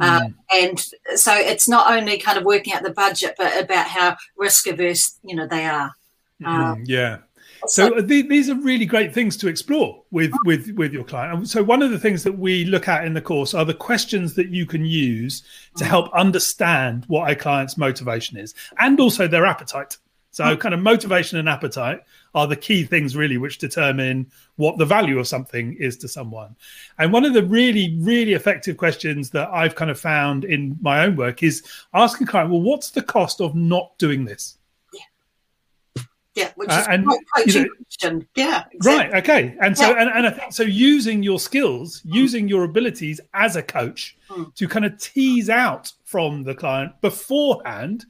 uh, 0.00 0.28
and 0.54 0.78
so 1.16 1.32
it's 1.34 1.68
not 1.68 1.92
only 1.92 2.18
kind 2.18 2.38
of 2.38 2.44
working 2.44 2.72
out 2.72 2.82
the 2.84 2.90
budget 2.92 3.34
but 3.36 3.58
about 3.60 3.86
how 3.86 4.16
risk 4.36 4.66
averse 4.66 5.18
you 5.24 5.34
know 5.36 5.46
they 5.46 5.64
are 5.64 5.92
Uh, 6.44 6.74
Mm, 6.76 6.84
yeah. 6.86 7.16
So 7.66 7.96
uh, 7.96 8.00
the- 8.02 8.22
these 8.28 8.48
are 8.48 8.54
really 8.54 8.86
great 8.86 9.12
things 9.12 9.36
to 9.38 9.48
explore 9.48 10.04
with 10.12 10.30
with 10.44 10.70
with 10.76 10.92
your 10.92 11.02
client. 11.02 11.48
So 11.48 11.64
one 11.64 11.82
of 11.82 11.90
the 11.90 11.98
things 11.98 12.22
that 12.22 12.38
we 12.38 12.64
look 12.64 12.86
at 12.86 13.04
in 13.04 13.14
the 13.14 13.20
course 13.20 13.52
are 13.54 13.64
the 13.64 13.74
questions 13.74 14.34
that 14.34 14.48
you 14.50 14.64
can 14.64 14.84
use 14.84 15.42
to 15.78 15.84
help 15.84 16.06
understand 16.14 17.04
what 17.08 17.28
a 17.28 17.34
client's 17.34 17.76
motivation 17.76 18.38
is, 18.38 18.54
and 18.78 19.00
also 19.00 19.26
their 19.26 19.44
appetite. 19.44 19.96
So 20.30 20.56
kind 20.56 20.72
of 20.74 20.80
motivation 20.80 21.36
and 21.40 21.48
appetite 21.48 22.00
are 22.34 22.46
the 22.46 22.56
key 22.56 22.84
things 22.84 23.16
really 23.16 23.38
which 23.38 23.58
determine 23.58 24.30
what 24.56 24.76
the 24.78 24.84
value 24.84 25.18
of 25.18 25.26
something 25.26 25.74
is 25.80 25.96
to 25.98 26.08
someone. 26.08 26.54
And 26.98 27.12
one 27.12 27.24
of 27.24 27.32
the 27.34 27.42
really 27.44 27.96
really 28.00 28.34
effective 28.34 28.76
questions 28.76 29.30
that 29.30 29.48
I've 29.50 29.74
kind 29.74 29.90
of 29.90 29.98
found 29.98 30.44
in 30.44 30.76
my 30.80 31.04
own 31.04 31.16
work 31.16 31.42
is 31.42 31.62
asking 31.94 32.26
a 32.28 32.30
client, 32.30 32.50
well, 32.50 32.60
what's 32.62 32.90
the 32.90 33.02
cost 33.02 33.40
of 33.40 33.54
not 33.54 33.96
doing 33.98 34.24
this? 34.24 34.56
yeah 36.34 36.52
which 36.54 36.68
Uh, 36.70 36.74
is 36.82 36.86
and, 36.88 37.04
quite 37.06 37.46
you 37.48 37.62
know- 37.62 37.68
question 37.82 38.28
yeah 38.36 38.62
exactly. 38.70 39.10
Right. 39.10 39.14
Okay. 39.24 39.56
And 39.60 39.76
so, 39.76 39.90
Yeah. 39.90 40.02
and, 40.02 40.10
and 40.10 40.26
I 40.26 40.30
think 40.30 40.52
so. 40.52 40.62
Using 40.62 41.22
your 41.24 41.40
skills, 41.40 42.00
using 42.04 42.46
your 42.46 42.62
abilities 42.62 43.20
as 43.34 43.56
a 43.56 43.62
coach 43.62 44.16
Mm. 44.30 44.54
to 44.54 44.68
kind 44.68 44.84
of 44.84 44.96
tease 44.98 45.50
out 45.50 45.90
from 46.04 46.44
the 46.44 46.54
client 46.54 46.92
beforehand. 47.00 48.04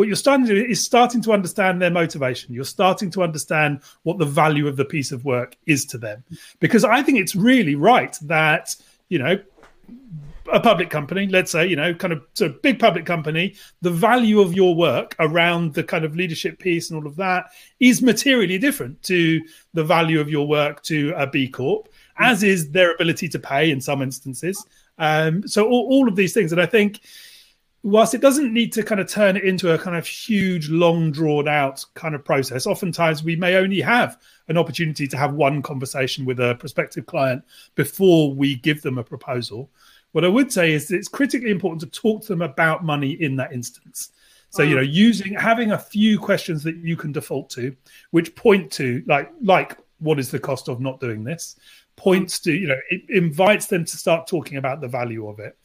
What 0.00 0.06
you're 0.06 0.16
starting 0.16 0.46
to 0.46 0.54
do 0.54 0.64
is 0.64 0.82
starting 0.82 1.20
to 1.20 1.32
understand 1.34 1.82
their 1.82 1.90
motivation. 1.90 2.54
You're 2.54 2.64
starting 2.64 3.10
to 3.10 3.22
understand 3.22 3.82
what 4.04 4.16
the 4.16 4.24
value 4.24 4.66
of 4.66 4.78
the 4.78 4.84
piece 4.86 5.12
of 5.12 5.26
work 5.26 5.58
is 5.66 5.84
to 5.92 5.98
them. 5.98 6.24
Because 6.58 6.84
I 6.84 7.02
think 7.02 7.18
it's 7.18 7.36
really 7.36 7.74
right 7.74 8.16
that, 8.22 8.74
you 9.10 9.18
know, 9.18 9.38
a 10.50 10.58
public 10.58 10.88
company, 10.88 11.26
let's 11.26 11.52
say, 11.52 11.66
you 11.66 11.76
know, 11.76 11.92
kind 11.92 12.14
of 12.14 12.22
of 12.40 12.62
big 12.62 12.78
public 12.78 13.04
company, 13.04 13.56
the 13.82 13.90
value 13.90 14.40
of 14.40 14.54
your 14.54 14.74
work 14.74 15.14
around 15.18 15.74
the 15.74 15.84
kind 15.84 16.06
of 16.06 16.16
leadership 16.16 16.58
piece 16.58 16.88
and 16.88 16.98
all 16.98 17.06
of 17.06 17.16
that 17.16 17.50
is 17.78 18.00
materially 18.00 18.56
different 18.56 19.02
to 19.02 19.42
the 19.74 19.84
value 19.84 20.18
of 20.18 20.30
your 20.30 20.48
work 20.48 20.82
to 20.84 21.12
a 21.14 21.26
B 21.26 21.46
Corp, 21.46 21.90
as 22.16 22.42
is 22.42 22.70
their 22.70 22.94
ability 22.94 23.28
to 23.28 23.38
pay 23.38 23.70
in 23.70 23.82
some 23.82 24.00
instances. 24.00 24.64
Um, 24.96 25.46
so 25.46 25.68
all, 25.68 25.88
all 25.90 26.08
of 26.08 26.16
these 26.16 26.32
things, 26.32 26.52
and 26.52 26.60
I 26.62 26.64
think 26.64 27.00
whilst 27.82 28.14
it 28.14 28.20
doesn't 28.20 28.52
need 28.52 28.72
to 28.74 28.82
kind 28.82 29.00
of 29.00 29.08
turn 29.08 29.36
it 29.36 29.44
into 29.44 29.72
a 29.72 29.78
kind 29.78 29.96
of 29.96 30.06
huge, 30.06 30.68
long 30.68 31.10
drawn 31.10 31.48
out 31.48 31.84
kind 31.94 32.14
of 32.14 32.24
process, 32.24 32.66
oftentimes 32.66 33.22
we 33.22 33.36
may 33.36 33.56
only 33.56 33.80
have 33.80 34.18
an 34.48 34.58
opportunity 34.58 35.08
to 35.08 35.16
have 35.16 35.34
one 35.34 35.62
conversation 35.62 36.24
with 36.24 36.40
a 36.40 36.56
prospective 36.56 37.06
client 37.06 37.42
before 37.74 38.32
we 38.34 38.56
give 38.56 38.82
them 38.82 38.98
a 38.98 39.04
proposal. 39.04 39.70
What 40.12 40.24
I 40.24 40.28
would 40.28 40.52
say 40.52 40.72
is 40.72 40.90
it's 40.90 41.08
critically 41.08 41.50
important 41.50 41.80
to 41.80 42.00
talk 42.00 42.22
to 42.22 42.28
them 42.28 42.42
about 42.42 42.84
money 42.84 43.12
in 43.12 43.36
that 43.36 43.52
instance. 43.52 44.12
So 44.50 44.62
you 44.62 44.74
mm. 44.74 44.76
know, 44.78 44.82
using 44.82 45.34
having 45.34 45.72
a 45.72 45.78
few 45.78 46.18
questions 46.18 46.62
that 46.64 46.76
you 46.76 46.96
can 46.96 47.12
default 47.12 47.50
to, 47.50 47.74
which 48.10 48.34
point 48.34 48.70
to 48.72 49.02
like 49.06 49.30
like 49.42 49.78
what 50.00 50.18
is 50.18 50.30
the 50.30 50.40
cost 50.40 50.68
of 50.68 50.80
not 50.80 50.98
doing 50.98 51.22
this, 51.22 51.56
points 51.96 52.40
to 52.40 52.52
you 52.52 52.66
know 52.66 52.80
it 52.90 53.02
invites 53.08 53.66
them 53.66 53.84
to 53.84 53.96
start 53.96 54.26
talking 54.26 54.58
about 54.58 54.80
the 54.80 54.88
value 54.88 55.28
of 55.28 55.38
it. 55.38 55.56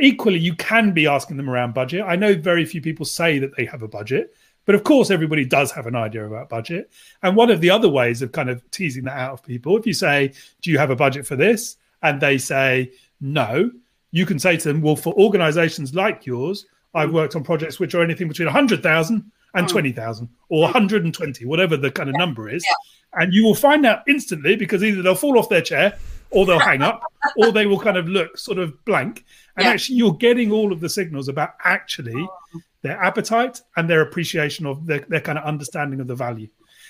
Equally, 0.00 0.38
you 0.38 0.54
can 0.54 0.92
be 0.92 1.06
asking 1.06 1.36
them 1.36 1.50
around 1.50 1.74
budget. 1.74 2.04
I 2.06 2.16
know 2.16 2.34
very 2.34 2.64
few 2.64 2.80
people 2.80 3.04
say 3.04 3.38
that 3.38 3.56
they 3.56 3.64
have 3.66 3.82
a 3.82 3.88
budget, 3.88 4.34
but 4.64 4.74
of 4.74 4.84
course, 4.84 5.10
everybody 5.10 5.44
does 5.44 5.70
have 5.72 5.86
an 5.86 5.96
idea 5.96 6.26
about 6.26 6.48
budget. 6.48 6.90
And 7.22 7.36
one 7.36 7.50
of 7.50 7.60
the 7.60 7.70
other 7.70 7.88
ways 7.88 8.22
of 8.22 8.32
kind 8.32 8.48
of 8.48 8.68
teasing 8.70 9.04
that 9.04 9.18
out 9.18 9.32
of 9.32 9.42
people, 9.42 9.76
if 9.76 9.86
you 9.86 9.92
say, 9.92 10.32
"Do 10.62 10.70
you 10.70 10.78
have 10.78 10.90
a 10.90 10.96
budget 10.96 11.26
for 11.26 11.36
this?" 11.36 11.76
and 12.02 12.20
they 12.20 12.38
say 12.38 12.90
no, 13.20 13.70
you 14.10 14.24
can 14.24 14.38
say 14.38 14.56
to 14.56 14.68
them, 14.68 14.80
"Well, 14.80 14.96
for 14.96 15.12
organisations 15.14 15.94
like 15.94 16.24
yours, 16.24 16.66
I've 16.94 17.12
worked 17.12 17.36
on 17.36 17.44
projects 17.44 17.78
which 17.78 17.94
are 17.94 18.02
anything 18.02 18.28
between 18.28 18.46
100,000 18.46 19.30
and 19.54 19.66
hmm. 19.66 19.72
20,000 19.72 20.28
or 20.48 20.62
120, 20.62 21.44
whatever 21.44 21.76
the 21.76 21.90
kind 21.90 22.08
of 22.08 22.16
number 22.16 22.48
is. 22.48 22.64
And 23.12 23.32
you 23.32 23.44
will 23.44 23.54
find 23.54 23.84
out 23.84 24.02
instantly 24.06 24.56
because 24.56 24.84
either 24.84 25.02
they'll 25.02 25.14
fall 25.14 25.38
off 25.38 25.48
their 25.48 25.62
chair 25.62 25.98
or 26.32 26.46
they'll 26.46 26.58
hang 26.58 26.82
up 26.82 27.02
or 27.36 27.52
they 27.52 27.66
will 27.66 27.78
kind 27.80 27.96
of 27.96 28.08
look 28.08 28.38
sort 28.38 28.58
of 28.58 28.84
blank. 28.84 29.24
And 29.56 29.64
Yeah. 29.64 29.72
actually, 29.72 29.96
you're 29.96 30.14
getting 30.14 30.52
all 30.52 30.72
of 30.72 30.80
the 30.80 30.88
signals 30.88 31.28
about 31.28 31.50
actually 31.64 32.26
their 32.82 33.00
appetite 33.02 33.60
and 33.76 33.88
their 33.90 34.00
appreciation 34.02 34.66
of 34.66 34.86
their, 34.86 35.00
their 35.08 35.20
kind 35.20 35.38
of 35.38 35.44
understanding 35.44 36.00
of 36.00 36.06
the 36.06 36.14
value. 36.14 36.48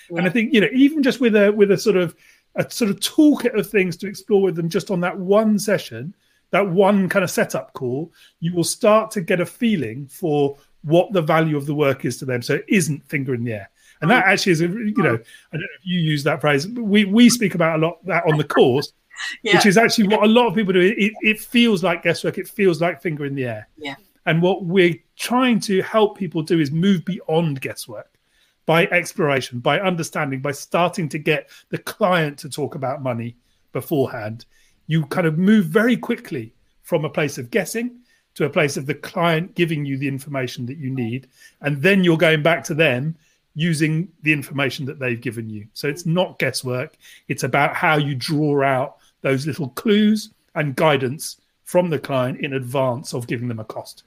And 0.09 0.25
I 0.25 0.29
think, 0.29 0.53
you 0.53 0.61
know, 0.61 0.67
even 0.73 1.01
just 1.03 1.21
with 1.21 1.35
a 1.35 1.51
with 1.51 1.71
a 1.71 1.77
sort 1.77 1.95
of 1.95 2.15
a 2.55 2.69
sort 2.69 2.91
of 2.91 2.99
toolkit 2.99 3.57
of 3.57 3.69
things 3.69 3.95
to 3.97 4.07
explore 4.07 4.41
with 4.41 4.55
them 4.55 4.67
just 4.67 4.91
on 4.91 4.99
that 5.01 5.17
one 5.17 5.57
session, 5.57 6.13
that 6.51 6.67
one 6.69 7.07
kind 7.07 7.23
of 7.23 7.31
setup 7.31 7.71
call, 7.73 8.11
you 8.41 8.53
will 8.53 8.65
start 8.65 9.09
to 9.11 9.21
get 9.21 9.39
a 9.39 9.45
feeling 9.45 10.07
for 10.07 10.57
what 10.83 11.13
the 11.13 11.21
value 11.21 11.55
of 11.55 11.65
the 11.65 11.73
work 11.75 12.03
is 12.03 12.17
to 12.17 12.25
them. 12.25 12.41
So 12.41 12.55
it 12.55 12.65
isn't 12.67 13.07
finger 13.07 13.33
in 13.33 13.43
the 13.45 13.53
air. 13.53 13.69
And 14.01 14.09
that 14.11 14.25
actually 14.25 14.51
is 14.53 14.61
a 14.61 14.67
you 14.67 14.93
know, 14.97 15.13
I 15.13 15.53
don't 15.53 15.61
know 15.61 15.77
if 15.79 15.85
you 15.85 15.99
use 15.99 16.23
that 16.23 16.41
phrase. 16.41 16.65
but 16.65 16.83
We 16.83 17.05
we 17.05 17.29
speak 17.29 17.55
about 17.55 17.79
a 17.79 17.85
lot 17.87 18.05
that 18.05 18.25
on 18.25 18.37
the 18.37 18.43
course, 18.43 18.91
yeah 19.43 19.55
which 19.55 19.65
is 19.65 19.77
actually 19.77 20.07
what 20.07 20.23
a 20.23 20.27
lot 20.27 20.47
of 20.47 20.55
people 20.55 20.73
do. 20.73 20.79
It, 20.79 21.13
it 21.21 21.39
feels 21.39 21.83
like 21.83 22.03
guesswork, 22.03 22.37
it 22.37 22.47
feels 22.47 22.81
like 22.81 23.01
finger 23.01 23.25
in 23.25 23.35
the 23.35 23.45
air. 23.45 23.67
yeah 23.77 23.95
And 24.25 24.41
what 24.41 24.65
we're 24.65 24.95
trying 25.17 25.59
to 25.61 25.81
help 25.81 26.17
people 26.17 26.41
do 26.41 26.59
is 26.59 26.71
move 26.71 27.05
beyond 27.05 27.61
guesswork 27.61 28.17
by 28.65 28.87
exploration, 28.87 29.59
by 29.59 29.79
understanding, 29.79 30.39
by 30.39 30.51
starting 30.51 31.09
to 31.09 31.19
get 31.19 31.49
the 31.69 31.77
client 31.77 32.37
to 32.39 32.49
talk 32.49 32.75
about 32.75 33.01
money 33.01 33.35
beforehand. 33.73 34.45
You 34.87 35.05
kind 35.07 35.27
of 35.27 35.37
move 35.37 35.65
very 35.65 35.97
quickly 35.97 36.53
from 36.83 37.05
a 37.05 37.09
place 37.09 37.37
of 37.37 37.51
guessing 37.51 37.99
to 38.35 38.45
a 38.45 38.49
place 38.49 38.77
of 38.77 38.85
the 38.85 38.93
client 38.93 39.55
giving 39.55 39.85
you 39.85 39.97
the 39.97 40.07
information 40.07 40.65
that 40.65 40.77
you 40.77 40.89
need. 40.89 41.27
And 41.61 41.81
then 41.81 42.03
you're 42.03 42.17
going 42.17 42.43
back 42.43 42.63
to 42.65 42.73
them 42.73 43.15
using 43.55 44.07
the 44.21 44.31
information 44.31 44.85
that 44.85 44.99
they've 44.99 45.19
given 45.19 45.49
you. 45.49 45.67
So 45.73 45.87
it's 45.87 46.05
not 46.05 46.39
guesswork, 46.39 46.95
it's 47.27 47.43
about 47.43 47.75
how 47.75 47.97
you 47.97 48.15
draw 48.15 48.63
out 48.63 48.97
those 49.21 49.45
little 49.47 49.69
clues 49.69 50.31
and 50.55 50.75
guidance 50.75 51.39
from 51.63 51.89
the 51.89 51.99
client 51.99 52.39
in 52.41 52.53
advance 52.53 53.13
of 53.13 53.27
giving 53.27 53.47
them 53.47 53.59
a 53.59 53.63
cost. 53.65 54.03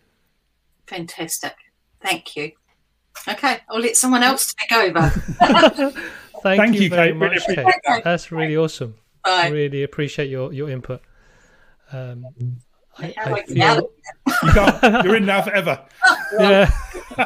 fantastic 0.86 1.54
thank 2.02 2.36
you 2.36 2.52
okay 3.28 3.58
i'll 3.70 3.80
let 3.80 3.96
someone 3.96 4.22
else 4.22 4.52
take 4.60 4.72
over 4.72 5.10
Thank, 6.44 6.60
Thank 6.60 6.74
you, 6.74 6.82
you, 6.82 6.88
very 6.90 7.08
Kate. 7.12 7.16
Much, 7.16 7.36
appreciate 7.38 7.64
Kate. 7.64 7.74
that. 7.86 8.04
That's 8.04 8.30
really 8.30 8.54
awesome. 8.54 8.96
Bye. 9.24 9.48
Really 9.48 9.82
appreciate 9.82 10.28
your, 10.28 10.52
your 10.52 10.68
input. 10.68 11.00
Um, 11.90 12.26
I, 12.98 13.14
I 13.16 13.32
I 13.32 13.42
get 13.42 13.58
out 13.62 13.76
feel, 13.76 13.78
of 13.78 13.84
You 14.44 14.52
can't. 14.52 15.04
You're 15.04 15.16
in 15.16 15.26
now 15.26 15.42
forever. 15.42 15.80
yeah. 16.38 16.70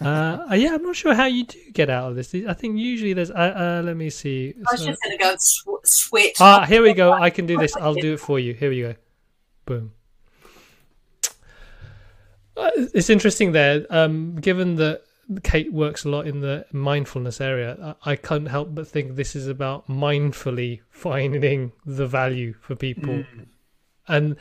uh, 0.00 0.54
yeah, 0.54 0.74
I'm 0.74 0.82
not 0.82 0.96
sure 0.96 1.14
how 1.14 1.26
you 1.26 1.44
do 1.44 1.58
get 1.72 1.90
out 1.90 2.10
of 2.10 2.16
this. 2.16 2.34
I 2.34 2.52
think 2.54 2.78
usually 2.78 3.12
there's. 3.12 3.30
Uh, 3.30 3.34
uh, 3.34 3.82
let 3.84 3.96
me 3.96 4.10
see. 4.10 4.54
i 4.66 4.72
was 4.72 4.80
So- 4.80 4.86
just 4.86 5.02
going 5.02 5.16
to 5.18 5.22
go 5.22 5.30
and 5.30 5.40
sw- 5.40 5.68
sweat 5.84 6.32
ah, 6.40 6.64
here 6.66 6.82
we 6.82 6.92
go. 6.94 7.12
I 7.12 7.30
can 7.30 7.46
do 7.46 7.56
this. 7.58 7.76
I'll 7.76 7.94
do 7.94 8.14
it 8.14 8.20
for 8.20 8.38
you. 8.38 8.54
Here 8.54 8.70
we 8.70 8.80
go. 8.80 8.94
Boom. 9.66 9.92
Uh, 12.56 12.70
It's 12.94 13.10
interesting 13.10 13.52
there. 13.52 13.86
Um, 13.90 14.36
given 14.36 14.76
that 14.76 15.02
Kate 15.42 15.72
works 15.72 16.04
a 16.04 16.08
lot 16.08 16.26
in 16.26 16.40
the 16.40 16.64
mindfulness 16.72 17.40
area. 17.40 17.96
I, 18.04 18.12
I 18.12 18.16
can't 18.16 18.48
help 18.48 18.74
but 18.74 18.88
think 18.88 19.14
this 19.16 19.36
is 19.36 19.46
about 19.46 19.86
mindfully 19.88 20.80
finding 20.88 21.72
the 21.84 22.06
value 22.06 22.54
for 22.60 22.74
people, 22.74 23.14
Mm. 23.14 23.46
and 24.08 24.36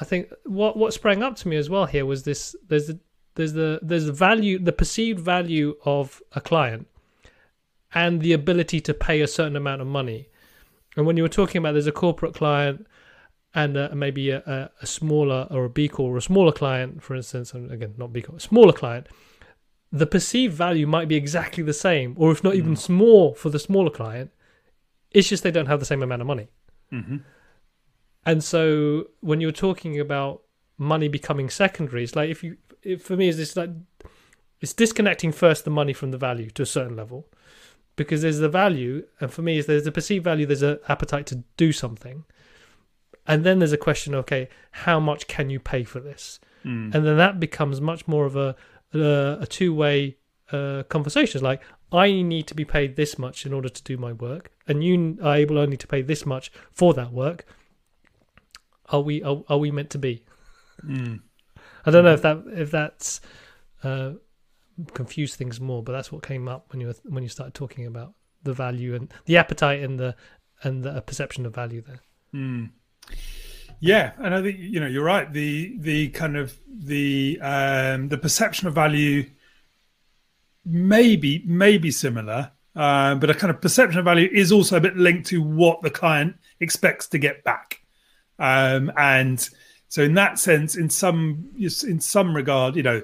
I 0.00 0.04
think 0.04 0.32
what 0.44 0.76
what 0.76 0.92
sprang 0.92 1.22
up 1.22 1.36
to 1.36 1.48
me 1.48 1.56
as 1.56 1.68
well 1.68 1.86
here 1.86 2.06
was 2.06 2.22
this: 2.24 2.54
there's 2.68 2.86
the 2.86 2.98
there's 3.34 3.52
the 3.52 3.80
there's 3.82 4.06
the 4.06 4.12
value, 4.12 4.58
the 4.58 4.72
perceived 4.72 5.20
value 5.20 5.76
of 5.84 6.22
a 6.32 6.40
client, 6.40 6.86
and 7.94 8.20
the 8.20 8.32
ability 8.32 8.80
to 8.82 8.94
pay 8.94 9.20
a 9.20 9.26
certain 9.26 9.56
amount 9.56 9.80
of 9.80 9.86
money. 9.86 10.28
And 10.96 11.06
when 11.06 11.16
you 11.16 11.22
were 11.22 11.28
talking 11.28 11.58
about 11.58 11.72
there's 11.72 11.86
a 11.86 11.92
corporate 11.92 12.34
client 12.34 12.86
and 13.54 13.76
uh, 13.76 13.90
maybe 13.94 14.30
a, 14.30 14.70
a, 14.82 14.86
smaller 14.86 15.46
or 15.50 15.64
a 15.64 15.70
B 15.70 15.88
Corp 15.88 16.12
or 16.12 16.16
a 16.16 16.22
smaller 16.22 16.52
client, 16.52 17.02
for 17.02 17.14
instance, 17.14 17.54
and 17.54 17.70
again 17.72 17.94
not 17.96 18.12
B 18.12 18.22
Corp, 18.22 18.38
a 18.38 18.40
smaller 18.40 18.72
client, 18.72 19.06
the 19.90 20.06
perceived 20.06 20.54
value 20.54 20.86
might 20.86 21.08
be 21.08 21.16
exactly 21.16 21.62
the 21.62 21.72
same, 21.72 22.14
or 22.18 22.30
if 22.30 22.44
not 22.44 22.54
even 22.54 22.76
small 22.76 23.34
for 23.34 23.50
the 23.50 23.58
smaller 23.58 23.90
client. 23.90 24.30
It's 25.10 25.28
just 25.28 25.42
they 25.42 25.50
don't 25.50 25.66
have 25.66 25.80
the 25.80 25.86
same 25.86 26.02
amount 26.02 26.20
of 26.20 26.26
money. 26.26 26.48
Mhm. 26.92 27.22
And 28.24 28.42
so 28.44 29.08
when 29.20 29.40
you're 29.40 29.52
talking 29.52 29.98
about 29.98 30.42
money 30.76 31.08
becoming 31.08 31.48
secondary, 31.50 32.04
it's 32.04 32.16
like 32.16 32.30
if 32.30 32.42
you, 32.44 32.56
for 32.98 33.16
me, 33.16 33.28
is 33.28 33.36
this 33.36 33.56
like 33.56 33.70
it's 34.60 34.72
disconnecting 34.72 35.32
first 35.32 35.64
the 35.64 35.70
money 35.70 35.92
from 35.92 36.10
the 36.10 36.18
value 36.18 36.50
to 36.50 36.62
a 36.62 36.66
certain 36.66 36.96
level, 36.96 37.26
because 37.96 38.22
there's 38.22 38.38
the 38.38 38.48
value, 38.48 39.04
and 39.20 39.32
for 39.32 39.42
me, 39.42 39.58
is 39.58 39.66
there's 39.66 39.86
a 39.86 39.92
perceived 39.92 40.24
value, 40.24 40.46
there's 40.46 40.62
an 40.62 40.78
appetite 40.88 41.26
to 41.26 41.44
do 41.56 41.72
something, 41.72 42.24
and 43.26 43.44
then 43.44 43.58
there's 43.58 43.72
a 43.72 43.78
question, 43.78 44.14
okay, 44.14 44.48
how 44.72 44.98
much 45.00 45.26
can 45.26 45.48
you 45.50 45.60
pay 45.60 45.84
for 45.84 46.00
this? 46.00 46.40
Mm. 46.64 46.92
and 46.92 47.06
then 47.06 47.16
that 47.16 47.38
becomes 47.38 47.80
much 47.80 48.08
more 48.08 48.26
of 48.26 48.34
a 48.34 48.56
a, 48.92 49.38
a 49.42 49.46
two 49.46 49.72
way 49.72 50.16
uh, 50.50 50.82
conversation. 50.88 51.38
It's 51.38 51.42
like 51.42 51.62
I 51.92 52.10
need 52.22 52.46
to 52.48 52.54
be 52.54 52.64
paid 52.64 52.96
this 52.96 53.18
much 53.18 53.46
in 53.46 53.52
order 53.52 53.68
to 53.68 53.82
do 53.82 53.96
my 53.96 54.12
work, 54.12 54.50
and 54.66 54.82
you 54.82 55.18
are 55.22 55.36
able 55.36 55.58
only 55.58 55.76
to 55.76 55.86
pay 55.86 56.02
this 56.02 56.26
much 56.26 56.50
for 56.72 56.94
that 56.94 57.12
work. 57.12 57.46
Are 58.90 59.00
we 59.00 59.22
are, 59.22 59.42
are 59.48 59.58
we 59.58 59.70
meant 59.70 59.90
to 59.90 59.98
be? 59.98 60.24
Mm. 60.84 61.20
I 61.84 61.90
don't 61.90 62.04
know 62.04 62.12
if 62.12 62.22
that 62.22 62.42
if 62.48 62.70
that's 62.70 63.20
uh, 63.82 64.12
confused 64.94 65.36
things 65.36 65.60
more, 65.60 65.82
but 65.82 65.92
that's 65.92 66.12
what 66.12 66.22
came 66.22 66.48
up 66.48 66.72
when 66.72 66.80
you 66.80 66.88
were, 66.88 66.96
when 67.04 67.22
you 67.22 67.28
started 67.28 67.54
talking 67.54 67.86
about 67.86 68.14
the 68.42 68.52
value 68.52 68.94
and 68.94 69.12
the 69.26 69.36
appetite 69.36 69.82
and 69.82 69.98
the 69.98 70.14
and 70.62 70.84
the 70.84 71.00
perception 71.02 71.46
of 71.46 71.54
value 71.54 71.82
there. 71.82 72.00
Mm. 72.34 72.70
Yeah, 73.80 74.12
and 74.18 74.34
I 74.34 74.42
think 74.42 74.58
you 74.58 74.80
know 74.80 74.86
you're 74.86 75.04
right. 75.04 75.32
The 75.32 75.76
the 75.78 76.08
kind 76.08 76.36
of 76.36 76.58
the 76.68 77.38
um, 77.40 78.08
the 78.08 78.18
perception 78.18 78.68
of 78.68 78.74
value 78.74 79.30
maybe 80.64 81.42
maybe 81.46 81.90
similar, 81.90 82.50
uh, 82.74 83.14
but 83.14 83.30
a 83.30 83.34
kind 83.34 83.50
of 83.50 83.60
perception 83.60 83.98
of 83.98 84.04
value 84.04 84.28
is 84.32 84.52
also 84.52 84.76
a 84.76 84.80
bit 84.80 84.96
linked 84.96 85.28
to 85.28 85.42
what 85.42 85.82
the 85.82 85.90
client 85.90 86.36
expects 86.60 87.06
to 87.08 87.18
get 87.18 87.44
back, 87.44 87.82
um, 88.38 88.92
and 88.96 89.48
so 89.88 90.02
in 90.02 90.14
that 90.14 90.38
sense, 90.38 90.76
in 90.76 90.90
some 90.90 91.48
in 91.58 92.00
some 92.00 92.34
regard, 92.34 92.76
you 92.76 92.82
know, 92.82 93.02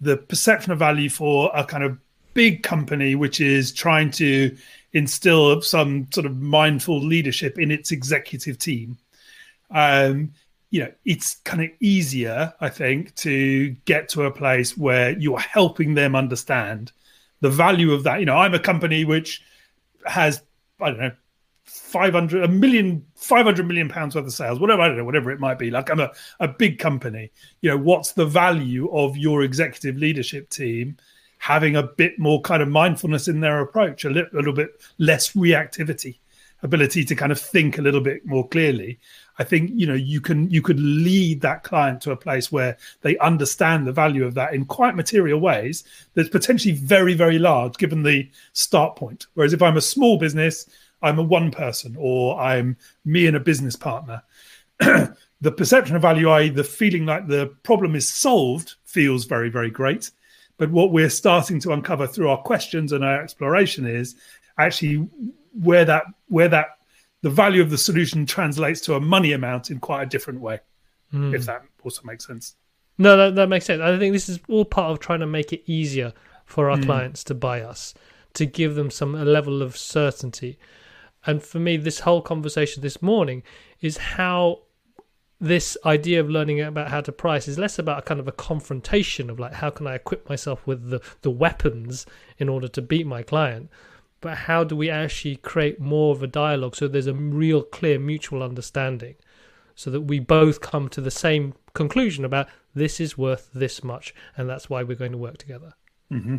the 0.00 0.16
perception 0.16 0.72
of 0.72 0.78
value 0.78 1.08
for 1.08 1.50
a 1.54 1.64
kind 1.64 1.84
of 1.84 1.98
big 2.34 2.62
company 2.62 3.14
which 3.14 3.40
is 3.40 3.72
trying 3.72 4.10
to 4.10 4.56
instill 4.94 5.60
some 5.60 6.08
sort 6.12 6.24
of 6.24 6.40
mindful 6.40 6.98
leadership 6.98 7.58
in 7.58 7.70
its 7.70 7.92
executive 7.92 8.58
team 8.58 8.96
um, 9.72 10.32
you 10.70 10.80
know, 10.80 10.92
it's 11.04 11.36
kind 11.44 11.62
of 11.62 11.70
easier, 11.80 12.54
I 12.60 12.68
think, 12.68 13.14
to 13.16 13.70
get 13.84 14.08
to 14.10 14.24
a 14.24 14.30
place 14.30 14.76
where 14.76 15.10
you're 15.18 15.38
helping 15.38 15.94
them 15.94 16.16
understand 16.16 16.92
the 17.40 17.50
value 17.50 17.92
of 17.92 18.04
that. 18.04 18.20
You 18.20 18.26
know, 18.26 18.36
I'm 18.36 18.54
a 18.54 18.58
company 18.58 19.04
which 19.04 19.42
has, 20.06 20.42
I 20.80 20.90
don't 20.90 20.98
know, 20.98 21.12
500, 21.64 22.44
a 22.44 22.48
million, 22.48 23.04
500 23.14 23.66
million 23.66 23.88
pounds 23.88 24.14
worth 24.14 24.26
of 24.26 24.32
sales, 24.32 24.58
whatever, 24.58 24.82
I 24.82 24.88
don't 24.88 24.96
know, 24.96 25.04
whatever 25.04 25.30
it 25.30 25.40
might 25.40 25.58
be. 25.58 25.70
Like 25.70 25.90
I'm 25.90 26.00
a, 26.00 26.10
a 26.40 26.48
big 26.48 26.78
company. 26.78 27.30
You 27.60 27.70
know, 27.70 27.78
what's 27.78 28.12
the 28.12 28.26
value 28.26 28.90
of 28.92 29.16
your 29.16 29.42
executive 29.42 29.96
leadership 29.96 30.50
team 30.50 30.96
having 31.38 31.76
a 31.76 31.82
bit 31.82 32.18
more 32.18 32.40
kind 32.40 32.62
of 32.62 32.68
mindfulness 32.68 33.28
in 33.28 33.40
their 33.40 33.60
approach, 33.60 34.04
a 34.04 34.10
little, 34.10 34.30
little 34.32 34.52
bit 34.52 34.70
less 34.98 35.32
reactivity, 35.32 36.18
ability 36.62 37.04
to 37.04 37.14
kind 37.14 37.32
of 37.32 37.40
think 37.40 37.78
a 37.78 37.82
little 37.82 38.00
bit 38.00 38.24
more 38.26 38.48
clearly? 38.48 38.98
I 39.38 39.44
think 39.44 39.70
you 39.74 39.86
know 39.86 39.94
you 39.94 40.20
can 40.20 40.50
you 40.50 40.62
could 40.62 40.78
lead 40.78 41.40
that 41.40 41.62
client 41.62 42.00
to 42.02 42.12
a 42.12 42.16
place 42.16 42.52
where 42.52 42.76
they 43.00 43.16
understand 43.18 43.86
the 43.86 43.92
value 43.92 44.24
of 44.24 44.34
that 44.34 44.54
in 44.54 44.66
quite 44.66 44.94
material 44.94 45.40
ways 45.40 45.84
that's 46.14 46.28
potentially 46.28 46.74
very 46.74 47.14
very 47.14 47.38
large 47.38 47.76
given 47.76 48.02
the 48.02 48.28
start 48.52 48.96
point. 48.96 49.26
Whereas 49.34 49.52
if 49.52 49.62
I'm 49.62 49.76
a 49.76 49.80
small 49.80 50.18
business, 50.18 50.66
I'm 51.02 51.18
a 51.18 51.22
one 51.22 51.50
person 51.50 51.96
or 51.98 52.38
I'm 52.38 52.76
me 53.04 53.26
and 53.26 53.36
a 53.36 53.40
business 53.40 53.76
partner. 53.76 54.22
the 54.78 55.52
perception 55.56 55.96
of 55.96 56.02
value, 56.02 56.28
i.e., 56.30 56.48
the 56.48 56.64
feeling 56.64 57.06
like 57.06 57.26
the 57.26 57.46
problem 57.62 57.94
is 57.94 58.08
solved, 58.08 58.74
feels 58.84 59.24
very 59.24 59.48
very 59.50 59.70
great. 59.70 60.10
But 60.58 60.70
what 60.70 60.92
we're 60.92 61.10
starting 61.10 61.58
to 61.60 61.72
uncover 61.72 62.06
through 62.06 62.28
our 62.28 62.38
questions 62.42 62.92
and 62.92 63.04
our 63.04 63.22
exploration 63.22 63.86
is 63.86 64.14
actually 64.58 65.08
where 65.60 65.84
that 65.84 66.04
where 66.28 66.48
that 66.48 66.78
the 67.22 67.30
value 67.30 67.62
of 67.62 67.70
the 67.70 67.78
solution 67.78 68.26
translates 68.26 68.80
to 68.82 68.94
a 68.94 69.00
money 69.00 69.32
amount 69.32 69.70
in 69.70 69.78
quite 69.78 70.02
a 70.02 70.06
different 70.06 70.40
way, 70.40 70.60
Hmm. 71.10 71.34
if 71.34 71.46
that 71.46 71.62
also 71.84 72.02
makes 72.04 72.26
sense. 72.26 72.56
No, 72.98 73.16
that, 73.16 73.34
that 73.36 73.48
makes 73.48 73.64
sense. 73.64 73.80
I 73.80 73.96
think 73.98 74.12
this 74.12 74.28
is 74.28 74.40
all 74.48 74.64
part 74.64 74.90
of 74.90 74.98
trying 74.98 75.20
to 75.20 75.26
make 75.26 75.52
it 75.52 75.62
easier 75.66 76.12
for 76.44 76.70
our 76.70 76.78
clients 76.78 77.24
to 77.24 77.34
buy 77.34 77.62
us, 77.62 77.94
to 78.34 78.44
give 78.44 78.74
them 78.74 78.90
some 78.90 79.14
a 79.14 79.24
level 79.24 79.62
of 79.62 79.76
certainty. 79.76 80.58
And 81.26 81.42
for 81.42 81.58
me, 81.58 81.76
this 81.76 82.00
whole 82.00 82.22
conversation 82.22 82.82
this 82.82 83.00
morning 83.00 83.42
is 83.80 83.96
how 83.96 84.62
this 85.42 85.76
idea 85.84 86.20
of 86.20 86.30
learning 86.30 86.60
about 86.60 86.88
how 86.88 87.00
to 87.00 87.10
price 87.10 87.48
is 87.48 87.58
less 87.58 87.76
about 87.76 87.98
a 87.98 88.02
kind 88.02 88.20
of 88.20 88.28
a 88.28 88.32
confrontation 88.32 89.28
of 89.28 89.40
like 89.40 89.54
how 89.54 89.70
can 89.70 89.88
I 89.88 89.96
equip 89.96 90.28
myself 90.28 90.64
with 90.68 90.90
the, 90.90 91.00
the 91.22 91.32
weapons 91.32 92.06
in 92.38 92.48
order 92.48 92.68
to 92.68 92.80
beat 92.80 93.08
my 93.08 93.24
client, 93.24 93.68
but 94.20 94.38
how 94.38 94.62
do 94.62 94.76
we 94.76 94.88
actually 94.88 95.34
create 95.36 95.80
more 95.80 96.14
of 96.14 96.22
a 96.22 96.28
dialogue 96.28 96.76
so 96.76 96.86
there's 96.86 97.08
a 97.08 97.14
real 97.14 97.62
clear 97.62 97.98
mutual 97.98 98.40
understanding 98.40 99.16
so 99.74 99.90
that 99.90 100.02
we 100.02 100.20
both 100.20 100.60
come 100.60 100.88
to 100.88 101.00
the 101.00 101.10
same 101.10 101.54
conclusion 101.74 102.24
about 102.24 102.46
this 102.72 103.00
is 103.00 103.18
worth 103.18 103.50
this 103.52 103.82
much 103.82 104.14
and 104.36 104.48
that's 104.48 104.70
why 104.70 104.84
we're 104.84 104.96
going 104.96 105.12
to 105.12 105.18
work 105.18 105.38
together. 105.38 105.74
Mm-hmm. 106.12 106.36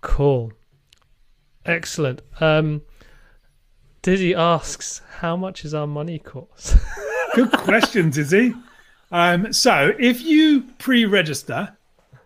cool. 0.00 0.52
Excellent. 1.66 2.22
Um 2.40 2.80
dizzy 4.08 4.34
asks 4.34 5.02
how 5.18 5.36
much 5.36 5.66
is 5.66 5.74
our 5.74 5.86
money 5.86 6.18
course 6.18 6.74
Good 7.34 7.52
question, 7.52 8.08
Dizzy. 8.08 8.54
Um, 9.12 9.52
so, 9.52 9.92
if 9.98 10.22
you 10.22 10.62
pre-register, 10.78 11.76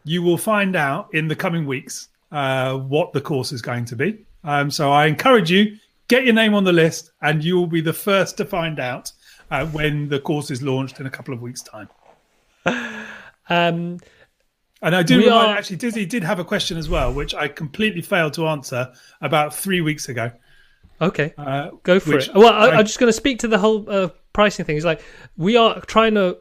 you 0.04 0.22
will 0.22 0.38
find 0.38 0.76
out 0.76 1.12
in 1.12 1.26
the 1.26 1.34
coming 1.34 1.66
weeks 1.66 2.08
uh, 2.30 2.78
what 2.78 3.12
the 3.12 3.20
course 3.20 3.50
is 3.50 3.60
going 3.60 3.84
to 3.86 3.96
be. 3.96 4.24
Um, 4.44 4.70
so, 4.70 4.92
I 4.92 5.06
encourage 5.06 5.50
you 5.50 5.76
get 6.06 6.24
your 6.24 6.34
name 6.34 6.54
on 6.54 6.62
the 6.62 6.72
list, 6.72 7.10
and 7.20 7.42
you 7.42 7.56
will 7.56 7.66
be 7.66 7.80
the 7.80 7.92
first 7.92 8.36
to 8.36 8.44
find 8.44 8.78
out 8.78 9.10
uh, 9.50 9.66
when 9.66 10.08
the 10.08 10.20
course 10.20 10.52
is 10.52 10.62
launched 10.62 11.00
in 11.00 11.06
a 11.06 11.10
couple 11.10 11.34
of 11.34 11.42
weeks' 11.42 11.62
time. 11.62 11.88
um 13.50 13.98
And 14.80 14.94
I 14.94 15.02
do 15.02 15.18
remind, 15.18 15.50
are- 15.50 15.56
actually, 15.58 15.76
Dizzy 15.76 16.06
did 16.06 16.22
have 16.22 16.38
a 16.38 16.44
question 16.44 16.78
as 16.78 16.88
well, 16.88 17.12
which 17.12 17.34
I 17.34 17.48
completely 17.48 18.02
failed 18.02 18.34
to 18.34 18.46
answer 18.46 18.92
about 19.20 19.52
three 19.52 19.80
weeks 19.80 20.08
ago. 20.08 20.30
Okay. 21.02 21.34
Uh, 21.36 21.70
go 21.82 22.00
for 22.00 22.18
it. 22.18 22.28
Well 22.34 22.52
I, 22.52 22.70
i'm 22.70 22.86
just 22.86 22.98
going 22.98 23.08
to 23.08 23.16
speak 23.16 23.38
to 23.40 23.48
the 23.48 23.58
whole 23.58 23.88
uh, 23.88 24.08
pricing 24.32 24.64
thing. 24.64 24.76
It's 24.76 24.86
like 24.86 25.02
we 25.36 25.56
are 25.56 25.80
trying 25.80 26.14
to 26.14 26.38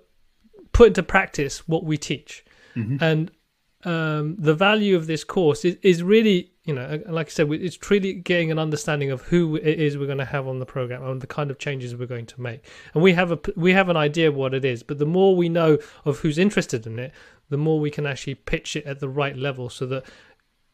put 0.73 0.87
into 0.87 1.03
practice 1.03 1.67
what 1.67 1.83
we 1.83 1.97
teach. 1.97 2.45
And 3.01 3.31
um, 3.83 4.35
the 4.37 4.53
value 4.53 4.95
of 4.95 5.07
this 5.07 5.23
course 5.23 5.65
is, 5.65 5.75
is 5.81 6.03
really 6.03 6.51
you 6.65 6.75
know 6.75 6.83
uh, 6.83 7.11
like 7.11 7.25
i 7.25 7.29
said 7.31 7.51
it's 7.51 7.75
truly 7.75 8.13
getting 8.13 8.51
an 8.51 8.59
understanding 8.59 9.09
of 9.09 9.23
who 9.23 9.55
it 9.55 9.79
is 9.79 9.97
we're 9.97 10.05
going 10.05 10.19
to 10.19 10.25
have 10.25 10.47
on 10.47 10.59
the 10.59 10.65
program 10.65 11.03
and 11.03 11.19
the 11.19 11.25
kind 11.25 11.49
of 11.49 11.57
changes 11.57 11.95
we're 11.95 12.05
going 12.05 12.27
to 12.27 12.39
make. 12.39 12.63
And 12.93 13.01
we 13.01 13.13
have 13.13 13.31
a 13.31 13.39
we 13.55 13.73
have 13.73 13.89
an 13.89 13.97
idea 13.97 14.27
of 14.29 14.35
what 14.35 14.53
it 14.53 14.63
is 14.63 14.83
but 14.83 14.99
the 14.99 15.05
more 15.05 15.35
we 15.35 15.49
know 15.49 15.79
of 16.05 16.19
who's 16.19 16.37
interested 16.37 16.85
in 16.85 16.99
it 16.99 17.11
the 17.49 17.57
more 17.57 17.79
we 17.79 17.91
can 17.91 18.05
actually 18.05 18.35
pitch 18.35 18.75
it 18.75 18.85
at 18.85 18.99
the 18.99 19.09
right 19.09 19.35
level 19.35 19.69
so 19.69 19.85
that 19.87 20.05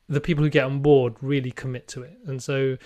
the 0.09 0.21
people 0.21 0.43
who 0.43 0.49
get 0.49 0.63
on 0.63 0.79
board 0.79 1.15
really 1.21 1.51
commit 1.51 1.87
to 1.89 2.03
it. 2.03 2.17
And 2.25 2.41
so 2.41 2.77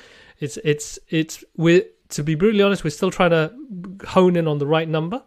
it's 0.42 0.58
it's 0.66 1.00
it's 1.08 1.46
we're 1.56 1.86
to 2.10 2.24
be 2.24 2.36
brutally 2.36 2.62
honest 2.62 2.84
we're 2.84 2.90
still 2.90 3.12
trying 3.12 3.30
to 3.30 3.54
hone 4.06 4.36
in 4.36 4.48
on 4.48 4.58
the 4.58 4.68
right 4.68 4.90
number 4.90 5.24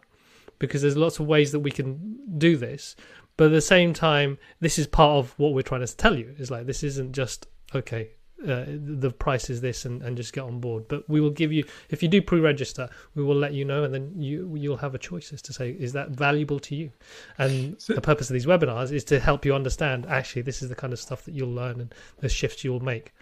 because 0.59 0.83
there's 0.83 0.95
lots 0.95 1.19
of 1.19 1.25
ways 1.25 1.51
that 1.51 1.61
we 1.61 1.71
can 1.71 2.19
do 2.37 2.55
this 2.55 2.95
but 3.37 3.45
at 3.45 3.51
the 3.51 3.61
same 3.61 3.93
time 3.93 4.37
this 4.59 4.77
is 4.77 4.85
part 4.85 5.17
of 5.17 5.33
what 5.37 5.53
we're 5.53 5.63
trying 5.63 5.85
to 5.85 5.97
tell 5.97 6.15
you 6.15 6.35
is 6.37 6.51
like 6.51 6.67
this 6.67 6.83
isn't 6.83 7.13
just 7.13 7.47
okay 7.73 8.11
uh, 8.43 8.65
the 8.67 9.09
price 9.09 9.49
is 9.49 9.61
this 9.61 9.85
and, 9.85 10.03
and 10.03 10.15
just 10.17 10.33
get 10.33 10.41
on 10.43 10.59
board. 10.59 10.87
But 10.87 11.09
we 11.09 11.19
will 11.19 11.31
give 11.31 11.51
you 11.51 11.63
if 11.89 12.03
you 12.03 12.09
do 12.09 12.21
pre-register, 12.21 12.89
we 13.15 13.23
will 13.23 13.35
let 13.35 13.53
you 13.53 13.65
know, 13.65 13.83
and 13.83 13.93
then 13.93 14.11
you 14.15 14.53
you'll 14.55 14.77
have 14.77 14.93
a 14.93 14.99
choice 14.99 15.33
as 15.33 15.41
to 15.43 15.53
say 15.53 15.71
is 15.71 15.93
that 15.93 16.09
valuable 16.09 16.59
to 16.59 16.75
you. 16.75 16.91
And 17.37 17.81
So- 17.81 17.93
the 17.93 18.01
purpose 18.01 18.29
of 18.29 18.33
these 18.33 18.45
webinars 18.45 18.91
is 18.91 19.03
to 19.05 19.19
help 19.19 19.45
you 19.45 19.55
understand 19.55 20.05
actually 20.05 20.43
this 20.43 20.61
is 20.61 20.69
the 20.69 20.75
kind 20.75 20.93
of 20.93 20.99
stuff 20.99 21.23
that 21.25 21.33
you'll 21.33 21.53
learn 21.53 21.79
and 21.81 21.95
the 22.19 22.29
shifts 22.29 22.63
you'll 22.63 22.81
make. 22.81 23.13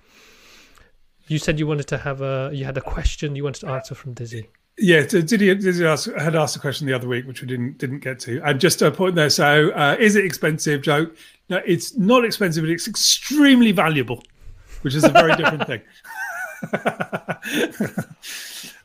You 1.27 1.39
said 1.39 1.59
you 1.59 1.67
wanted 1.67 1.87
to 1.87 1.97
have 1.97 2.21
a 2.21 2.51
you 2.53 2.65
had 2.65 2.77
a 2.77 2.81
question 2.81 3.35
you 3.35 3.43
wanted 3.43 3.61
to 3.61 3.69
answer 3.69 3.95
from 3.95 4.13
Dizzy. 4.13 4.49
Yeah, 4.77 5.05
so 5.07 5.19
ask, 5.19 6.11
had 6.15 6.35
asked 6.35 6.55
a 6.55 6.59
question 6.59 6.87
the 6.87 6.93
other 6.93 7.07
week, 7.07 7.27
which 7.27 7.41
we 7.41 7.47
didn't 7.47 7.77
didn't 7.77 7.99
get 7.99 8.19
to. 8.21 8.41
And 8.43 8.59
just 8.59 8.81
a 8.81 8.89
point 8.89 9.13
there. 9.13 9.29
So, 9.29 9.69
uh, 9.71 9.95
is 9.99 10.15
it 10.15 10.25
expensive? 10.25 10.81
Joke. 10.81 11.15
No, 11.49 11.61
it's 11.65 11.95
not 11.95 12.25
expensive, 12.25 12.63
but 12.63 12.71
it's 12.71 12.87
extremely 12.87 13.71
valuable, 13.71 14.23
which 14.81 14.95
is 14.95 15.03
a 15.03 15.09
very 15.09 15.35
different 15.35 15.67
thing. 15.67 15.81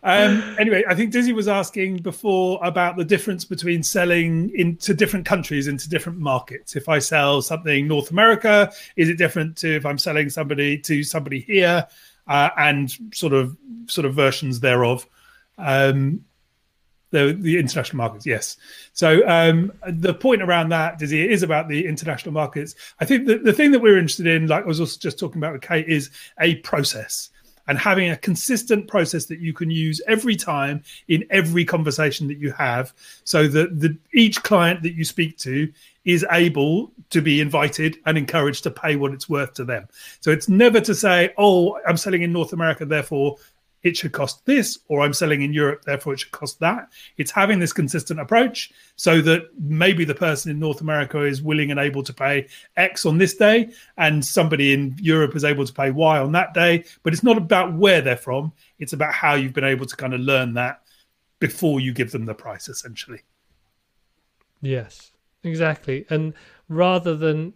um, 0.03 0.57
anyway, 0.59 0.85
I 0.89 0.95
think 0.95 1.13
Dizzy 1.13 1.33
was 1.33 1.49
asking 1.49 1.99
before 1.99 2.59
about 2.63 2.97
the 2.97 3.05
difference 3.05 3.45
between 3.45 3.83
selling 3.83 4.51
into 4.55 4.93
different 4.93 5.25
countries, 5.25 5.69
into 5.69 5.89
different 5.89 6.19
markets. 6.19 6.77
If 6.77 6.89
I 6.89 6.99
sell 6.99 7.41
something 7.41 7.87
North 7.87 8.11
America, 8.11 8.71
is 8.97 9.09
it 9.09 9.17
different 9.17 9.57
to 9.59 9.77
if 9.77 9.87
I'm 9.87 9.99
selling 9.99 10.29
somebody 10.29 10.77
to 10.79 11.03
somebody 11.03 11.41
here, 11.41 11.87
uh, 12.29 12.51
and 12.57 12.91
sort 13.13 13.33
of 13.33 13.57
sort 13.87 14.05
of 14.05 14.15
versions 14.15 14.61
thereof? 14.61 15.07
Um, 15.57 16.25
the 17.11 17.37
the 17.39 17.59
international 17.59 17.97
markets, 17.97 18.27
yes. 18.27 18.57
So 18.93 19.27
um, 19.27 19.73
the 19.89 20.15
point 20.15 20.43
around 20.43 20.69
that, 20.71 20.99
Dizzy, 20.99 21.29
is 21.29 21.43
about 21.43 21.69
the 21.69 21.87
international 21.87 22.33
markets. 22.33 22.75
I 23.01 23.05
think 23.05 23.27
the, 23.27 23.39
the 23.39 23.53
thing 23.53 23.73
that 23.73 23.81
we're 23.81 23.99
interested 23.99 24.27
in, 24.27 24.47
like 24.47 24.65
I 24.65 24.67
was 24.67 24.81
also 24.81 24.99
just 24.99 25.19
talking 25.19 25.39
about 25.39 25.55
with 25.55 25.63
Kate, 25.63 25.89
is 25.89 26.11
a 26.41 26.57
process 26.57 27.31
and 27.69 27.79
having 27.79 28.11
a 28.11 28.17
consistent 28.17 28.89
process 28.89 29.27
that 29.27 29.39
you 29.39 29.53
can 29.53 29.71
use 29.71 30.01
every 30.09 30.35
time 30.35 30.83
in 31.07 31.25
every 31.31 31.65
conversation 31.65 32.27
that 32.27 32.39
you 32.39 32.51
have, 32.53 32.93
so 33.25 33.47
that 33.47 33.79
the 33.79 33.97
each 34.13 34.43
client 34.43 34.83
that 34.83 34.95
you 34.95 35.05
speak 35.05 35.39
to 35.39 35.71
is 36.05 36.25
able 36.31 36.91
to 37.11 37.21
be 37.21 37.41
invited 37.41 37.99
and 38.07 38.19
encouraged 38.19 38.63
to 38.65 38.71
pay 38.71 38.97
what 38.97 39.13
it's 39.13 39.29
worth 39.29 39.53
to 39.55 39.65
them. 39.65 39.87
So 40.21 40.31
it's 40.31 40.49
never 40.49 40.81
to 40.81 40.95
say, 40.95 41.33
"Oh, 41.37 41.79
I'm 41.87 41.99
selling 41.99 42.23
in 42.23 42.33
North 42.33 42.53
America, 42.53 42.85
therefore." 42.85 43.37
It 43.83 43.97
should 43.97 44.13
cost 44.13 44.45
this, 44.45 44.79
or 44.89 45.01
I'm 45.01 45.13
selling 45.13 45.43
in 45.43 45.53
Europe, 45.53 45.85
therefore 45.85 46.15
it 46.15 46.21
should 46.21 46.33
cost 46.33 46.61
that. 46.61 46.91
It's 47.17 47.31
having 47.31 47.59
this 47.59 47.73
consistent 47.73 48.21
approach 48.21 48.73
so 48.97 49.21
that 49.23 49.49
maybe 49.59 50.05
the 50.05 50.15
person 50.15 50.51
in 50.51 50.59
North 50.59 50.81
America 50.81 51.23
is 51.23 51.43
willing 51.43 51.71
and 51.71 51.79
able 51.79 52.03
to 52.03 52.13
pay 52.13 52.49
X 52.77 53.07
on 53.07 53.19
this 53.19 53.37
day, 53.37 53.71
and 53.97 54.25
somebody 54.25 54.73
in 54.73 54.97
Europe 55.01 55.37
is 55.37 55.45
able 55.45 55.65
to 55.65 55.73
pay 55.73 55.91
Y 55.91 56.19
on 56.19 56.33
that 56.33 56.55
day. 56.55 56.85
But 57.03 57.13
it's 57.13 57.23
not 57.23 57.39
about 57.39 57.75
where 57.75 58.01
they're 58.01 58.17
from, 58.17 58.53
it's 58.79 58.93
about 58.93 59.15
how 59.15 59.35
you've 59.35 59.55
been 59.55 59.65
able 59.65 59.87
to 59.87 59.97
kind 59.97 60.15
of 60.15 60.21
learn 60.21 60.55
that 60.55 60.83
before 61.39 61.81
you 61.81 61.93
give 61.93 62.11
them 62.11 62.27
the 62.27 62.35
price, 62.35 62.69
essentially. 62.69 63.21
Yes, 64.61 65.13
exactly. 65.45 66.05
And 66.11 66.35
rather 66.69 67.17
than 67.17 67.55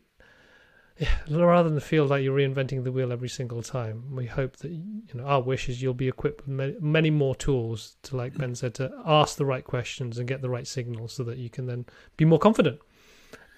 rather 1.30 1.68
than 1.68 1.80
feel 1.80 2.04
like 2.04 2.22
you're 2.22 2.36
reinventing 2.36 2.84
the 2.84 2.92
wheel 2.92 3.12
every 3.12 3.28
single 3.28 3.62
time, 3.62 4.14
we 4.14 4.26
hope 4.26 4.56
that 4.58 4.70
you 4.70 5.14
know 5.14 5.24
our 5.24 5.42
wish 5.42 5.68
is 5.68 5.82
you'll 5.82 5.94
be 5.94 6.08
equipped 6.08 6.46
with 6.46 6.80
many, 6.80 7.10
more 7.10 7.34
tools 7.34 7.96
to, 8.02 8.16
like 8.16 8.36
Ben 8.36 8.54
said, 8.54 8.74
to 8.74 8.90
ask 9.04 9.36
the 9.36 9.44
right 9.46 9.64
questions 9.64 10.18
and 10.18 10.28
get 10.28 10.42
the 10.42 10.50
right 10.50 10.66
signals, 10.66 11.12
so 11.12 11.24
that 11.24 11.38
you 11.38 11.50
can 11.50 11.66
then 11.66 11.86
be 12.16 12.24
more 12.24 12.38
confident 12.38 12.78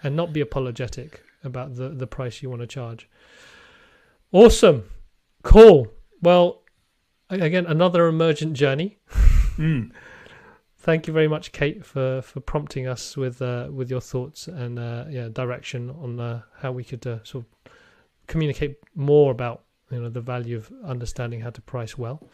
and 0.03 0.17
not 0.17 0.33
be 0.33 0.41
apologetic 0.41 1.23
about 1.43 1.75
the 1.77 1.89
the 1.89 2.07
price 2.07 2.43
you 2.43 2.51
want 2.51 2.63
to 2.63 2.67
charge. 2.67 3.09
Awesome, 4.33 4.85
cool. 5.43 5.89
Well, 6.23 6.63
again, 7.31 7.67
another 7.67 8.07
emergent 8.07 8.55
journey. 8.55 8.99
Mm. 9.57 9.93
Thank 10.85 11.07
you 11.07 11.15
very 11.15 11.29
much, 11.29 11.53
Kate, 11.53 11.83
for, 11.83 12.21
for 12.21 12.41
prompting 12.41 12.87
us 12.87 13.17
with 13.17 13.41
uh, 13.41 13.69
with 13.73 13.91
your 13.91 14.03
thoughts 14.03 14.49
and 14.49 14.79
uh, 14.79 15.07
yeah 15.09 15.31
direction 15.31 15.89
on 15.89 16.21
uh, 16.21 16.43
how 16.59 16.73
we 16.73 16.85
could 16.85 17.07
uh, 17.07 17.25
sort 17.25 17.47
of 17.47 17.73
communicate 18.27 18.77
more 18.95 19.33
about 19.33 19.63
you 19.91 19.99
know 19.99 20.11
the 20.11 20.21
value 20.21 20.59
of 20.59 20.71
understanding 20.85 21.41
how 21.41 21.49
to 21.49 21.63
price 21.63 21.97
well. 21.97 22.29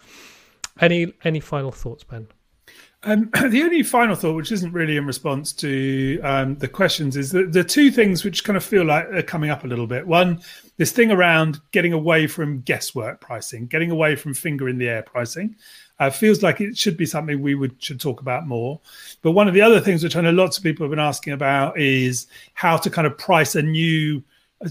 Any 0.80 1.12
any 1.22 1.38
final 1.38 1.70
thoughts, 1.70 2.02
Ben? 2.02 2.26
Um, 3.02 3.30
the 3.50 3.62
only 3.62 3.82
final 3.82 4.14
thought, 4.14 4.36
which 4.36 4.52
isn't 4.52 4.72
really 4.72 4.96
in 4.96 5.06
response 5.06 5.52
to 5.54 6.20
um, 6.22 6.56
the 6.56 6.68
questions, 6.68 7.16
is 7.16 7.30
that 7.32 7.52
the 7.52 7.64
two 7.64 7.90
things 7.90 8.24
which 8.24 8.44
kind 8.44 8.56
of 8.56 8.64
feel 8.64 8.84
like 8.84 9.06
are 9.06 9.22
coming 9.22 9.50
up 9.50 9.64
a 9.64 9.66
little 9.66 9.86
bit. 9.86 10.06
One, 10.06 10.40
this 10.76 10.92
thing 10.92 11.10
around 11.10 11.60
getting 11.72 11.92
away 11.92 12.26
from 12.26 12.60
guesswork 12.60 13.20
pricing, 13.20 13.66
getting 13.66 13.90
away 13.90 14.16
from 14.16 14.34
finger 14.34 14.68
in 14.68 14.78
the 14.78 14.88
air 14.88 15.02
pricing. 15.02 15.56
Uh, 15.98 16.08
feels 16.08 16.42
like 16.42 16.62
it 16.62 16.78
should 16.78 16.96
be 16.96 17.04
something 17.04 17.42
we 17.42 17.54
would 17.54 17.82
should 17.82 18.00
talk 18.00 18.22
about 18.22 18.46
more. 18.46 18.80
But 19.20 19.32
one 19.32 19.48
of 19.48 19.54
the 19.54 19.60
other 19.60 19.80
things 19.80 20.02
which 20.02 20.16
I 20.16 20.22
know 20.22 20.30
lots 20.30 20.56
of 20.56 20.62
people 20.62 20.84
have 20.84 20.90
been 20.90 20.98
asking 20.98 21.34
about 21.34 21.78
is 21.78 22.26
how 22.54 22.78
to 22.78 22.88
kind 22.88 23.06
of 23.06 23.18
price 23.18 23.54
a 23.54 23.60
new, 23.60 24.22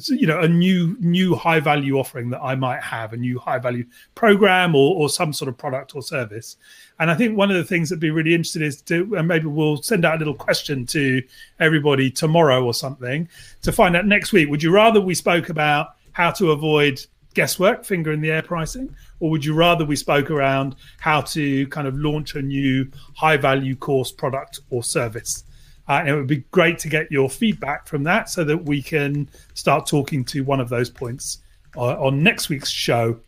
you 0.06 0.28
know, 0.28 0.40
a 0.40 0.48
new 0.48 0.96
new 1.00 1.36
high 1.36 1.60
value 1.60 1.98
offering 1.98 2.30
that 2.30 2.42
I 2.42 2.56
might 2.56 2.82
have, 2.82 3.14
a 3.14 3.18
new 3.18 3.40
high 3.40 3.58
value 3.58 3.86
program 4.14 4.76
or 4.76 4.96
or 4.96 5.10
some 5.10 5.34
sort 5.34 5.50
of 5.50 5.58
product 5.58 5.96
or 5.96 6.04
service. 6.04 6.58
And 7.00 7.10
I 7.10 7.16
think 7.16 7.38
one 7.38 7.50
of 7.50 7.58
the 7.58 7.64
things 7.64 7.90
that'd 7.90 8.00
be 8.00 8.12
really 8.12 8.36
interesting 8.36 8.62
is 8.62 8.82
to, 8.84 9.16
and 9.16 9.28
maybe 9.28 9.48
we'll 9.48 9.82
send 9.82 10.06
out 10.06 10.16
a 10.16 10.20
little 10.20 10.36
question 10.36 10.86
to 10.88 11.24
everybody 11.60 12.12
tomorrow 12.12 12.64
or 12.64 12.74
something 12.74 13.28
to 13.64 13.72
find 13.72 13.96
out 13.96 14.06
next 14.06 14.32
week. 14.32 14.50
Would 14.50 14.62
you 14.62 14.72
rather 14.72 15.02
we 15.02 15.16
spoke 15.16 15.50
about 15.50 15.96
how 16.12 16.32
to 16.32 16.52
avoid 16.52 17.04
guesswork, 17.34 17.86
finger 17.86 18.12
in 18.12 18.22
the 18.22 18.32
air 18.32 18.42
pricing, 18.42 18.94
or 19.20 19.30
would 19.30 19.46
you 19.46 19.54
rather 19.54 19.86
we 19.86 19.96
spoke 19.96 20.30
around 20.30 20.76
how 21.00 21.22
to 21.22 21.66
kind 21.68 21.88
of 21.88 21.96
launch 21.98 22.36
a 22.36 22.42
new 22.42 22.88
high 23.16 23.38
value 23.38 23.76
course, 23.76 24.12
product, 24.12 24.60
or 24.70 24.84
service? 24.84 25.44
Uh, 25.90 26.02
and 26.02 26.10
it 26.10 26.16
would 26.16 26.28
be 26.28 26.46
great 26.52 26.78
to 26.78 26.88
get 26.88 27.12
your 27.12 27.28
feedback 27.28 27.88
from 27.88 28.04
that 28.04 28.30
so 28.30 28.44
that 28.44 28.66
we 28.66 28.80
can 28.80 29.28
start 29.56 29.88
talking 29.88 30.24
to 30.24 30.42
one 30.42 30.60
of 30.60 30.70
those 30.70 30.88
points 30.88 31.40
uh, 31.76 32.00
on 32.00 32.22
next 32.22 32.48
week's 32.48 32.70
show. 32.70 33.20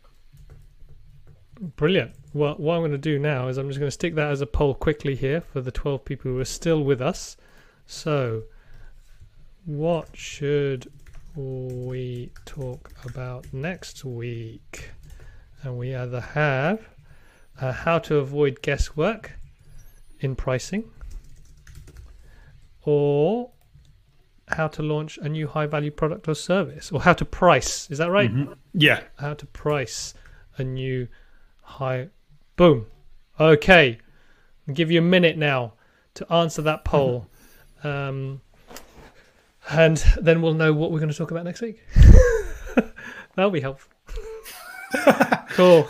Brilliant. 1.76 2.12
Well, 2.32 2.54
what 2.54 2.76
I'm 2.76 2.80
going 2.82 2.92
to 2.92 2.98
do 2.98 3.18
now 3.18 3.48
is 3.48 3.58
I'm 3.58 3.66
just 3.66 3.80
going 3.80 3.88
to 3.88 3.92
stick 3.92 4.14
that 4.14 4.30
as 4.30 4.40
a 4.40 4.46
poll 4.46 4.74
quickly 4.74 5.16
here 5.16 5.40
for 5.40 5.60
the 5.60 5.72
12 5.72 6.04
people 6.04 6.30
who 6.30 6.38
are 6.38 6.44
still 6.44 6.84
with 6.84 7.02
us. 7.02 7.36
So, 7.86 8.44
what 9.64 10.08
should 10.14 10.90
we 11.34 12.30
talk 12.44 12.92
about 13.04 13.52
next 13.52 14.04
week? 14.04 14.90
And 15.64 15.78
we 15.78 15.96
either 15.96 16.20
have 16.20 16.88
uh, 17.60 17.72
how 17.72 17.98
to 18.00 18.16
avoid 18.16 18.62
guesswork 18.62 19.32
in 20.20 20.36
pricing 20.36 20.84
or 22.84 23.50
how 24.48 24.68
to 24.68 24.82
launch 24.82 25.18
a 25.18 25.28
new 25.28 25.46
high 25.46 25.66
value 25.66 25.90
product 25.90 26.28
or 26.28 26.34
service 26.34 26.90
or 26.92 27.00
how 27.00 27.12
to 27.14 27.24
price. 27.24 27.90
Is 27.90 27.98
that 27.98 28.10
right? 28.10 28.30
Mhm. 28.32 28.56
Yeah. 28.74 29.00
how 29.16 29.34
to 29.34 29.46
price 29.46 30.14
a 30.58 30.64
new 30.64 31.08
high 31.62 32.08
boom 32.56 32.86
okay 33.40 33.98
I'll 34.68 34.74
give 34.74 34.90
you 34.90 34.98
a 34.98 35.02
minute 35.02 35.38
now 35.38 35.72
to 36.14 36.30
answer 36.32 36.60
that 36.62 36.84
poll 36.84 37.26
um, 37.84 38.42
and 39.70 39.96
then 40.20 40.42
we'll 40.42 40.52
know 40.54 40.72
what 40.74 40.90
we're 40.90 40.98
going 40.98 41.10
to 41.10 41.16
talk 41.16 41.30
about 41.30 41.44
next 41.44 41.62
week 41.62 41.80
that'll 43.34 43.50
be 43.50 43.60
helpful 43.60 43.90
cool 45.50 45.88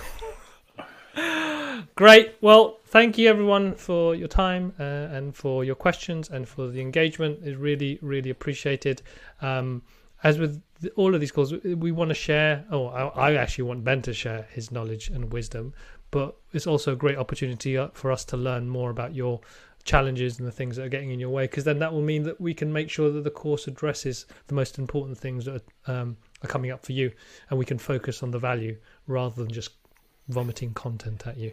great 1.97 2.37
well 2.41 2.79
thank 2.93 3.17
you 3.17 3.29
everyone 3.29 3.75
for 3.75 4.15
your 4.15 4.29
time 4.29 4.73
uh, 4.79 5.17
and 5.17 5.35
for 5.35 5.65
your 5.65 5.75
questions 5.75 6.29
and 6.29 6.47
for 6.47 6.69
the 6.69 6.81
engagement 6.81 7.41
is 7.43 7.57
really 7.57 7.99
really 8.03 8.31
appreciated 8.31 9.01
um, 9.41 9.83
as 10.25 10.39
with 10.39 10.63
all 10.97 11.15
of 11.15 11.21
these 11.21 11.33
calls, 11.33 11.53
we 11.53 11.93
want 11.93 12.11
to 12.11 12.15
share. 12.15 12.65
Oh, 12.71 12.87
I, 12.87 13.31
I 13.31 13.35
actually 13.35 13.65
want 13.65 13.85
Ben 13.85 14.03
to 14.03 14.15
share 14.15 14.47
his 14.53 14.71
knowledge 14.71 15.09
and 15.09 15.33
wisdom, 15.33 15.75
but 16.11 16.37
it's 16.53 16.67
also 16.67 16.93
a 16.93 16.97
great 16.97 17.19
opportunity 17.19 17.77
uh, 17.77 17.89
for 17.93 18.13
us 18.13 18.25
to 18.27 18.37
learn 18.37 18.69
more 18.69 18.91
about 18.91 19.15
your 19.15 19.41
challenges 19.85 20.39
and 20.39 20.47
the 20.47 20.53
things 20.53 20.77
that 20.77 20.85
are 20.85 20.89
getting 20.89 21.11
in 21.11 21.19
your 21.19 21.31
way, 21.31 21.45
because 21.45 21.65
then 21.65 21.81
that 21.81 21.93
will 21.93 22.03
mean 22.03 22.23
that 22.23 22.41
we 22.41 22.55
can 22.55 22.73
make 22.73 22.89
sure 22.89 23.11
that 23.11 23.25
the 23.25 23.31
course 23.31 23.67
addresses 23.67 24.27
the 24.47 24.55
most 24.55 24.79
important 24.79 25.19
things 25.19 25.45
that 25.45 25.63
are, 25.89 25.93
um, 25.95 26.17
are 26.45 26.49
coming 26.49 26.71
up 26.71 26.85
for 26.85 26.93
you, 26.93 27.11
and 27.51 27.59
we 27.59 27.65
can 27.65 27.79
focus 27.79 28.23
on 28.23 28.31
the 28.31 28.39
value 28.39 28.77
rather 29.09 29.43
than 29.43 29.53
just 29.53 29.71
vomiting 30.29 30.73
content 30.73 31.27
at 31.27 31.37
you. 31.37 31.53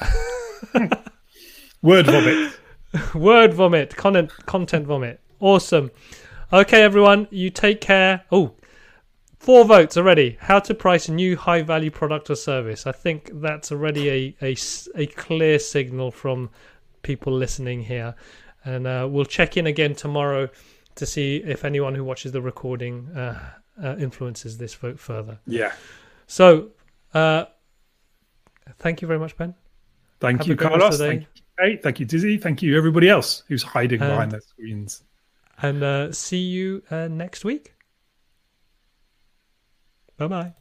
Word 1.82 2.06
vomit. 2.06 2.52
Word 3.14 3.54
vomit, 3.54 3.96
content, 3.96 4.30
content 4.46 4.86
vomit. 4.86 5.20
Awesome. 5.40 5.90
Okay, 6.52 6.82
everyone, 6.82 7.26
you 7.30 7.50
take 7.50 7.80
care. 7.80 8.24
Oh, 8.30 8.54
four 9.38 9.64
votes 9.64 9.96
already. 9.96 10.36
How 10.40 10.60
to 10.60 10.74
price 10.74 11.08
a 11.08 11.12
new 11.12 11.36
high 11.36 11.62
value 11.62 11.90
product 11.90 12.30
or 12.30 12.36
service. 12.36 12.86
I 12.86 12.92
think 12.92 13.30
that's 13.34 13.72
already 13.72 14.08
a, 14.08 14.36
a, 14.42 14.56
a 14.94 15.06
clear 15.06 15.58
signal 15.58 16.10
from 16.10 16.50
people 17.02 17.32
listening 17.32 17.82
here. 17.82 18.14
And 18.64 18.86
uh, 18.86 19.08
we'll 19.10 19.24
check 19.24 19.56
in 19.56 19.66
again 19.66 19.94
tomorrow 19.94 20.48
to 20.94 21.06
see 21.06 21.36
if 21.38 21.64
anyone 21.64 21.94
who 21.94 22.04
watches 22.04 22.32
the 22.32 22.42
recording 22.42 23.08
uh, 23.16 23.50
uh, 23.82 23.96
influences 23.98 24.58
this 24.58 24.74
vote 24.74 25.00
further. 25.00 25.38
Yeah. 25.46 25.72
So, 26.26 26.70
uh, 27.14 27.46
thank 28.78 29.02
you 29.02 29.08
very 29.08 29.18
much, 29.18 29.36
Ben. 29.36 29.54
Thank 30.22 30.38
Have 30.42 30.46
you, 30.46 30.56
Carlos. 30.56 30.80
rest 30.80 30.92
of 30.94 30.98
the 31.00 31.04
day. 31.04 31.10
Thank 31.10 31.26
you, 31.34 31.42
Kate. 31.58 31.82
Thank 31.82 32.00
you, 32.00 32.06
Dizzy. 32.06 32.38
Thank 32.38 32.62
you, 32.62 32.78
everybody 32.78 33.08
else 33.08 33.42
who's 33.48 33.64
hiding 33.64 34.00
Um, 34.00 34.08
behind 34.08 34.30
their 34.30 34.40
screens. 34.40 35.02
And 35.60 35.82
uh, 35.82 36.12
see 36.12 36.38
you 36.38 36.82
uh, 36.92 37.08
next 37.08 37.44
week. 37.44 37.74
Bye 40.16 40.28
bye. 40.28 40.54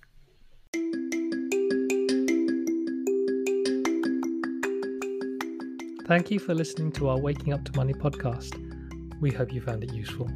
Thank 6.07 6.30
you 6.30 6.39
for 6.39 6.53
listening 6.53 6.91
to 6.93 7.07
our 7.09 7.18
Waking 7.18 7.53
Up 7.53 7.64
to 7.66 7.76
Money 7.78 7.93
podcast. 7.93 8.51
We 9.22 9.32
hope 9.32 9.53
you 9.53 9.62
found 9.62 9.84
it 9.84 9.93
useful. 9.93 10.30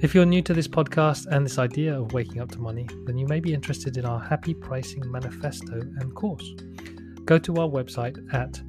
If 0.00 0.14
you're 0.14 0.26
new 0.26 0.42
to 0.42 0.54
this 0.54 0.68
podcast 0.68 1.26
and 1.26 1.44
this 1.44 1.58
idea 1.58 1.98
of 1.98 2.12
waking 2.12 2.40
up 2.40 2.50
to 2.52 2.60
money, 2.60 2.86
then 3.06 3.18
you 3.18 3.26
may 3.26 3.40
be 3.40 3.52
interested 3.52 3.96
in 3.96 4.04
our 4.04 4.20
Happy 4.20 4.54
Pricing 4.54 5.10
Manifesto 5.10 5.80
and 5.80 6.14
course. 6.14 6.48
Go 7.24 7.38
to 7.38 7.56
our 7.56 7.68
website 7.68 8.18
at 8.34 8.60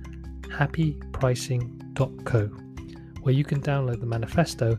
happypricing.co, 0.49 2.41
where 3.22 3.34
you 3.34 3.43
can 3.43 3.62
download 3.62 3.99
the 3.99 4.06
manifesto 4.06 4.78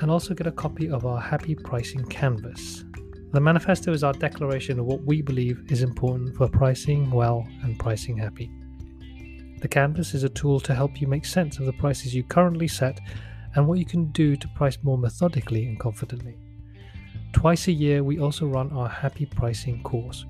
and 0.00 0.10
also 0.10 0.34
get 0.34 0.46
a 0.46 0.52
copy 0.52 0.88
of 0.88 1.04
our 1.06 1.20
Happy 1.20 1.54
Pricing 1.54 2.04
Canvas. 2.04 2.84
The 3.32 3.40
manifesto 3.40 3.92
is 3.92 4.04
our 4.04 4.12
declaration 4.12 4.78
of 4.78 4.86
what 4.86 5.02
we 5.02 5.20
believe 5.22 5.64
is 5.68 5.82
important 5.82 6.36
for 6.36 6.48
pricing 6.48 7.10
well 7.10 7.46
and 7.62 7.78
pricing 7.78 8.16
happy. 8.16 8.50
The 9.60 9.68
canvas 9.68 10.14
is 10.14 10.22
a 10.22 10.28
tool 10.28 10.60
to 10.60 10.74
help 10.74 11.00
you 11.00 11.08
make 11.08 11.24
sense 11.24 11.58
of 11.58 11.66
the 11.66 11.72
prices 11.72 12.14
you 12.14 12.22
currently 12.22 12.68
set 12.68 13.00
and 13.54 13.66
what 13.66 13.78
you 13.78 13.84
can 13.84 14.12
do 14.12 14.36
to 14.36 14.48
price 14.48 14.78
more 14.82 14.98
methodically 14.98 15.66
and 15.66 15.80
confidently. 15.80 16.36
Twice 17.32 17.66
a 17.68 17.72
year, 17.72 18.04
we 18.04 18.20
also 18.20 18.46
run 18.46 18.70
our 18.72 18.88
Happy 18.88 19.26
Pricing 19.26 19.82
course, 19.82 20.24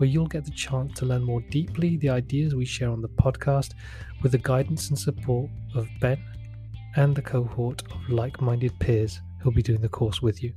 where 0.00 0.08
you'll 0.08 0.26
get 0.26 0.46
the 0.46 0.50
chance 0.52 0.98
to 0.98 1.04
learn 1.04 1.22
more 1.22 1.42
deeply 1.50 1.98
the 1.98 2.08
ideas 2.08 2.54
we 2.54 2.64
share 2.64 2.88
on 2.88 3.02
the 3.02 3.08
podcast 3.08 3.74
with 4.22 4.32
the 4.32 4.38
guidance 4.38 4.88
and 4.88 4.98
support 4.98 5.50
of 5.74 5.86
Ben 6.00 6.18
and 6.96 7.14
the 7.14 7.20
cohort 7.20 7.82
of 7.92 8.08
like 8.08 8.40
minded 8.40 8.72
peers 8.78 9.20
who'll 9.38 9.52
be 9.52 9.62
doing 9.62 9.82
the 9.82 9.90
course 9.90 10.22
with 10.22 10.42
you. 10.42 10.54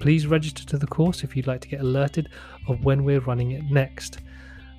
Please 0.00 0.26
register 0.26 0.64
to 0.64 0.78
the 0.78 0.86
course 0.86 1.24
if 1.24 1.36
you'd 1.36 1.46
like 1.46 1.60
to 1.60 1.68
get 1.68 1.80
alerted 1.80 2.30
of 2.68 2.82
when 2.84 3.04
we're 3.04 3.20
running 3.20 3.50
it 3.50 3.64
next. 3.64 4.20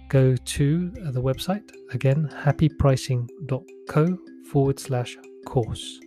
Go 0.08 0.36
to 0.36 0.92
uh, 1.06 1.12
the 1.12 1.22
website, 1.22 1.72
again, 1.94 2.28
happypricing.co 2.42 4.18
forward 4.50 4.80
slash 4.80 5.16
course. 5.46 6.00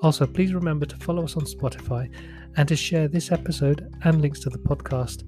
Also, 0.00 0.26
please 0.26 0.52
remember 0.52 0.86
to 0.86 0.96
follow 0.96 1.22
us 1.22 1.36
on 1.36 1.44
Spotify 1.44 2.10
and 2.56 2.66
to 2.66 2.74
share 2.74 3.06
this 3.06 3.30
episode 3.30 3.94
and 4.02 4.20
links 4.20 4.40
to 4.40 4.50
the 4.50 4.58
podcast 4.58 5.22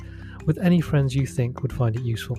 with 0.47 0.59
any 0.59 0.81
friends 0.81 1.15
you 1.15 1.27
think 1.27 1.63
would 1.63 1.73
find 1.73 1.97
it 1.97 2.03
useful. 2.03 2.39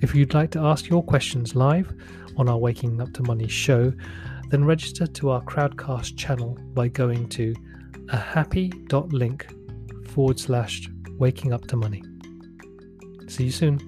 If 0.00 0.14
you'd 0.14 0.34
like 0.34 0.50
to 0.52 0.60
ask 0.60 0.88
your 0.88 1.02
questions 1.02 1.56
live 1.56 1.92
on 2.36 2.48
our 2.48 2.58
Waking 2.58 3.00
Up 3.00 3.12
to 3.14 3.22
Money 3.24 3.48
show, 3.48 3.92
then 4.50 4.64
register 4.64 5.06
to 5.06 5.30
our 5.30 5.42
Crowdcast 5.42 6.16
channel 6.16 6.56
by 6.74 6.88
going 6.88 7.28
to 7.30 7.54
ahappy.link 8.06 9.46
forward 10.08 10.38
slash 10.38 10.88
waking 11.18 11.52
up 11.52 11.66
to 11.66 11.76
money. 11.76 12.02
See 13.26 13.44
you 13.44 13.50
soon. 13.50 13.78